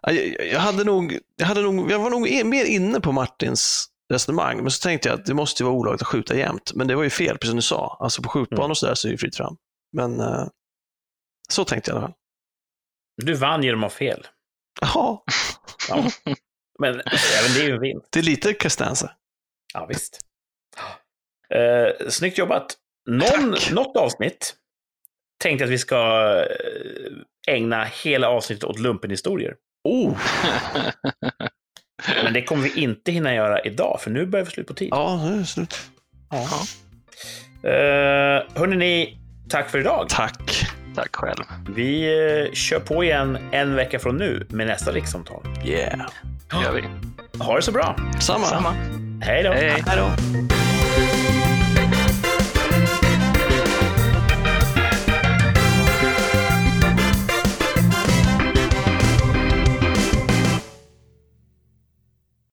[0.02, 3.86] Ja, jag, jag, hade nog, jag, hade nog, jag var nog mer inne på Martins
[4.12, 6.72] resonemang, men så tänkte jag att det måste ju vara olagligt att skjuta jämt.
[6.74, 7.96] Men det var ju fel, precis som du sa.
[8.00, 9.56] Alltså på skjutbanor och sådär så är det ju fritt fram.
[9.92, 10.46] Men eh,
[11.48, 12.16] så tänkte jag i alla fall.
[13.16, 14.26] Du vann genom att ha fel.
[14.80, 15.18] Jaha,
[15.88, 16.10] Ja.
[16.78, 18.06] Men även det är ju en vinst.
[18.12, 19.10] det är lite Costanza.
[19.74, 20.18] Ja, visst.
[21.54, 22.76] Eh, snyggt jobbat.
[23.10, 23.70] Någon, Tack.
[23.72, 24.54] något avsnitt
[25.42, 25.96] tänkte att vi ska
[27.48, 29.54] eh, ägna hela avsnittet åt lumpenhistorier.
[29.84, 30.18] Oh,
[32.24, 34.88] Men det kommer vi inte hinna göra idag, för nu börjar vi slut på tid.
[34.90, 35.80] ja, nu är det slut.
[37.64, 39.18] Uh, hörni ni,
[39.48, 40.08] tack för idag.
[40.08, 40.66] Tack.
[40.96, 41.44] Tack själv.
[41.68, 42.04] Vi
[42.46, 45.42] eh, kör på igen en vecka från nu med nästa rikssamtal.
[45.64, 45.98] Yeah.
[46.50, 46.82] Det gör vi.
[47.38, 47.96] Ha det så bra.
[48.20, 48.44] Samma.
[48.44, 48.74] Samma.
[49.20, 49.52] Hej då.
[49.52, 49.82] Hej.
[49.86, 50.10] Hej då.